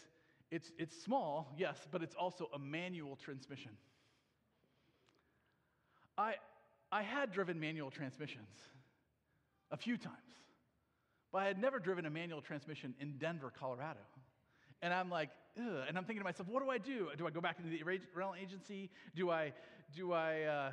it's, 0.51 0.71
it's 0.77 0.95
small, 1.03 1.51
yes, 1.57 1.75
but 1.91 2.03
it's 2.03 2.13
also 2.13 2.47
a 2.53 2.59
manual 2.59 3.15
transmission. 3.15 3.71
I, 6.15 6.35
I 6.91 7.01
had 7.01 7.31
driven 7.31 7.59
manual 7.59 7.89
transmissions 7.89 8.55
a 9.71 9.77
few 9.77 9.97
times, 9.97 10.15
but 11.31 11.39
I 11.39 11.45
had 11.45 11.59
never 11.59 11.79
driven 11.79 12.05
a 12.05 12.11
manual 12.11 12.41
transmission 12.41 12.93
in 12.99 13.17
Denver, 13.17 13.51
Colorado. 13.59 14.01
And 14.83 14.93
I'm 14.93 15.09
like, 15.09 15.31
Ugh. 15.57 15.85
and 15.87 15.97
I'm 15.97 16.03
thinking 16.05 16.21
to 16.21 16.23
myself, 16.23 16.47
what 16.49 16.61
do 16.61 16.69
I 16.69 16.77
do? 16.77 17.07
Do 17.17 17.25
I 17.25 17.31
go 17.31 17.41
back 17.41 17.57
into 17.57 17.71
the 17.71 17.81
rental 17.81 18.35
agency? 18.39 18.91
Do 19.15 19.31
I, 19.31 19.53
do 19.95 20.11
I, 20.11 20.43
uh, 20.43 20.71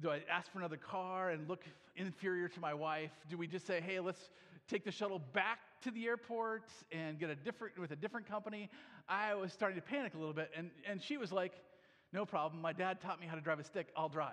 do 0.00 0.10
I 0.10 0.22
ask 0.30 0.50
for 0.52 0.58
another 0.58 0.76
car 0.76 1.30
and 1.30 1.48
look 1.48 1.64
inferior 1.96 2.48
to 2.48 2.60
my 2.60 2.74
wife? 2.74 3.12
Do 3.28 3.38
we 3.38 3.46
just 3.46 3.66
say, 3.66 3.80
hey, 3.80 4.00
let's 4.00 4.30
take 4.68 4.84
the 4.84 4.90
shuttle 4.90 5.20
back 5.32 5.58
to 5.82 5.90
the 5.90 6.06
airport 6.06 6.64
and 6.90 7.18
get 7.18 7.30
a 7.30 7.36
different 7.36 7.78
with 7.78 7.92
a 7.92 7.96
different 7.96 8.28
company? 8.28 8.70
I 9.08 9.34
was 9.34 9.52
starting 9.52 9.80
to 9.80 9.86
panic 9.86 10.14
a 10.14 10.18
little 10.18 10.34
bit, 10.34 10.50
and, 10.56 10.70
and 10.88 11.02
she 11.02 11.16
was 11.16 11.30
like, 11.30 11.52
no 12.12 12.24
problem. 12.24 12.60
My 12.60 12.72
dad 12.72 13.00
taught 13.00 13.20
me 13.20 13.26
how 13.26 13.34
to 13.34 13.40
drive 13.40 13.58
a 13.58 13.64
stick. 13.64 13.88
I'll 13.96 14.08
drive. 14.08 14.32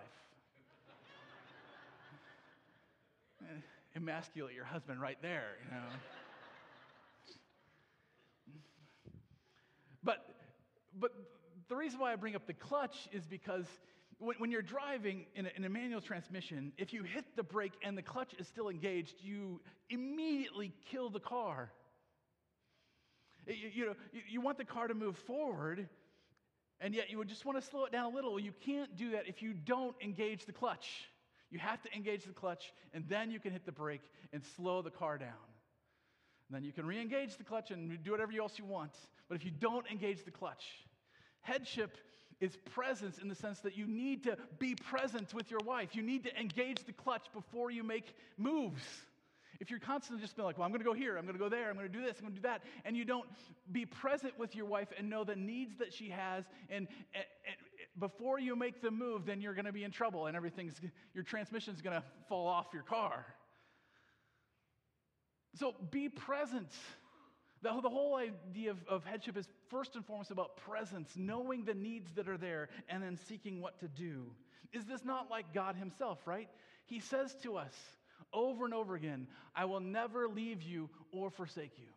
Emasculate 3.96 4.56
your 4.56 4.66
husband 4.66 5.02
right 5.02 5.18
there, 5.22 5.58
you 5.66 5.72
know. 5.76 5.84
but 10.04 10.26
but 11.00 11.12
the 11.70 11.76
reason 11.76 12.00
why 12.00 12.14
I 12.14 12.16
bring 12.16 12.36
up 12.36 12.48
the 12.48 12.54
clutch 12.54 13.10
is 13.12 13.26
because 13.26 13.66
when, 14.22 14.36
when 14.38 14.52
you're 14.52 14.62
driving 14.62 15.26
in 15.36 15.48
a, 15.48 15.50
in 15.56 15.66
a 15.66 15.70
manual 15.70 16.00
transmission, 16.00 16.72
if 16.78 16.94
you 16.94 17.04
hit 17.04 17.26
the 17.36 17.44
brake 17.44 17.74
and 17.84 17.98
the 17.98 18.02
clutch 18.02 18.34
is 18.38 18.48
still 18.48 18.70
engaged, 18.70 19.16
you 19.22 19.60
immediately 19.90 20.72
kill 20.92 21.10
the 21.10 21.20
car. 21.20 21.72
You, 23.48 23.70
you, 23.74 23.86
know, 23.88 23.96
you, 24.14 24.22
you 24.30 24.42
want 24.42 24.58
the 24.58 24.66
car 24.66 24.88
to 24.88 24.94
move 24.94 25.18
forward, 25.18 25.88
and 26.80 26.94
yet 26.94 27.10
you 27.10 27.18
would 27.18 27.28
just 27.28 27.46
want 27.46 27.60
to 27.60 27.68
slow 27.68 27.86
it 27.86 27.92
down 27.92 28.12
a 28.12 28.16
little. 28.16 28.40
You 28.40 28.54
can't 28.64 28.96
do 28.96 29.12
that 29.12 29.28
if 29.28 29.42
you 29.42 29.54
don't 29.54 29.96
engage 30.02 30.46
the 30.46 30.54
clutch. 30.54 30.88
You 31.50 31.60
have 31.60 31.82
to 31.82 31.94
engage 31.94 32.26
the 32.26 32.34
clutch, 32.34 32.74
and 32.94 33.04
then 33.10 33.32
you 33.32 33.40
can 33.40 33.52
hit 33.52 33.66
the 33.66 33.72
brake 33.72 34.04
and 34.32 34.44
slow 34.56 34.82
the 34.82 34.92
car 34.92 35.18
down. 35.18 35.30
And 36.48 36.56
then 36.56 36.64
you 36.64 36.72
can 36.72 36.86
re 36.86 37.02
engage 37.02 37.38
the 37.38 37.44
clutch 37.44 37.72
and 37.72 38.02
do 38.04 38.12
whatever 38.12 38.32
else 38.40 38.60
you 38.60 38.66
want. 38.66 38.94
But 39.28 39.36
if 39.36 39.46
you 39.46 39.52
don't 39.52 39.90
engage 39.90 40.24
the 40.26 40.32
clutch, 40.32 40.64
headship 41.42 41.98
is 42.42 42.58
presence 42.74 43.20
in 43.20 43.30
the 43.30 43.36
sense 43.36 43.60
that 43.60 43.78
you 43.78 43.88
need 43.88 44.24
to 44.24 44.36
be 44.60 44.76
present 44.76 45.34
with 45.34 45.50
your 45.50 45.62
wife. 45.66 45.96
You 45.96 46.02
need 46.02 46.24
to 46.26 46.38
engage 46.38 46.84
the 46.84 46.92
clutch 46.92 47.28
before 47.34 47.72
you 47.72 47.84
make 47.84 48.16
moves. 48.38 48.84
If 49.60 49.70
you're 49.70 49.80
constantly 49.80 50.24
just 50.24 50.36
being 50.36 50.48
like, 50.48 50.58
well, 50.58 50.66
I'm 50.66 50.72
going 50.72 50.82
to 50.82 50.86
go 50.86 50.94
here, 50.94 51.18
I'm 51.18 51.26
going 51.26 51.38
to 51.38 51.44
go 51.44 51.48
there, 51.48 51.70
I'm 51.70 51.76
going 51.76 51.88
to 51.88 51.94
do 51.94 52.04
this, 52.04 52.18
I'm 52.18 52.24
going 52.24 52.34
to 52.34 52.42
do 52.42 52.48
that, 52.48 52.64
and 52.84 52.98
you 52.98 53.06
don't 53.06 53.30
be 53.72 53.86
present 53.86 54.38
with 54.40 54.56
your 54.56 54.66
wife 54.66 54.88
and 54.98 55.08
know 55.08 55.24
the 55.24 55.36
needs 55.36 55.78
that 55.78 55.94
she 55.94 56.10
has, 56.10 56.46
and, 56.70 56.88
and, 57.14 57.26
and 57.46 57.56
before 58.00 58.40
you 58.40 58.56
make 58.56 58.82
the 58.82 58.90
move, 58.90 59.28
then 59.28 59.40
you're 59.40 59.54
going 59.54 59.66
to 59.66 59.72
be 59.72 59.84
in 59.84 59.92
trouble, 59.92 60.26
and 60.26 60.36
everything's 60.36 60.82
your 61.14 61.24
transmission's 61.24 61.80
going 61.80 61.96
to 61.96 62.04
fall 62.28 62.48
off 62.48 62.68
your 62.74 62.82
car. 62.82 63.26
So 65.56 65.76
be 65.92 66.10
present. 66.10 66.72
The, 67.62 67.70
the 67.82 67.90
whole 67.90 68.16
idea 68.16 68.72
of, 68.72 68.78
of 68.88 69.06
headship 69.06 69.38
is 69.38 69.48
first 69.70 69.96
and 69.96 70.06
foremost 70.06 70.32
about 70.32 70.58
presence, 70.58 71.12
knowing 71.16 71.64
the 71.64 71.74
needs 71.74 72.12
that 72.14 72.28
are 72.28 72.38
there, 72.38 72.70
and 72.90 73.04
then 73.04 73.18
seeking 73.28 73.62
what 73.62 73.80
to 73.80 73.88
do. 73.88 74.32
Is 74.74 74.86
this 74.86 75.06
not 75.06 75.30
like 75.30 75.54
God 75.54 75.76
Himself, 75.76 76.20
right? 76.26 76.50
He 76.86 77.00
says 77.00 77.36
to 77.44 77.58
us 77.58 77.74
over 78.34 78.66
and 78.66 78.74
over 78.74 78.96
again, 78.96 79.28
I 79.56 79.66
will 79.66 79.80
never 79.80 80.28
leave 80.28 80.62
you 80.62 80.90
or 81.12 81.30
forsake 81.30 81.78
you. 81.78 81.88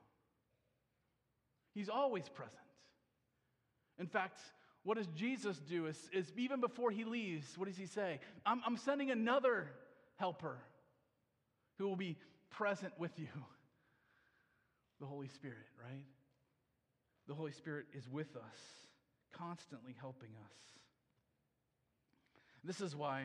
He's 1.73 1.89
always 1.89 2.29
present. 2.29 2.59
In 3.99 4.07
fact, 4.07 4.41
what 4.83 4.99
does 4.99 5.07
Jesus 5.17 5.59
do? 5.59 5.87
Is, 5.87 6.11
is 6.13 6.31
even 6.37 6.61
before 6.61 6.91
he 6.91 7.05
leaves, 7.05 7.57
what 7.57 7.69
does 7.69 7.77
he 7.77 7.87
say? 7.87 8.21
I'm, 8.45 8.61
I'm 8.67 8.77
sending 8.77 9.11
another 9.11 9.69
helper 10.17 10.59
who 11.79 11.89
will 11.89 11.97
be 11.97 12.17
present 12.51 12.93
with 12.99 13.19
you 13.19 13.29
the 15.05 15.11
Holy 15.11 15.29
Spirit, 15.29 15.67
right? 15.79 16.07
The 17.29 17.35
Holy 17.35 17.53
Spirit 17.53 17.85
is 17.93 18.09
with 18.09 18.35
us, 18.37 18.59
constantly 19.37 19.95
helping 20.01 20.31
us. 20.31 20.57
This 22.65 22.81
is 22.81 22.97
why, 22.97 23.25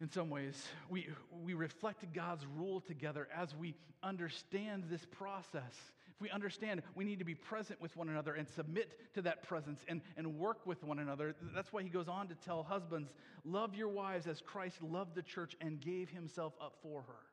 in 0.00 0.10
some 0.10 0.28
ways, 0.28 0.60
we, 0.90 1.06
we 1.30 1.54
reflect 1.54 2.04
God's 2.12 2.44
rule 2.56 2.80
together 2.80 3.28
as 3.32 3.54
we 3.54 3.76
understand 4.02 4.86
this 4.90 5.06
process. 5.06 5.72
If 6.12 6.20
we 6.20 6.30
understand 6.30 6.82
we 6.96 7.04
need 7.04 7.20
to 7.20 7.24
be 7.24 7.36
present 7.36 7.80
with 7.80 7.96
one 7.96 8.08
another 8.08 8.34
and 8.34 8.48
submit 8.48 9.14
to 9.14 9.22
that 9.22 9.44
presence 9.44 9.78
and, 9.86 10.00
and 10.16 10.36
work 10.36 10.66
with 10.66 10.82
one 10.82 10.98
another, 10.98 11.36
that's 11.54 11.72
why 11.72 11.84
he 11.84 11.90
goes 11.90 12.08
on 12.08 12.26
to 12.26 12.34
tell 12.34 12.64
husbands, 12.64 13.12
Love 13.44 13.76
your 13.76 13.88
wives 13.88 14.26
as 14.26 14.40
Christ 14.40 14.82
loved 14.82 15.14
the 15.14 15.22
church 15.22 15.54
and 15.60 15.80
gave 15.80 16.10
himself 16.10 16.54
up 16.60 16.74
for 16.82 17.02
her. 17.02 17.27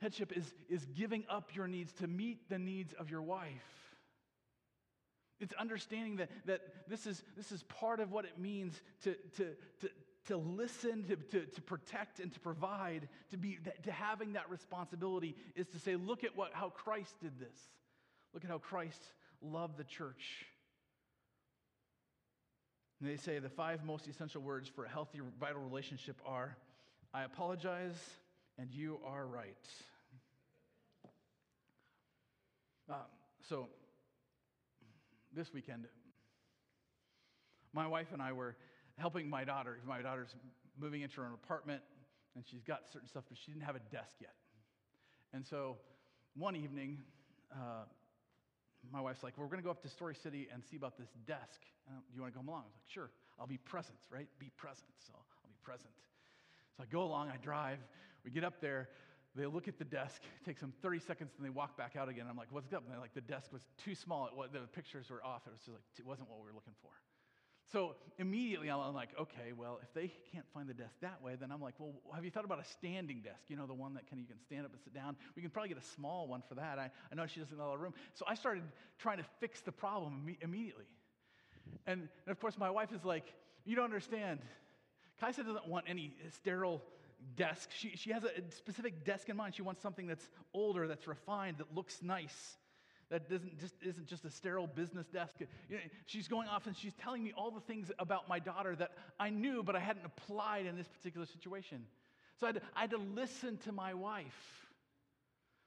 Headship 0.00 0.32
is, 0.36 0.54
is 0.68 0.84
giving 0.96 1.24
up 1.28 1.54
your 1.54 1.68
needs 1.68 1.92
to 1.94 2.06
meet 2.06 2.48
the 2.48 2.58
needs 2.58 2.92
of 2.94 3.10
your 3.10 3.22
wife. 3.22 3.48
It's 5.40 5.54
understanding 5.54 6.16
that, 6.16 6.30
that 6.46 6.60
this, 6.88 7.06
is, 7.06 7.22
this 7.36 7.52
is 7.52 7.62
part 7.64 8.00
of 8.00 8.12
what 8.12 8.24
it 8.24 8.38
means 8.38 8.80
to, 9.04 9.14
to, 9.36 9.46
to, 9.80 9.90
to 10.26 10.36
listen, 10.36 11.04
to, 11.04 11.16
to, 11.16 11.46
to 11.46 11.62
protect, 11.62 12.20
and 12.20 12.32
to 12.32 12.40
provide, 12.40 13.08
to, 13.30 13.38
be, 13.38 13.58
to 13.84 13.92
having 13.92 14.34
that 14.34 14.50
responsibility 14.50 15.34
is 15.54 15.66
to 15.68 15.78
say, 15.78 15.96
look 15.96 16.24
at 16.24 16.36
what, 16.36 16.50
how 16.52 16.68
Christ 16.68 17.14
did 17.20 17.38
this. 17.38 17.56
Look 18.34 18.44
at 18.44 18.50
how 18.50 18.58
Christ 18.58 19.02
loved 19.42 19.78
the 19.78 19.84
church. 19.84 20.46
And 23.00 23.08
they 23.08 23.16
say 23.16 23.38
the 23.38 23.48
five 23.48 23.82
most 23.82 24.06
essential 24.06 24.42
words 24.42 24.68
for 24.68 24.84
a 24.84 24.88
healthy, 24.88 25.20
vital 25.38 25.62
relationship 25.62 26.20
are 26.26 26.56
I 27.12 27.24
apologize, 27.24 27.98
and 28.56 28.70
you 28.72 29.00
are 29.04 29.26
right. 29.26 29.56
Um, 32.90 32.96
so, 33.48 33.68
this 35.32 35.52
weekend, 35.54 35.86
my 37.72 37.86
wife 37.86 38.08
and 38.12 38.20
I 38.20 38.32
were 38.32 38.56
helping 38.98 39.30
my 39.30 39.44
daughter. 39.44 39.78
My 39.86 40.02
daughter's 40.02 40.34
moving 40.76 41.02
into 41.02 41.20
her 41.20 41.26
own 41.28 41.34
apartment, 41.34 41.82
and 42.34 42.44
she's 42.50 42.64
got 42.64 42.80
certain 42.92 43.08
stuff, 43.08 43.22
but 43.28 43.38
she 43.38 43.52
didn't 43.52 43.62
have 43.62 43.76
a 43.76 43.94
desk 43.94 44.16
yet. 44.20 44.34
And 45.32 45.46
so, 45.46 45.76
one 46.34 46.56
evening, 46.56 46.98
uh, 47.52 47.84
my 48.92 49.00
wife's 49.00 49.22
like, 49.22 49.34
well, 49.38 49.44
we're 49.46 49.50
going 49.52 49.62
to 49.62 49.66
go 49.66 49.70
up 49.70 49.82
to 49.82 49.88
Story 49.88 50.16
City 50.20 50.48
and 50.52 50.64
see 50.68 50.76
about 50.76 50.98
this 50.98 51.10
desk. 51.28 51.60
Do 51.86 52.16
you 52.16 52.22
want 52.22 52.32
to 52.32 52.38
come 52.38 52.48
along? 52.48 52.62
I 52.62 52.66
was 52.66 52.74
like, 52.74 52.90
sure. 52.92 53.10
I'll 53.38 53.46
be 53.46 53.58
present, 53.58 53.98
right? 54.10 54.26
Be 54.40 54.50
present. 54.56 54.90
So 55.06 55.12
I'll 55.14 55.48
be 55.48 55.58
present. 55.62 55.94
So 56.76 56.82
I 56.82 56.86
go 56.90 57.02
along, 57.02 57.28
I 57.28 57.36
drive. 57.36 57.78
We 58.24 58.32
get 58.32 58.42
up 58.42 58.60
there. 58.60 58.88
They 59.36 59.46
look 59.46 59.68
at 59.68 59.78
the 59.78 59.84
desk. 59.84 60.22
It 60.40 60.44
takes 60.44 60.60
them 60.60 60.72
30 60.82 60.98
seconds, 61.00 61.30
and 61.36 61.46
they 61.46 61.50
walk 61.50 61.76
back 61.76 61.94
out 61.96 62.08
again. 62.08 62.26
I'm 62.28 62.36
like, 62.36 62.48
what's 62.50 62.72
up? 62.72 62.82
And 62.84 62.92
they're 62.92 63.00
like, 63.00 63.14
the 63.14 63.20
desk 63.20 63.52
was 63.52 63.62
too 63.82 63.94
small. 63.94 64.26
It, 64.26 64.52
the 64.52 64.60
pictures 64.74 65.08
were 65.08 65.24
off. 65.24 65.42
It 65.46 65.52
was 65.52 65.60
just 65.60 65.70
like, 65.70 65.82
it 65.98 66.06
wasn't 66.06 66.28
what 66.28 66.40
we 66.40 66.46
were 66.46 66.54
looking 66.54 66.74
for. 66.82 66.90
So 67.72 67.94
immediately 68.18 68.68
I'm 68.68 68.94
like, 68.94 69.10
okay, 69.20 69.52
well, 69.56 69.78
if 69.80 69.94
they 69.94 70.12
can't 70.32 70.46
find 70.52 70.68
the 70.68 70.74
desk 70.74 70.94
that 71.02 71.22
way, 71.22 71.36
then 71.38 71.52
I'm 71.52 71.60
like, 71.60 71.74
well, 71.78 71.94
have 72.12 72.24
you 72.24 72.30
thought 72.30 72.44
about 72.44 72.58
a 72.58 72.64
standing 72.64 73.20
desk? 73.20 73.44
You 73.46 73.56
know, 73.56 73.66
the 73.66 73.74
one 73.74 73.94
that 73.94 74.08
can, 74.08 74.18
you 74.18 74.26
can 74.26 74.40
stand 74.40 74.64
up 74.64 74.72
and 74.72 74.80
sit 74.82 74.92
down. 74.92 75.14
We 75.36 75.42
can 75.42 75.52
probably 75.52 75.68
get 75.68 75.78
a 75.78 75.86
small 75.94 76.26
one 76.26 76.42
for 76.48 76.56
that. 76.56 76.80
I, 76.80 76.90
I 77.12 77.14
know 77.14 77.26
she 77.26 77.38
doesn't 77.38 77.56
have 77.56 77.64
a 77.64 77.68
lot 77.68 77.76
of 77.76 77.80
room. 77.80 77.94
So 78.14 78.24
I 78.26 78.34
started 78.34 78.64
trying 78.98 79.18
to 79.18 79.24
fix 79.38 79.60
the 79.60 79.70
problem 79.70 80.24
Im- 80.26 80.36
immediately. 80.40 80.86
And, 81.86 82.08
and, 82.26 82.32
of 82.32 82.40
course, 82.40 82.58
my 82.58 82.70
wife 82.70 82.92
is 82.92 83.04
like, 83.04 83.32
you 83.64 83.76
don't 83.76 83.84
understand. 83.84 84.40
Kaisa 85.20 85.44
doesn't 85.44 85.68
want 85.68 85.84
any 85.88 86.16
sterile 86.42 86.82
desk. 87.36 87.70
She, 87.72 87.96
she 87.96 88.10
has 88.12 88.24
a 88.24 88.30
specific 88.50 89.04
desk 89.04 89.28
in 89.28 89.36
mind. 89.36 89.54
She 89.54 89.62
wants 89.62 89.82
something 89.82 90.06
that's 90.06 90.28
older, 90.54 90.86
that's 90.88 91.06
refined, 91.06 91.58
that 91.58 91.74
looks 91.74 92.02
nice 92.02 92.56
that 93.10 93.28
doesn't 93.28 93.58
just, 93.58 93.74
isn't 93.82 94.06
just 94.06 94.24
a 94.24 94.30
sterile 94.30 94.68
business 94.68 95.06
desk. 95.08 95.34
You 95.68 95.76
know, 95.76 95.82
she's 96.06 96.28
going 96.28 96.48
off 96.48 96.66
and 96.66 96.76
she's 96.76 96.94
telling 96.94 97.22
me 97.22 97.32
all 97.36 97.50
the 97.50 97.60
things 97.60 97.90
about 97.98 98.28
my 98.28 98.38
daughter 98.38 98.76
that 98.76 98.92
I 99.18 99.30
knew, 99.30 99.62
but 99.62 99.74
I 99.74 99.80
hadn't 99.80 100.06
applied 100.06 100.66
in 100.66 100.76
this 100.76 100.86
particular 100.86 101.26
situation. 101.26 101.84
So 102.38 102.46
I 102.46 102.48
had, 102.48 102.54
to, 102.56 102.62
I 102.76 102.80
had 102.82 102.90
to 102.90 102.98
listen 102.98 103.58
to 103.64 103.72
my 103.72 103.94
wife. 103.94 104.68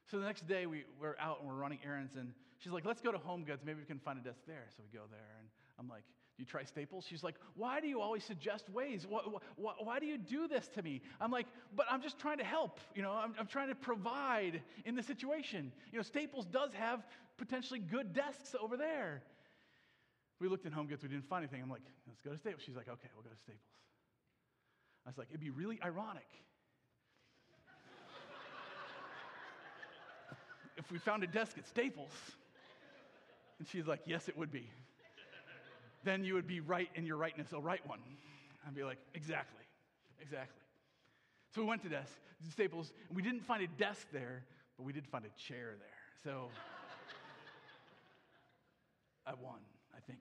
So 0.09 0.19
the 0.19 0.25
next 0.25 0.47
day 0.47 0.65
we, 0.65 0.85
we're 1.01 1.17
out 1.19 1.39
and 1.41 1.49
we're 1.49 1.55
running 1.55 1.79
errands, 1.85 2.15
and 2.15 2.33
she's 2.59 2.71
like, 2.71 2.85
let's 2.85 3.01
go 3.01 3.11
to 3.11 3.17
Home 3.17 3.43
Goods. 3.43 3.63
Maybe 3.65 3.79
we 3.79 3.85
can 3.85 3.99
find 3.99 4.17
a 4.17 4.21
desk 4.21 4.39
there. 4.47 4.65
So 4.75 4.83
we 4.83 4.97
go 4.97 5.05
there, 5.11 5.37
and 5.39 5.47
I'm 5.79 5.89
like, 5.89 6.03
you 6.43 6.49
try 6.49 6.63
Staples? 6.63 7.05
She's 7.07 7.23
like, 7.23 7.35
Why 7.55 7.79
do 7.79 7.87
you 7.87 8.01
always 8.01 8.23
suggest 8.23 8.69
ways? 8.69 9.05
Why, 9.07 9.21
why, 9.55 9.73
why, 9.79 9.99
do 9.99 10.05
you 10.05 10.17
do 10.17 10.47
this 10.47 10.67
to 10.75 10.81
me? 10.81 11.01
I'm 11.21 11.31
like, 11.31 11.47
But 11.75 11.85
I'm 11.89 12.01
just 12.01 12.19
trying 12.19 12.37
to 12.39 12.43
help. 12.43 12.79
You 12.95 13.01
know, 13.01 13.11
I'm, 13.11 13.33
I'm 13.39 13.47
trying 13.47 13.69
to 13.69 13.75
provide 13.75 14.61
in 14.85 14.95
the 14.95 15.03
situation. 15.03 15.71
You 15.91 15.99
know, 15.99 16.03
Staples 16.03 16.45
does 16.45 16.73
have 16.73 17.05
potentially 17.37 17.79
good 17.79 18.13
desks 18.13 18.55
over 18.61 18.77
there. 18.77 19.23
We 20.39 20.49
looked 20.49 20.65
in 20.65 20.73
Home 20.73 20.87
Goods, 20.87 21.03
we 21.03 21.09
didn't 21.09 21.25
find 21.25 21.43
anything. 21.43 21.61
I'm 21.61 21.69
like, 21.69 21.81
Let's 22.07 22.21
go 22.21 22.31
to 22.31 22.37
Staples. 22.37 22.63
She's 22.65 22.75
like, 22.75 22.89
Okay, 22.89 23.07
we'll 23.15 23.23
go 23.23 23.29
to 23.29 23.37
Staples. 23.37 23.61
I 25.05 25.09
was 25.09 25.17
like, 25.17 25.27
It'd 25.29 25.39
be 25.39 25.49
really 25.49 25.79
ironic 25.83 26.27
if 30.77 30.91
we 30.91 30.97
found 30.97 31.23
a 31.23 31.27
desk 31.27 31.57
at 31.57 31.67
Staples. 31.67 32.11
And 33.59 33.67
she's 33.67 33.87
like, 33.87 34.01
Yes, 34.05 34.27
it 34.27 34.37
would 34.37 34.51
be 34.51 34.69
then 36.03 36.23
you 36.23 36.33
would 36.33 36.47
be 36.47 36.59
right 36.59 36.89
in 36.95 37.05
your 37.05 37.17
rightness, 37.17 37.53
a 37.53 37.59
right 37.59 37.85
one. 37.87 37.99
I'd 38.67 38.75
be 38.75 38.83
like, 38.83 38.97
exactly, 39.13 39.63
exactly. 40.21 40.61
So 41.53 41.61
we 41.61 41.67
went 41.67 41.83
to 41.83 41.89
desk, 41.89 42.13
Staples, 42.51 42.91
and 43.07 43.15
we 43.15 43.21
didn't 43.21 43.45
find 43.45 43.63
a 43.63 43.67
desk 43.67 44.07
there, 44.11 44.43
but 44.77 44.83
we 44.83 44.93
did 44.93 45.07
find 45.07 45.25
a 45.25 45.41
chair 45.41 45.75
there. 45.79 45.87
So 46.23 46.45
I 49.25 49.33
won, 49.41 49.59
I 49.95 49.99
think. 50.05 50.19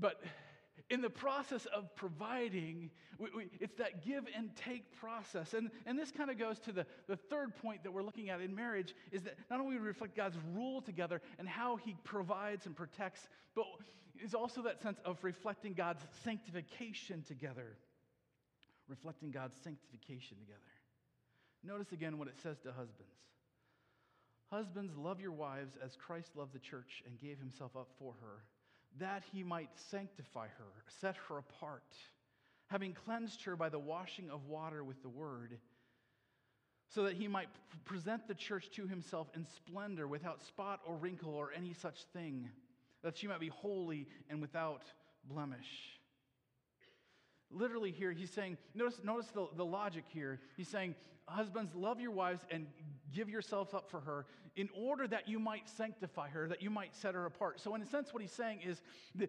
But 0.00 0.20
in 0.90 1.00
the 1.00 1.10
process 1.10 1.66
of 1.66 1.94
providing, 1.96 2.90
we, 3.18 3.28
we, 3.36 3.50
it's 3.60 3.76
that 3.76 4.04
give 4.04 4.24
and 4.36 4.54
take 4.56 4.98
process. 4.98 5.54
And, 5.54 5.70
and 5.86 5.98
this 5.98 6.10
kind 6.10 6.30
of 6.30 6.38
goes 6.38 6.58
to 6.60 6.72
the, 6.72 6.86
the 7.06 7.16
third 7.16 7.54
point 7.56 7.82
that 7.82 7.92
we're 7.92 8.02
looking 8.02 8.30
at 8.30 8.40
in 8.40 8.54
marriage 8.54 8.94
is 9.12 9.22
that 9.22 9.36
not 9.50 9.60
only 9.60 9.76
we 9.76 9.82
reflect 9.82 10.16
God's 10.16 10.36
rule 10.54 10.80
together 10.80 11.20
and 11.38 11.48
how 11.48 11.76
he 11.76 11.96
provides 12.04 12.66
and 12.66 12.74
protects, 12.74 13.28
but 13.54 13.64
it's 14.16 14.34
also 14.34 14.62
that 14.62 14.82
sense 14.82 14.98
of 15.04 15.22
reflecting 15.22 15.74
God's 15.74 16.02
sanctification 16.24 17.22
together. 17.22 17.76
Reflecting 18.88 19.30
God's 19.30 19.56
sanctification 19.62 20.38
together. 20.38 20.60
Notice 21.62 21.92
again 21.92 22.18
what 22.18 22.28
it 22.28 22.40
says 22.42 22.58
to 22.60 22.68
husbands. 22.68 23.12
Husbands, 24.50 24.96
love 24.96 25.20
your 25.20 25.32
wives 25.32 25.76
as 25.84 25.96
Christ 25.96 26.30
loved 26.34 26.54
the 26.54 26.58
church 26.58 27.02
and 27.06 27.20
gave 27.20 27.38
himself 27.38 27.76
up 27.76 27.88
for 27.98 28.14
her 28.22 28.44
that 28.98 29.22
he 29.32 29.42
might 29.42 29.70
sanctify 29.90 30.46
her, 30.48 30.82
set 31.00 31.16
her 31.28 31.38
apart, 31.38 31.94
having 32.68 32.92
cleansed 32.92 33.42
her 33.42 33.56
by 33.56 33.68
the 33.68 33.78
washing 33.78 34.30
of 34.30 34.46
water 34.46 34.82
with 34.82 35.00
the 35.02 35.08
word, 35.08 35.58
so 36.88 37.02
that 37.04 37.14
he 37.14 37.28
might 37.28 37.48
present 37.84 38.26
the 38.26 38.34
church 38.34 38.70
to 38.70 38.86
himself 38.86 39.28
in 39.34 39.44
splendor, 39.44 40.08
without 40.08 40.42
spot 40.42 40.80
or 40.86 40.96
wrinkle 40.96 41.34
or 41.34 41.50
any 41.54 41.74
such 41.74 42.04
thing, 42.12 42.48
that 43.02 43.16
she 43.16 43.26
might 43.26 43.40
be 43.40 43.48
holy 43.48 44.08
and 44.30 44.40
without 44.40 44.82
blemish. 45.24 45.98
Literally, 47.50 47.92
here, 47.92 48.12
he's 48.12 48.30
saying, 48.30 48.58
notice, 48.74 49.00
notice 49.04 49.28
the, 49.28 49.46
the 49.56 49.64
logic 49.64 50.04
here. 50.08 50.40
He's 50.56 50.68
saying, 50.68 50.94
Husbands, 51.28 51.74
love 51.74 52.00
your 52.00 52.10
wives 52.10 52.40
and 52.50 52.66
give 53.14 53.28
yourself 53.28 53.74
up 53.74 53.90
for 53.90 54.00
her 54.00 54.26
in 54.56 54.68
order 54.74 55.06
that 55.06 55.28
you 55.28 55.38
might 55.38 55.68
sanctify 55.68 56.28
her, 56.28 56.48
that 56.48 56.62
you 56.62 56.70
might 56.70 56.94
set 56.94 57.14
her 57.14 57.26
apart. 57.26 57.60
So, 57.60 57.74
in 57.74 57.82
a 57.82 57.86
sense, 57.86 58.12
what 58.12 58.22
he's 58.22 58.32
saying 58.32 58.60
is 58.66 58.82
the, 59.14 59.28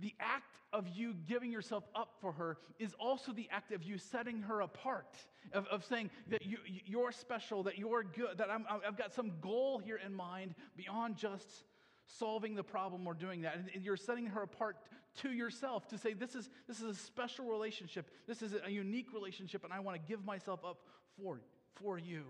the 0.00 0.14
act 0.20 0.56
of 0.72 0.88
you 0.88 1.14
giving 1.26 1.50
yourself 1.50 1.84
up 1.94 2.14
for 2.20 2.32
her 2.32 2.58
is 2.78 2.94
also 2.98 3.32
the 3.32 3.48
act 3.50 3.72
of 3.72 3.82
you 3.82 3.98
setting 3.98 4.42
her 4.42 4.60
apart, 4.60 5.16
of, 5.52 5.66
of 5.66 5.84
saying 5.84 6.10
that 6.28 6.44
you, 6.44 6.58
you're 6.86 7.12
special, 7.12 7.62
that 7.64 7.78
you're 7.78 8.04
good, 8.04 8.38
that 8.38 8.50
I'm, 8.50 8.64
I've 8.68 8.96
got 8.96 9.12
some 9.12 9.32
goal 9.40 9.78
here 9.78 10.00
in 10.04 10.14
mind 10.14 10.54
beyond 10.76 11.16
just 11.16 11.64
solving 12.06 12.54
the 12.54 12.62
problem 12.62 13.06
or 13.06 13.14
doing 13.14 13.42
that. 13.42 13.58
And 13.74 13.84
you're 13.84 13.96
setting 13.96 14.26
her 14.26 14.42
apart 14.42 14.76
to 15.16 15.32
yourself 15.32 15.88
to 15.88 15.98
say, 15.98 16.12
this 16.12 16.34
is, 16.34 16.48
this 16.66 16.80
is 16.80 16.84
a 16.84 16.94
special 16.94 17.46
relationship. 17.46 18.10
This 18.26 18.42
is 18.42 18.54
a 18.64 18.70
unique 18.70 19.12
relationship, 19.12 19.64
and 19.64 19.72
I 19.72 19.80
want 19.80 20.00
to 20.00 20.08
give 20.08 20.24
myself 20.24 20.64
up 20.64 20.78
for, 21.20 21.40
for 21.74 21.98
you. 21.98 22.24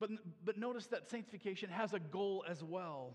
But, 0.00 0.10
but 0.44 0.58
notice 0.58 0.86
that 0.86 1.08
sanctification 1.10 1.70
has 1.70 1.92
a 1.92 1.98
goal 1.98 2.44
as 2.48 2.62
well, 2.62 3.14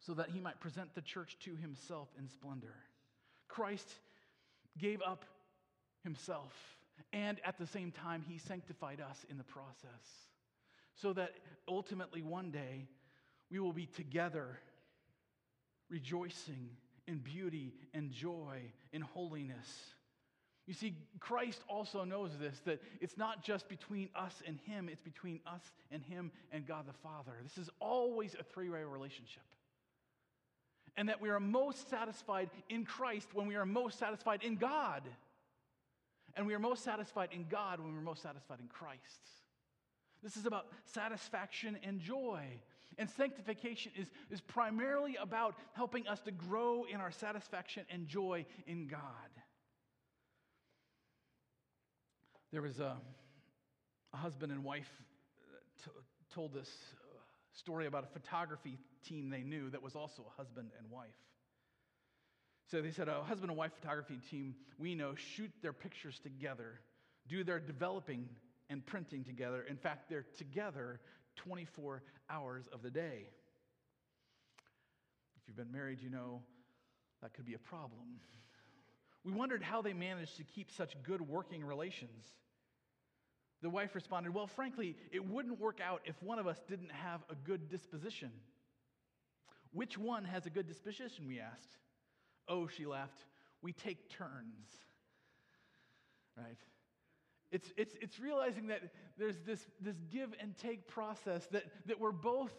so 0.00 0.14
that 0.14 0.30
he 0.30 0.40
might 0.40 0.60
present 0.60 0.94
the 0.94 1.00
church 1.00 1.36
to 1.44 1.54
himself 1.54 2.08
in 2.18 2.28
splendor. 2.28 2.74
Christ 3.46 3.88
gave 4.78 5.00
up 5.02 5.24
himself, 6.02 6.52
and 7.12 7.40
at 7.44 7.58
the 7.58 7.66
same 7.66 7.92
time, 7.92 8.24
he 8.28 8.38
sanctified 8.38 9.00
us 9.00 9.24
in 9.30 9.38
the 9.38 9.44
process, 9.44 10.26
so 10.94 11.12
that 11.12 11.32
ultimately 11.68 12.22
one 12.22 12.50
day 12.50 12.88
we 13.50 13.60
will 13.60 13.72
be 13.72 13.86
together, 13.86 14.58
rejoicing 15.88 16.70
in 17.06 17.18
beauty 17.18 17.74
and 17.94 18.10
joy 18.10 18.60
in 18.92 19.02
holiness 19.02 19.94
you 20.68 20.74
see, 20.74 20.94
Christ 21.18 21.62
also 21.66 22.04
knows 22.04 22.36
this 22.38 22.60
that 22.66 22.82
it's 23.00 23.16
not 23.16 23.42
just 23.42 23.70
between 23.70 24.10
us 24.14 24.42
and 24.46 24.58
Him, 24.66 24.90
it's 24.92 25.00
between 25.00 25.40
us 25.46 25.62
and 25.90 26.02
Him 26.02 26.30
and 26.52 26.66
God 26.66 26.86
the 26.86 26.92
Father. 26.92 27.32
This 27.42 27.56
is 27.56 27.70
always 27.80 28.36
a 28.38 28.42
three 28.42 28.68
way 28.68 28.84
relationship. 28.84 29.42
And 30.94 31.08
that 31.08 31.22
we 31.22 31.30
are 31.30 31.40
most 31.40 31.88
satisfied 31.88 32.50
in 32.68 32.84
Christ 32.84 33.28
when 33.32 33.46
we 33.46 33.56
are 33.56 33.64
most 33.64 33.98
satisfied 33.98 34.42
in 34.42 34.56
God. 34.56 35.04
And 36.36 36.46
we 36.46 36.52
are 36.52 36.58
most 36.58 36.84
satisfied 36.84 37.30
in 37.32 37.46
God 37.48 37.80
when 37.80 37.94
we're 37.94 38.02
most 38.02 38.22
satisfied 38.22 38.58
in 38.60 38.68
Christ. 38.68 39.00
This 40.22 40.36
is 40.36 40.44
about 40.44 40.66
satisfaction 40.84 41.78
and 41.82 41.98
joy. 41.98 42.42
And 42.98 43.08
sanctification 43.08 43.92
is, 43.96 44.08
is 44.30 44.42
primarily 44.42 45.16
about 45.16 45.54
helping 45.72 46.06
us 46.08 46.20
to 46.22 46.30
grow 46.30 46.84
in 46.92 47.00
our 47.00 47.12
satisfaction 47.12 47.84
and 47.90 48.06
joy 48.06 48.44
in 48.66 48.86
God. 48.86 49.00
There 52.50 52.62
was 52.62 52.78
a, 52.78 52.96
a 54.14 54.16
husband 54.16 54.52
and 54.52 54.64
wife 54.64 54.90
uh, 55.52 55.84
t- 55.84 55.90
told 56.34 56.54
this 56.54 56.68
uh, 56.68 57.18
story 57.52 57.86
about 57.86 58.04
a 58.04 58.06
photography 58.06 58.78
team 59.06 59.28
they 59.28 59.42
knew 59.42 59.68
that 59.70 59.82
was 59.82 59.94
also 59.94 60.24
a 60.26 60.36
husband 60.36 60.70
and 60.78 60.90
wife. 60.90 61.08
So 62.70 62.80
they 62.80 62.90
said 62.90 63.08
a 63.08 63.22
husband 63.22 63.50
and 63.50 63.58
wife 63.58 63.72
photography 63.80 64.20
team 64.30 64.54
we 64.78 64.94
know 64.94 65.14
shoot 65.14 65.50
their 65.62 65.72
pictures 65.72 66.18
together, 66.22 66.80
do 67.28 67.44
their 67.44 67.60
developing 67.60 68.28
and 68.70 68.84
printing 68.84 69.24
together. 69.24 69.64
In 69.68 69.76
fact, 69.76 70.08
they're 70.08 70.26
together 70.38 71.00
24 71.36 72.02
hours 72.30 72.64
of 72.72 72.82
the 72.82 72.90
day. 72.90 73.28
If 75.36 75.48
you've 75.48 75.56
been 75.56 75.72
married, 75.72 76.00
you 76.00 76.10
know 76.10 76.42
that 77.22 77.34
could 77.34 77.46
be 77.46 77.54
a 77.54 77.58
problem. 77.58 78.20
We 79.28 79.34
wondered 79.34 79.62
how 79.62 79.82
they 79.82 79.92
managed 79.92 80.38
to 80.38 80.44
keep 80.44 80.70
such 80.70 80.94
good 81.02 81.20
working 81.20 81.62
relations. 81.62 82.24
The 83.60 83.68
wife 83.68 83.94
responded, 83.94 84.32
Well, 84.32 84.46
frankly, 84.46 84.96
it 85.12 85.26
wouldn't 85.26 85.60
work 85.60 85.80
out 85.84 86.00
if 86.06 86.14
one 86.22 86.38
of 86.38 86.46
us 86.46 86.58
didn't 86.66 86.92
have 86.92 87.20
a 87.28 87.34
good 87.34 87.68
disposition. 87.68 88.30
Which 89.72 89.98
one 89.98 90.24
has 90.24 90.46
a 90.46 90.50
good 90.50 90.66
disposition? 90.66 91.26
We 91.26 91.40
asked. 91.40 91.76
Oh, 92.48 92.68
she 92.68 92.86
laughed. 92.86 93.18
We 93.60 93.74
take 93.74 94.08
turns. 94.08 94.70
Right? 96.34 96.56
It's, 97.50 97.70
it's, 97.76 97.96
it's 98.00 98.18
realizing 98.18 98.68
that 98.68 98.80
there's 99.18 99.40
this, 99.44 99.66
this 99.78 99.96
give 100.10 100.30
and 100.40 100.56
take 100.56 100.88
process, 100.88 101.46
that, 101.52 101.64
that 101.84 102.00
we're 102.00 102.12
both 102.12 102.52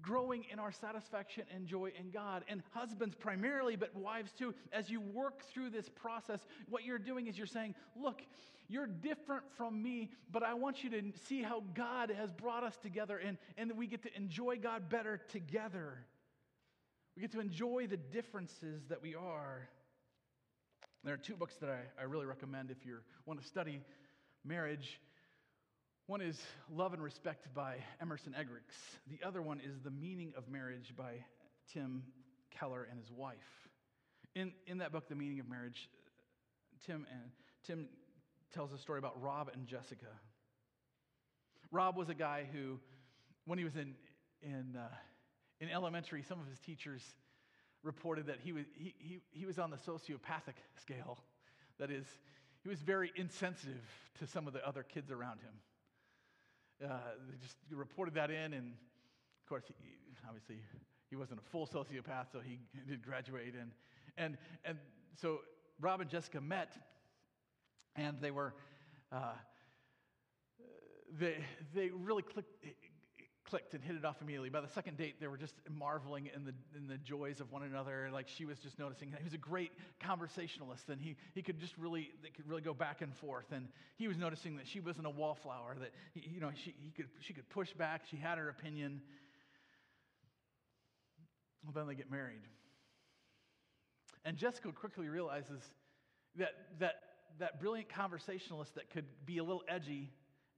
growing 0.00 0.44
in 0.52 0.58
our 0.58 0.72
satisfaction 0.72 1.44
and 1.54 1.66
joy 1.66 1.92
in 1.98 2.10
God. 2.10 2.44
And 2.48 2.62
husbands 2.72 3.14
primarily, 3.14 3.76
but 3.76 3.94
wives 3.94 4.32
too, 4.32 4.54
as 4.72 4.90
you 4.90 5.00
work 5.00 5.44
through 5.44 5.70
this 5.70 5.88
process, 5.88 6.40
what 6.68 6.84
you're 6.84 6.98
doing 6.98 7.26
is 7.26 7.38
you're 7.38 7.46
saying, 7.46 7.74
Look, 7.96 8.22
you're 8.68 8.86
different 8.86 9.44
from 9.56 9.82
me, 9.82 10.10
but 10.30 10.42
I 10.42 10.54
want 10.54 10.82
you 10.82 10.90
to 10.90 11.02
see 11.28 11.42
how 11.42 11.62
God 11.74 12.10
has 12.10 12.32
brought 12.32 12.64
us 12.64 12.76
together 12.76 13.18
and, 13.18 13.36
and 13.56 13.76
we 13.76 13.86
get 13.86 14.02
to 14.04 14.16
enjoy 14.16 14.56
God 14.56 14.88
better 14.88 15.20
together. 15.28 15.98
We 17.16 17.22
get 17.22 17.32
to 17.32 17.40
enjoy 17.40 17.86
the 17.86 17.98
differences 17.98 18.84
that 18.88 19.02
we 19.02 19.14
are. 19.14 19.68
There 21.04 21.12
are 21.12 21.18
two 21.18 21.36
books 21.36 21.56
that 21.56 21.68
I, 21.68 22.00
I 22.00 22.04
really 22.04 22.26
recommend 22.26 22.70
if 22.70 22.86
you 22.86 22.98
want 23.26 23.40
to 23.40 23.46
study 23.46 23.82
marriage. 24.44 25.00
One 26.06 26.20
is 26.20 26.40
Love 26.68 26.94
and 26.94 27.02
Respect 27.02 27.54
by 27.54 27.76
Emerson 28.00 28.34
Eggerichs. 28.36 28.74
The 29.08 29.24
other 29.24 29.40
one 29.40 29.60
is 29.60 29.80
The 29.82 29.90
Meaning 29.90 30.32
of 30.36 30.48
Marriage 30.48 30.92
by 30.96 31.24
Tim 31.72 32.02
Keller 32.50 32.88
and 32.90 32.98
his 32.98 33.12
wife. 33.12 33.36
In, 34.34 34.52
in 34.66 34.78
that 34.78 34.90
book, 34.90 35.08
The 35.08 35.14
Meaning 35.14 35.38
of 35.38 35.48
Marriage, 35.48 35.88
Tim, 36.84 37.06
and, 37.08 37.30
Tim 37.64 37.88
tells 38.52 38.72
a 38.72 38.78
story 38.78 38.98
about 38.98 39.22
Rob 39.22 39.50
and 39.54 39.68
Jessica. 39.68 40.08
Rob 41.70 41.96
was 41.96 42.08
a 42.08 42.14
guy 42.14 42.48
who, 42.52 42.80
when 43.46 43.60
he 43.60 43.64
was 43.64 43.76
in, 43.76 43.94
in, 44.42 44.76
uh, 44.76 44.88
in 45.60 45.70
elementary, 45.70 46.24
some 46.24 46.40
of 46.40 46.48
his 46.48 46.58
teachers 46.58 47.02
reported 47.84 48.26
that 48.26 48.38
he 48.42 48.52
was, 48.52 48.64
he, 48.74 48.92
he, 48.98 49.20
he 49.30 49.46
was 49.46 49.60
on 49.60 49.70
the 49.70 49.76
sociopathic 49.76 50.56
scale. 50.80 51.18
That 51.78 51.92
is, 51.92 52.06
he 52.64 52.68
was 52.68 52.80
very 52.80 53.12
insensitive 53.14 53.84
to 54.18 54.26
some 54.26 54.48
of 54.48 54.52
the 54.52 54.66
other 54.66 54.82
kids 54.82 55.12
around 55.12 55.38
him. 55.40 55.52
Uh, 56.82 56.96
they 57.30 57.36
just 57.40 57.56
reported 57.70 58.14
that 58.14 58.30
in, 58.30 58.52
and 58.54 58.72
of 58.72 59.48
course, 59.48 59.64
he, 59.68 59.74
obviously, 60.26 60.56
he 61.10 61.16
wasn't 61.16 61.38
a 61.38 61.50
full 61.50 61.66
sociopath, 61.66 62.32
so 62.32 62.40
he 62.40 62.58
did 62.88 63.02
graduate. 63.02 63.54
And, 63.60 63.70
and, 64.16 64.36
and 64.64 64.78
so 65.20 65.40
Rob 65.80 66.00
and 66.00 66.10
Jessica 66.10 66.40
met, 66.40 66.72
and 67.94 68.20
they 68.20 68.30
were, 68.30 68.54
uh, 69.12 69.34
they, 71.18 71.36
they 71.74 71.90
really 71.90 72.22
clicked, 72.22 72.64
clicked 73.52 73.74
and 73.74 73.84
hit 73.84 73.96
it 73.96 74.02
off 74.02 74.16
immediately. 74.22 74.48
By 74.48 74.62
the 74.62 74.68
second 74.68 74.96
date, 74.96 75.20
they 75.20 75.26
were 75.26 75.36
just 75.36 75.52
marveling 75.70 76.30
in 76.34 76.46
the, 76.46 76.54
in 76.74 76.88
the 76.88 76.96
joys 76.96 77.38
of 77.38 77.52
one 77.52 77.62
another. 77.62 78.08
Like 78.10 78.26
she 78.26 78.46
was 78.46 78.58
just 78.60 78.78
noticing. 78.78 79.12
He 79.18 79.24
was 79.24 79.34
a 79.34 79.36
great 79.36 79.72
conversationalist, 80.00 80.88
and 80.88 80.98
he, 80.98 81.16
he 81.34 81.42
could 81.42 81.60
just 81.60 81.76
really, 81.76 82.08
they 82.22 82.30
could 82.30 82.48
really 82.48 82.62
go 82.62 82.72
back 82.72 83.02
and 83.02 83.14
forth. 83.14 83.44
And 83.52 83.68
he 83.98 84.08
was 84.08 84.16
noticing 84.16 84.56
that 84.56 84.66
she 84.66 84.80
wasn't 84.80 85.06
a 85.06 85.10
wallflower, 85.10 85.76
that, 85.80 85.90
he, 86.14 86.30
you 86.30 86.40
know, 86.40 86.50
she, 86.64 86.74
he 86.82 86.92
could, 86.92 87.08
she 87.20 87.34
could 87.34 87.46
push 87.50 87.70
back. 87.74 88.04
She 88.10 88.16
had 88.16 88.38
her 88.38 88.48
opinion. 88.48 89.02
Well, 91.62 91.72
then 91.74 91.86
they 91.86 91.94
get 91.94 92.10
married. 92.10 92.40
And 94.24 94.38
Jessica 94.38 94.72
quickly 94.72 95.10
realizes 95.10 95.60
that, 96.36 96.54
that, 96.78 96.94
that 97.38 97.60
brilliant 97.60 97.90
conversationalist 97.90 98.76
that 98.76 98.88
could 98.88 99.04
be 99.26 99.36
a 99.36 99.44
little 99.44 99.62
edgy 99.68 100.10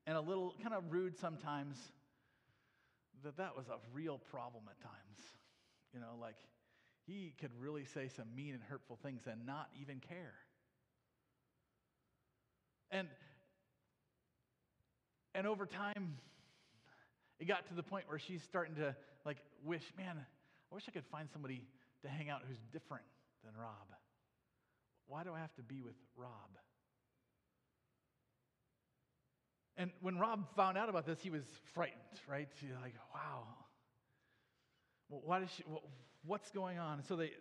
and 0.06 0.16
a 0.16 0.20
little 0.20 0.54
kind 0.62 0.76
of 0.76 0.84
rude 0.90 1.18
sometimes 1.18 1.76
that 3.24 3.36
that 3.38 3.56
was 3.56 3.66
a 3.68 3.78
real 3.92 4.18
problem 4.30 4.64
at 4.70 4.80
times. 4.80 5.18
You 5.92 6.00
know, 6.00 6.16
like 6.20 6.36
he 7.06 7.34
could 7.40 7.50
really 7.58 7.84
say 7.84 8.08
some 8.14 8.34
mean 8.34 8.54
and 8.54 8.62
hurtful 8.62 8.98
things 9.02 9.22
and 9.30 9.46
not 9.46 9.68
even 9.80 10.00
care. 10.00 10.34
And 12.90 13.08
and 15.34 15.46
over 15.46 15.66
time 15.66 16.16
it 17.40 17.46
got 17.46 17.66
to 17.68 17.74
the 17.74 17.82
point 17.82 18.04
where 18.08 18.18
she's 18.18 18.42
starting 18.42 18.76
to 18.76 18.94
like 19.24 19.38
wish, 19.64 19.82
man, 19.96 20.16
I 20.18 20.74
wish 20.74 20.84
I 20.88 20.92
could 20.92 21.06
find 21.10 21.28
somebody 21.32 21.64
to 22.02 22.08
hang 22.08 22.30
out 22.30 22.42
who's 22.46 22.58
different 22.72 23.04
than 23.44 23.54
Rob. 23.58 23.88
Why 25.06 25.24
do 25.24 25.32
I 25.34 25.40
have 25.40 25.54
to 25.56 25.62
be 25.62 25.80
with 25.80 25.96
Rob? 26.16 26.30
And 29.76 29.90
when 30.00 30.18
Rob 30.18 30.46
found 30.54 30.78
out 30.78 30.88
about 30.88 31.06
this, 31.06 31.20
he 31.20 31.30
was 31.30 31.42
frightened, 31.74 32.20
right? 32.28 32.48
He's 32.60 32.70
like, 32.80 32.94
wow. 33.12 33.42
Well, 35.08 35.40
she, 35.56 35.64
what's 36.24 36.50
going 36.50 36.78
on? 36.78 37.02
So 37.02 37.16
they, 37.16 37.32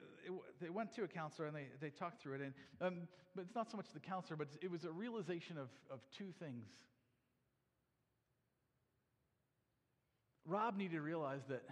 they 0.61 0.69
went 0.69 0.93
to 0.95 1.03
a 1.03 1.07
counselor 1.07 1.47
and 1.47 1.55
they, 1.55 1.67
they 1.79 1.89
talked 1.89 2.21
through 2.21 2.36
it. 2.36 2.41
And, 2.41 2.53
um, 2.81 3.07
but 3.36 3.43
it's 3.43 3.55
not 3.55 3.69
so 3.69 3.77
much 3.77 3.88
the 3.93 3.99
counselor, 3.99 4.36
but 4.36 4.47
it 4.61 4.71
was 4.71 4.84
a 4.84 4.91
realization 4.91 5.57
of, 5.57 5.69
of 5.91 5.99
two 6.17 6.31
things. 6.39 6.65
Rob 10.45 10.75
needed 10.77 10.95
to 10.95 11.01
realize 11.01 11.41
that 11.49 11.63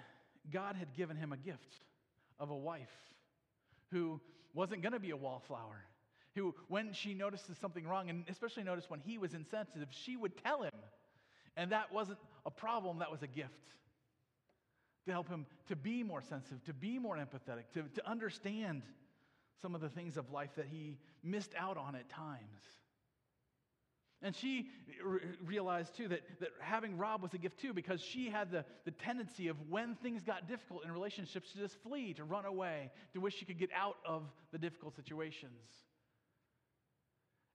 God 0.52 0.76
had 0.76 0.94
given 0.96 1.18
him 1.18 1.34
a 1.34 1.38
gift 1.38 1.82
of 2.40 2.50
a 2.52 2.56
wife 2.56 2.88
who 3.92 4.22
wasn't 4.54 4.82
going 4.82 4.94
to 4.94 5.00
be 5.00 5.12
a 5.12 5.18
wallflower 5.18 5.86
who, 6.36 6.56
when 6.68 6.94
she 6.94 7.14
notices 7.14 7.58
something 7.58 7.86
wrong, 7.86 8.10
and 8.10 8.24
especially 8.30 8.64
notice 8.64 8.86
when 8.90 9.02
he 9.02 9.18
was 9.18 9.34
insensitive, 9.34 9.90
she 9.92 10.16
would 10.16 10.38
tell 10.44 10.64
him. 10.64 10.72
And 11.58 11.72
that 11.72 11.92
wasn't 11.92 12.20
a 12.46 12.52
problem, 12.52 13.00
that 13.00 13.12
was 13.12 13.24
a 13.24 13.28
gift 13.28 13.50
to 15.06 15.12
help 15.12 15.28
him 15.28 15.46
to 15.68 15.76
be 15.76 16.04
more 16.04 16.22
sensitive, 16.22 16.64
to 16.66 16.74
be 16.74 17.00
more 17.00 17.18
empathetic, 17.18 17.64
to, 17.74 17.84
to 17.96 18.10
understand 18.10 18.84
some 19.62 19.76
of 19.76 19.82
the 19.82 19.90
things 19.90 20.18
of 20.18 20.32
life 20.32 20.52
that 20.56 20.68
he 20.72 20.98
missed 21.24 21.54
out 21.58 21.78
on 21.78 21.96
at 21.96 22.10
times. 22.10 22.40
And 24.24 24.36
she 24.36 24.70
re- 25.04 25.20
realized 25.44 25.96
too 25.98 26.08
that, 26.10 26.22
that 26.40 26.50
having 26.60 26.98
Rob 26.98 27.24
was 27.24 27.34
a 27.34 27.40
gift 27.40 27.60
too 27.60 27.74
because 27.74 28.02
she 28.02 28.30
had 28.30 28.52
the, 28.52 28.64
the 28.86 28.92
tendency 28.92 29.48
of 29.48 29.58
when 29.68 29.96
things 29.96 30.24
got 30.24 30.48
difficult 30.48 30.86
in 30.86 30.92
relationships 30.92 31.52
to 31.54 31.58
just 31.58 31.82
flee, 31.82 32.14
to 32.14 32.24
run 32.24 32.46
away, 32.46 32.92
to 33.14 33.20
wish 33.20 33.36
she 33.36 33.46
could 33.46 33.58
get 33.58 33.72
out 33.76 33.98
of 34.06 34.24
the 34.52 34.60
difficult 34.60 34.96
situations. 34.96 35.60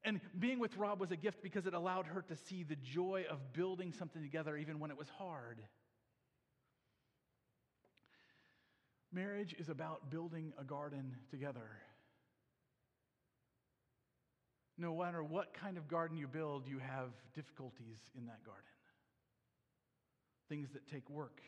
And 0.07 0.20
being 0.38 0.61
with 0.61 0.76
Rob 0.76 1.00
was 1.00 1.11
a 1.11 1.16
gift 1.16 1.42
because 1.42 1.66
it 1.66 1.74
allowed 1.74 2.07
her 2.07 2.22
to 2.22 2.36
see 2.36 2.62
the 2.62 2.76
joy 2.76 3.24
of 3.28 3.52
building 3.52 3.92
something 3.92 4.22
together 4.22 4.57
even 4.57 4.78
when 4.78 4.92
it 4.92 4.96
was 4.96 5.09
hard. 5.09 5.61
Marriage 9.12 9.57
is 9.59 9.68
about 9.68 10.09
building 10.09 10.52
a 10.61 10.64
garden 10.64 11.16
together. 11.28 11.68
No 14.78 14.96
matter 14.96 15.24
what 15.24 15.52
kind 15.54 15.76
of 15.76 15.88
garden 15.88 16.16
you 16.16 16.28
build, 16.28 16.68
you 16.68 16.78
have 16.78 17.11
difficulties 17.34 17.98
in 18.16 18.26
that 18.26 18.44
garden. 18.44 18.62
Things 20.48 20.68
that 20.74 20.86
take 20.86 21.11
work. 21.11 21.40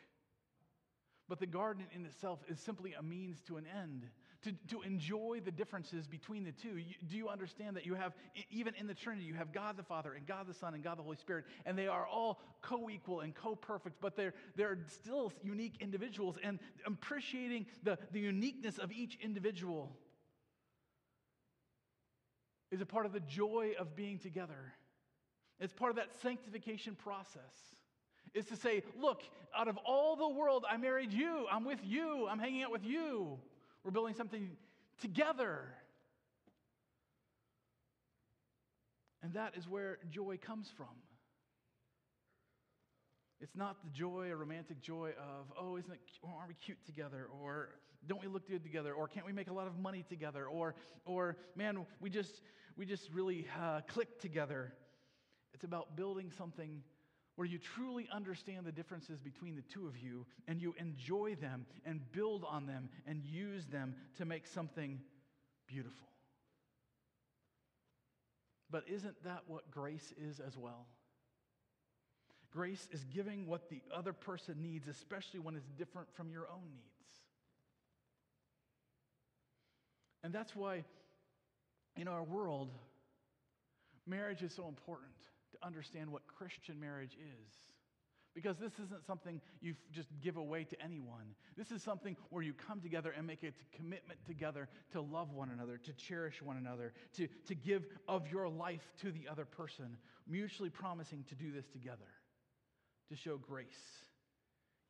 But 1.29 1.39
the 1.39 1.47
garden 1.47 1.85
in 1.95 2.07
itself 2.07 2.41
is 2.49 2.59
simply 2.59 2.95
a 2.95 3.03
means 3.05 3.41
to 3.43 3.57
an 3.57 3.67
end 3.67 4.07
to, 4.43 4.53
to 4.69 4.83
enjoy 4.83 5.41
the 5.45 5.51
differences 5.51 6.07
between 6.07 6.45
the 6.45 6.53
two. 6.53 6.77
You, 6.77 6.95
do 7.09 7.17
you 7.17 7.29
understand 7.29 7.77
that 7.77 7.85
you 7.85 7.95
have, 7.95 8.13
even 8.51 8.75
in 8.75 8.87
the 8.87 8.95
Trinity, 8.95 9.27
you 9.27 9.35
have 9.35 9.53
God 9.53 9.77
the 9.77 9.83
Father 9.83 10.13
and 10.13 10.27
God 10.27 10.47
the 10.47 10.55
Son 10.55 10.75
and 10.75 10.85
God 10.85 10.99
the 10.99 11.03
Holy 11.03 11.17
Spirit, 11.17 11.45
and 11.67 11.77
they 11.77 11.89
are 11.89 12.07
all 12.07 12.41
co 12.63 12.89
equal 12.89 13.21
and 13.21 13.35
co 13.35 13.57
perfect, 13.57 14.01
but 14.01 14.17
they're, 14.17 14.35
they're 14.57 14.79
still 14.87 15.33
unique 15.43 15.77
individuals, 15.81 16.37
and 16.43 16.61
appreciating 16.87 17.67
the, 17.83 17.99
the 18.13 18.21
uniqueness 18.21 18.79
of 18.79 18.93
each 18.93 19.19
individual 19.21 19.91
is 22.71 22.81
a 22.81 22.87
part 22.87 23.07
of 23.07 23.13
the 23.13 23.21
joy 23.21 23.73
of 23.79 23.97
being 23.97 24.19
together. 24.19 24.75
It's 25.59 25.73
part 25.73 25.91
of 25.91 25.97
that 25.97 26.11
sanctification 26.23 26.95
process. 26.95 27.43
Is 28.35 28.45
to 28.47 28.57
say, 28.57 28.83
look, 29.01 29.23
out 29.57 29.69
of 29.69 29.79
all 29.79 30.15
the 30.15 30.29
world, 30.29 30.65
I 30.71 30.77
married 30.77 31.13
you. 31.13 31.47
I'm 31.51 31.65
with 31.65 31.81
you. 31.83 32.29
I'm 32.29 32.39
hanging 32.39 32.63
out 32.63 32.71
with 32.71 32.85
you. 32.85 33.39
We're 33.85 33.91
building 33.91 34.15
something 34.15 34.51
together. 35.01 35.75
And 39.23 39.35
that 39.35 39.57
is 39.57 39.69
where 39.69 39.99
joy 40.11 40.39
comes 40.39 40.69
from. 40.77 40.87
It's 43.41 43.55
not 43.55 43.77
the 43.85 43.91
joy, 43.91 44.31
a 44.33 44.37
romantic 44.37 44.81
joy 44.81 45.11
of, 45.11 45.53
oh, 45.59 45.77
isn't 45.77 45.93
it, 45.93 46.01
aren't 46.25 46.49
we 46.49 46.55
cute 46.55 46.85
together? 46.85 47.29
Or 47.41 47.71
don't 48.07 48.21
we 48.21 48.27
look 48.27 48.49
good 48.49 48.65
together? 48.65 48.93
Or 48.93 49.07
can't 49.07 49.27
we 49.27 49.33
make 49.33 49.49
a 49.49 49.53
lot 49.53 49.69
of 49.69 49.79
money 49.79 50.05
together? 50.09 50.47
Or, 50.47 50.75
or 51.05 51.37
man, 51.55 51.87
we 52.01 52.11
just, 52.11 52.43
we 52.77 52.85
just 52.85 53.13
really 53.13 53.47
uh, 53.61 53.83
click 53.87 54.19
together. 54.19 54.73
It's 55.55 55.65
about 55.65 55.97
building 55.97 56.33
something 56.37 56.83
where 57.39 57.47
you 57.47 57.57
truly 57.57 58.09
understand 58.13 58.67
the 58.67 58.73
differences 58.73 59.21
between 59.21 59.55
the 59.55 59.63
two 59.73 59.87
of 59.87 59.97
you 59.97 60.27
and 60.49 60.61
you 60.61 60.75
enjoy 60.77 61.37
them 61.37 61.65
and 61.87 62.01
build 62.11 62.45
on 62.45 62.67
them 62.67 62.89
and 63.07 63.23
use 63.25 63.65
them 63.67 63.95
to 64.17 64.25
make 64.25 64.45
something 64.45 64.99
beautiful. 65.69 66.09
But 68.73 68.83
isn't 68.89 69.23
that 69.23 69.45
what 69.47 69.71
grace 69.71 70.13
is 70.21 70.41
as 70.41 70.57
well? 70.57 70.89
Grace 72.51 72.89
is 72.91 73.05
giving 73.05 73.47
what 73.47 73.71
the 73.71 73.83
other 73.95 74.13
person 74.13 74.57
needs, 74.61 74.89
especially 74.89 75.39
when 75.39 75.55
it's 75.55 75.71
different 75.79 76.09
from 76.15 76.33
your 76.33 76.49
own 76.53 76.69
needs. 76.73 77.21
And 80.25 80.33
that's 80.33 80.57
why 80.57 80.83
in 81.95 82.09
our 82.09 82.25
world, 82.25 82.73
Marriage 84.09 84.43
is 84.43 84.53
so 84.53 84.67
important 84.67 85.13
to 85.53 85.67
understand 85.67 86.11
what 86.11 86.27
Christian 86.27 86.79
marriage 86.81 87.15
is. 87.15 87.53
Because 88.35 88.57
this 88.59 88.73
isn't 88.85 89.05
something 89.05 89.41
you 89.61 89.75
just 89.91 90.09
give 90.21 90.37
away 90.37 90.63
to 90.65 90.81
anyone. 90.81 91.35
This 91.57 91.73
is 91.73 91.83
something 91.83 92.17
where 92.31 92.43
you 92.43 92.53
come 92.53 92.81
together 92.81 93.13
and 93.17 93.27
make 93.27 93.43
a 93.43 93.53
commitment 93.75 94.21
together 94.27 94.69
to 94.93 95.01
love 95.01 95.33
one 95.33 95.51
another, 95.51 95.79
to 95.79 95.93
cherish 95.95 96.41
one 96.41 96.57
another, 96.57 96.93
to, 97.15 97.27
to 97.47 97.55
give 97.55 97.87
of 98.07 98.31
your 98.31 98.49
life 98.49 98.93
to 99.01 99.11
the 99.11 99.27
other 99.29 99.45
person, 99.45 99.97
mutually 100.29 100.71
promising 100.71 101.25
to 101.29 101.35
do 101.35 101.51
this 101.51 101.67
together, 101.67 102.07
to 103.09 103.17
show 103.17 103.39
grace, 103.39 103.67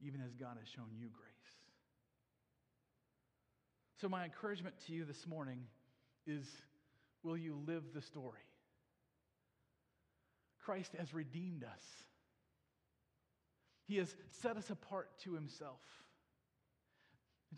even 0.00 0.20
as 0.20 0.34
God 0.34 0.56
has 0.58 0.68
shown 0.68 0.88
you 0.98 1.08
grace. 1.10 1.28
So, 4.00 4.08
my 4.08 4.24
encouragement 4.24 4.74
to 4.86 4.92
you 4.92 5.04
this 5.04 5.26
morning 5.26 5.60
is 6.26 6.46
will 7.22 7.36
you 7.36 7.58
live 7.66 7.82
the 7.94 8.02
story? 8.02 8.47
Christ 10.68 10.92
has 10.98 11.14
redeemed 11.14 11.64
us. 11.64 11.82
He 13.86 13.96
has 13.96 14.14
set 14.42 14.58
us 14.58 14.68
apart 14.68 15.08
to 15.20 15.32
himself. 15.32 15.80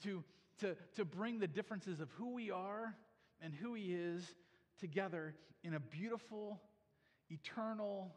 To, 0.04 0.22
to, 0.60 0.76
to 0.94 1.04
bring 1.04 1.40
the 1.40 1.48
differences 1.48 1.98
of 1.98 2.08
who 2.12 2.34
we 2.34 2.52
are 2.52 2.94
and 3.42 3.52
who 3.52 3.74
he 3.74 3.92
is 3.92 4.24
together 4.78 5.34
in 5.64 5.74
a 5.74 5.80
beautiful, 5.80 6.60
eternal 7.28 8.14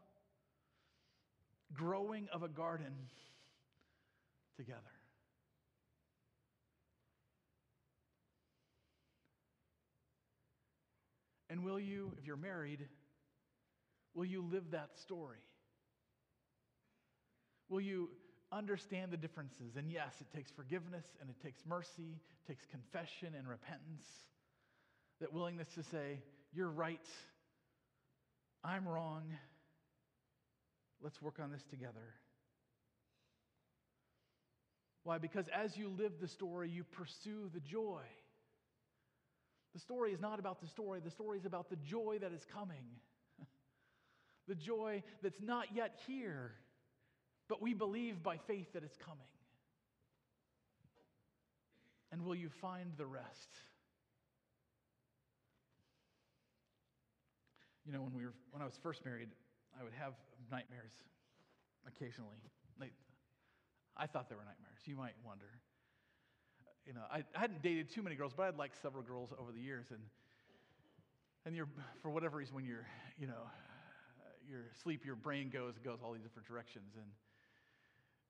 growing 1.74 2.28
of 2.32 2.44
a 2.44 2.48
garden 2.48 2.94
together. 4.56 4.78
And 11.50 11.64
will 11.64 11.80
you, 11.80 12.12
if 12.20 12.28
you're 12.28 12.38
married, 12.38 12.88
will 14.14 14.26
you 14.26 14.42
live 14.52 14.72
that 14.72 14.90
story? 15.00 15.44
Will 17.70 17.82
you 17.82 18.10
understand 18.52 19.12
the 19.12 19.18
differences? 19.18 19.76
And 19.76 19.92
yes, 19.92 20.14
it 20.22 20.36
takes 20.36 20.52
forgiveness 20.52 21.06
and 21.20 21.30
it 21.30 21.42
takes 21.44 21.62
mercy, 21.66 22.20
it 22.20 22.48
takes 22.48 22.66
confession 22.66 23.34
and 23.38 23.48
repentance. 23.48 24.06
That 25.22 25.34
willingness 25.34 25.68
to 25.76 25.84
say, 25.84 26.20
You're 26.54 26.70
right, 26.70 27.06
I'm 28.64 28.88
wrong, 28.88 29.24
let's 31.02 31.22
work 31.22 31.40
on 31.42 31.52
this 31.52 31.64
together. 31.70 32.16
Why? 35.04 35.18
Because 35.18 35.46
as 35.50 35.76
you 35.76 35.90
live 35.90 36.14
the 36.22 36.30
story, 36.30 36.70
you 36.70 36.84
pursue 36.84 37.50
the 37.54 37.60
joy. 37.60 38.02
The 39.74 39.80
story 39.80 40.14
is 40.14 40.22
not 40.22 40.40
about 40.40 40.62
the 40.62 40.68
story, 40.68 41.02
the 41.04 41.12
story 41.12 41.40
is 41.40 41.46
about 41.46 41.70
the 41.70 41.76
joy 41.76 42.20
that 42.22 42.32
is 42.32 42.46
coming. 42.54 42.86
The 44.48 44.56
joy 44.56 45.04
that's 45.22 45.42
not 45.42 45.68
yet 45.74 46.00
here 46.08 46.54
but 47.50 47.62
we 47.62 47.74
believe 47.74 48.24
by 48.24 48.38
faith 48.38 48.74
that 48.74 48.84
it's 48.84 48.98
coming. 48.98 49.28
And 52.12 52.24
will 52.26 52.36
you 52.36 52.50
find 52.50 52.92
the 52.98 53.06
rest? 53.06 53.50
You 57.86 57.92
know, 57.92 58.02
when, 58.02 58.14
we 58.14 58.24
were, 58.24 58.34
when 58.52 58.62
I 58.62 58.66
was 58.66 58.80
first 58.82 59.04
married, 59.04 59.30
I 59.80 59.84
would 59.84 59.94
have 59.94 60.14
nightmares 60.52 60.94
occasionally. 61.86 62.38
I 63.96 64.08
thought 64.08 64.28
they 64.28 64.36
were 64.36 64.42
nightmares. 64.42 64.82
You 64.86 64.96
might 64.96 65.14
wonder. 65.24 65.46
You 66.88 66.94
know, 66.94 67.02
I, 67.12 67.20
I 67.36 67.40
hadn't 67.40 67.62
dated 67.62 67.92
too 67.92 68.02
many 68.02 68.16
girls, 68.16 68.34
but 68.36 68.44
I 68.44 68.46
had 68.48 68.58
liked 68.58 68.82
several 68.82 69.04
girls 69.04 69.32
over 69.40 69.52
the 69.52 69.60
years. 69.60 69.86
And, 69.92 70.00
and 71.46 71.56
you're, 71.56 71.68
for 72.02 72.10
whatever 72.10 72.38
reason, 72.38 72.56
when 72.56 72.66
you're, 72.66 72.88
you 73.20 73.28
know, 73.28 73.46
your 74.50 74.72
sleep, 74.82 75.06
your 75.06 75.16
brain 75.16 75.50
goes, 75.50 75.76
goes 75.84 76.00
all 76.04 76.14
these 76.14 76.24
different 76.24 76.48
directions. 76.48 76.94
And 76.96 77.08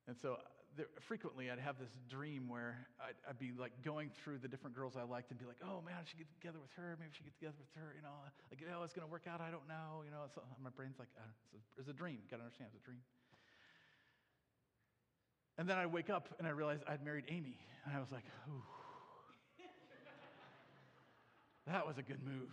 and 0.08 0.18
so 0.20 0.38
there, 0.76 0.88
frequently 1.00 1.52
I'd 1.52 1.60
have 1.60 1.80
this 1.80 1.96
dream 2.10 2.50
where 2.50 2.88
I'd, 3.00 3.16
I'd, 3.30 3.40
be 3.40 3.54
like 3.56 3.72
going 3.86 4.10
through 4.24 4.40
the 4.40 4.48
different 4.48 4.76
girls 4.76 4.98
I 4.98 5.04
liked 5.04 5.32
and 5.32 5.40
be 5.40 5.46
like, 5.46 5.62
oh 5.64 5.80
man, 5.86 5.96
I 5.96 6.04
should 6.04 6.18
get 6.18 6.28
together 6.34 6.60
with 6.60 6.72
her. 6.76 6.98
Maybe 7.00 7.12
I 7.14 7.16
should 7.16 7.26
get 7.26 7.36
together 7.40 7.60
with 7.62 7.72
her. 7.80 7.94
You 7.96 8.04
know, 8.04 8.12
like, 8.52 8.60
oh, 8.68 8.84
it's 8.84 8.94
going 8.94 9.08
to 9.08 9.12
work 9.12 9.28
out. 9.30 9.40
I 9.40 9.52
don't 9.52 9.68
know. 9.68 10.04
You 10.04 10.12
know, 10.12 10.28
so 10.34 10.42
my 10.60 10.72
brain's 10.76 11.00
like, 11.00 11.08
it's, 11.16 11.56
a, 11.56 11.62
it's 11.80 11.90
a 11.90 11.96
dream. 11.96 12.20
Got 12.28 12.38
to 12.38 12.44
understand, 12.44 12.72
it's 12.74 12.84
a 12.84 12.86
dream. 12.86 13.00
And 15.58 15.70
then 15.70 15.78
I 15.78 15.86
wake 15.86 16.10
up 16.10 16.34
and 16.40 16.48
I 16.48 16.52
realize 16.52 16.80
I'd 16.88 17.06
married 17.06 17.26
Amy. 17.30 17.56
And 17.86 17.96
I 17.96 18.00
was 18.00 18.12
like, 18.12 18.26
ooh, 18.50 18.66
that 21.72 21.86
was 21.86 21.98
a 21.98 22.04
good 22.04 22.20
move. 22.26 22.50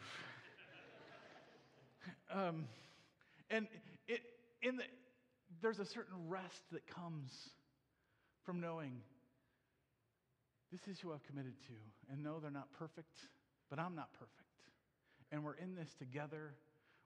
um, 2.35 2.69
and 3.51 3.67
it, 4.07 4.21
in 4.63 4.77
the, 4.77 4.85
there's 5.63 5.79
a 5.79 5.85
certain 5.85 6.29
rest 6.29 6.63
that 6.73 6.87
comes 6.87 7.31
from 8.45 8.61
knowing 8.61 9.01
this 10.73 10.81
is 10.87 11.01
who 11.01 11.13
I've 11.13 11.25
committed 11.25 11.55
to. 11.67 12.13
And 12.13 12.23
no, 12.23 12.39
they're 12.39 12.51
not 12.51 12.69
perfect, 12.79 13.19
but 13.69 13.79
I'm 13.79 13.95
not 13.95 14.13
perfect. 14.13 14.35
And 15.33 15.45
we're 15.45 15.55
in 15.55 15.75
this 15.75 15.89
together. 15.99 16.55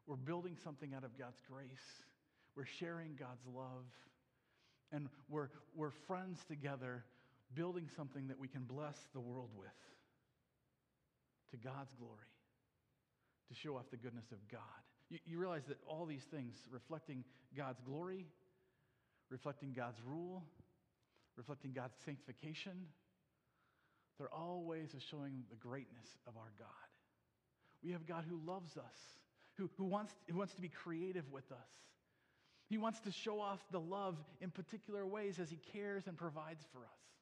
We're 0.06 0.16
building 0.16 0.56
something 0.62 0.92
out 0.94 1.04
of 1.04 1.18
God's 1.18 1.40
grace. 1.50 1.68
We're 2.56 2.66
sharing 2.78 3.16
God's 3.18 3.44
love. 3.46 3.86
And 4.92 5.08
we're, 5.28 5.48
we're 5.74 5.92
friends 6.06 6.38
together, 6.46 7.04
building 7.54 7.88
something 7.96 8.28
that 8.28 8.38
we 8.38 8.48
can 8.48 8.64
bless 8.64 8.96
the 9.12 9.20
world 9.20 9.50
with 9.56 9.66
to 11.50 11.56
God's 11.56 11.92
glory, 11.98 12.30
to 13.48 13.54
show 13.54 13.76
off 13.76 13.90
the 13.90 13.96
goodness 13.96 14.30
of 14.30 14.38
God. 14.50 14.60
You, 15.10 15.18
you 15.26 15.38
realize 15.38 15.64
that 15.68 15.78
all 15.86 16.06
these 16.06 16.24
things, 16.24 16.54
reflecting 16.70 17.24
God's 17.56 17.80
glory, 17.80 18.26
reflecting 19.30 19.72
God's 19.72 19.98
rule, 20.06 20.42
reflecting 21.36 21.72
God's 21.72 21.94
sanctification, 22.04 22.86
they're 24.18 24.32
all 24.32 24.62
ways 24.64 24.94
of 24.94 25.02
showing 25.02 25.44
the 25.50 25.56
greatness 25.56 26.06
of 26.26 26.36
our 26.36 26.52
God. 26.58 26.68
We 27.82 27.92
have 27.92 28.06
God 28.06 28.24
who 28.28 28.40
loves 28.46 28.76
us, 28.76 28.96
who, 29.56 29.68
who, 29.76 29.84
wants, 29.84 30.14
who 30.30 30.38
wants 30.38 30.54
to 30.54 30.60
be 30.60 30.68
creative 30.68 31.30
with 31.30 31.50
us. 31.52 31.68
He 32.68 32.78
wants 32.78 33.00
to 33.00 33.12
show 33.12 33.40
off 33.40 33.60
the 33.70 33.80
love 33.80 34.16
in 34.40 34.50
particular 34.50 35.06
ways 35.06 35.38
as 35.38 35.50
He 35.50 35.58
cares 35.72 36.06
and 36.06 36.16
provides 36.16 36.64
for 36.72 36.78
us. 36.78 37.13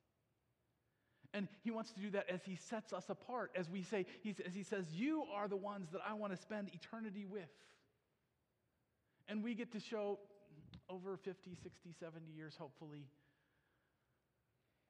And 1.34 1.48
He 1.62 1.70
wants 1.70 1.92
to 1.92 2.00
do 2.00 2.10
that 2.10 2.28
as 2.28 2.40
He 2.44 2.56
sets 2.56 2.92
us 2.92 3.04
apart, 3.08 3.52
as 3.56 3.68
we 3.70 3.82
say, 3.82 4.06
as 4.46 4.54
He 4.54 4.62
says, 4.62 4.84
You 4.92 5.24
are 5.34 5.48
the 5.48 5.56
ones 5.56 5.88
that 5.92 6.00
I 6.06 6.14
want 6.14 6.34
to 6.34 6.40
spend 6.40 6.70
eternity 6.72 7.24
with. 7.24 7.48
And 9.28 9.42
we 9.42 9.54
get 9.54 9.72
to 9.72 9.80
show 9.80 10.18
over 10.88 11.16
50, 11.16 11.56
60, 11.62 11.94
70 12.00 12.26
years, 12.36 12.54
hopefully, 12.58 13.06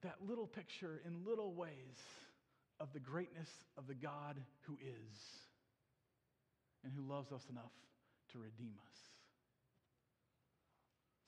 that 0.03 0.17
little 0.27 0.47
picture 0.47 1.01
in 1.07 1.25
little 1.25 1.55
ways 1.55 1.99
of 2.81 2.93
the 2.93 2.99
greatness 2.99 3.49
of 3.79 3.87
the 3.87 3.95
God 3.95 4.37
who 4.63 4.77
is 4.81 5.17
and 6.83 6.93
who 6.93 7.03
loves 7.03 7.31
us 7.31 7.47
enough 7.49 7.71
to 8.33 8.39
redeem 8.39 8.75
us. 8.91 8.99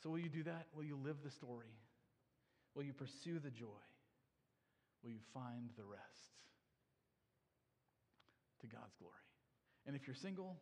So, 0.02 0.10
will 0.10 0.18
you 0.18 0.28
do 0.28 0.42
that? 0.42 0.66
Will 0.74 0.84
you 0.84 0.98
live 1.02 1.16
the 1.24 1.30
story? 1.30 1.72
Will 2.74 2.82
you 2.82 2.92
pursue 2.92 3.38
the 3.38 3.50
joy? 3.50 3.80
Will 5.04 5.12
you 5.12 5.22
find 5.32 5.68
the 5.76 5.84
rest? 5.84 6.32
To 8.62 8.66
God's 8.66 8.96
glory. 8.98 9.20
And 9.86 9.94
if 9.94 10.06
you're 10.06 10.16
single, 10.16 10.56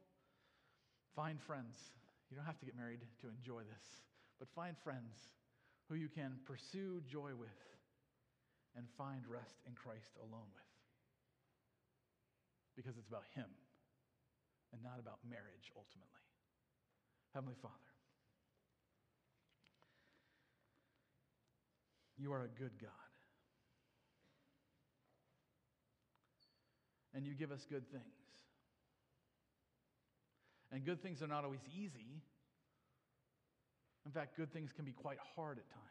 find 1.14 1.40
friends 1.40 1.78
you 2.32 2.40
don't 2.40 2.48
have 2.48 2.58
to 2.60 2.64
get 2.64 2.72
married 2.72 3.04
to 3.20 3.28
enjoy 3.28 3.60
this, 3.60 3.84
but 4.40 4.48
find 4.56 4.72
friends 4.80 5.28
who 5.90 6.00
you 6.00 6.08
can 6.08 6.40
pursue 6.48 7.04
joy 7.04 7.36
with 7.36 7.60
and 8.72 8.88
find 8.96 9.20
rest 9.28 9.60
in 9.68 9.76
Christ 9.76 10.16
alone 10.16 10.48
with. 10.56 10.72
Because 12.72 12.96
it's 12.96 13.12
about 13.12 13.28
Him 13.36 13.52
and 14.72 14.80
not 14.82 14.96
about 14.96 15.20
marriage 15.28 15.68
ultimately. 15.76 16.24
Heavenly 17.34 17.60
Father, 17.60 17.92
you 22.16 22.32
are 22.32 22.48
a 22.48 22.58
good 22.58 22.72
God. 22.80 23.11
And 27.14 27.26
you 27.26 27.34
give 27.34 27.52
us 27.52 27.66
good 27.68 27.90
things. 27.90 28.04
And 30.72 30.84
good 30.84 31.02
things 31.02 31.22
are 31.22 31.26
not 31.26 31.44
always 31.44 31.60
easy. 31.76 32.22
In 34.06 34.12
fact, 34.12 34.36
good 34.36 34.52
things 34.52 34.72
can 34.72 34.84
be 34.84 34.92
quite 34.92 35.18
hard 35.36 35.58
at 35.58 35.68
times. 35.68 35.86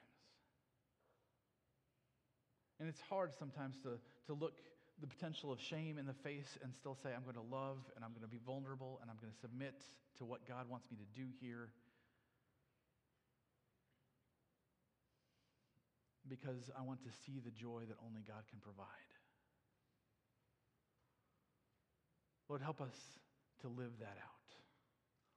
And 2.79 2.89
it's 2.89 2.99
hard 3.01 3.31
sometimes 3.37 3.77
to, 3.83 3.99
to 4.25 4.33
look 4.33 4.57
the 4.99 5.07
potential 5.07 5.51
of 5.51 5.59
shame 5.61 5.97
in 5.97 6.05
the 6.05 6.17
face 6.25 6.57
and 6.63 6.73
still 6.73 6.95
say, 6.95 7.09
I'm 7.15 7.23
going 7.23 7.35
to 7.35 7.55
love 7.55 7.77
and 7.95 8.03
I'm 8.03 8.11
going 8.11 8.25
to 8.25 8.27
be 8.27 8.41
vulnerable 8.43 8.99
and 9.01 9.09
I'm 9.09 9.17
going 9.21 9.31
to 9.31 9.39
submit 9.39 9.83
to 10.17 10.25
what 10.25 10.47
God 10.47 10.67
wants 10.67 10.87
me 10.89 10.97
to 10.97 11.19
do 11.19 11.27
here. 11.39 11.69
Because 16.27 16.71
I 16.77 16.81
want 16.81 17.03
to 17.03 17.11
see 17.25 17.39
the 17.43 17.51
joy 17.51 17.83
that 17.87 17.97
only 18.05 18.21
God 18.27 18.43
can 18.49 18.59
provide. 18.61 18.87
Lord, 22.51 22.61
help 22.61 22.81
us 22.81 22.91
to 23.61 23.69
live 23.69 23.95
that 24.01 24.17
out. 24.19 24.49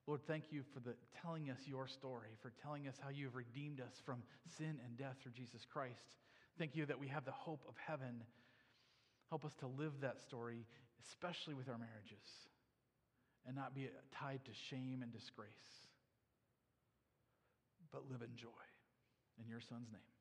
Lord, 0.08 0.20
thank 0.26 0.50
you 0.50 0.64
for 0.74 0.80
the, 0.80 0.96
telling 1.22 1.48
us 1.48 1.58
your 1.64 1.86
story, 1.86 2.34
for 2.42 2.50
telling 2.60 2.88
us 2.88 2.96
how 3.00 3.10
you 3.10 3.26
have 3.26 3.36
redeemed 3.36 3.78
us 3.78 3.94
from 4.04 4.24
sin 4.58 4.80
and 4.84 4.98
death 4.98 5.14
through 5.22 5.30
Jesus 5.30 5.62
Christ. 5.72 6.18
Thank 6.58 6.74
you 6.74 6.86
that 6.86 6.98
we 6.98 7.06
have 7.06 7.24
the 7.24 7.30
hope 7.30 7.62
of 7.68 7.76
heaven. 7.78 8.24
Help 9.30 9.44
us 9.44 9.52
to 9.60 9.68
live 9.68 9.92
that 10.00 10.16
story, 10.26 10.66
especially 11.06 11.54
with 11.54 11.68
our 11.68 11.78
marriages, 11.78 12.26
and 13.46 13.54
not 13.54 13.76
be 13.76 13.88
tied 14.18 14.44
to 14.46 14.50
shame 14.68 14.98
and 15.00 15.12
disgrace, 15.12 15.70
but 17.92 18.10
live 18.10 18.22
in 18.22 18.34
joy. 18.34 18.66
In 19.40 19.48
your 19.48 19.60
son's 19.60 19.86
name. 19.92 20.13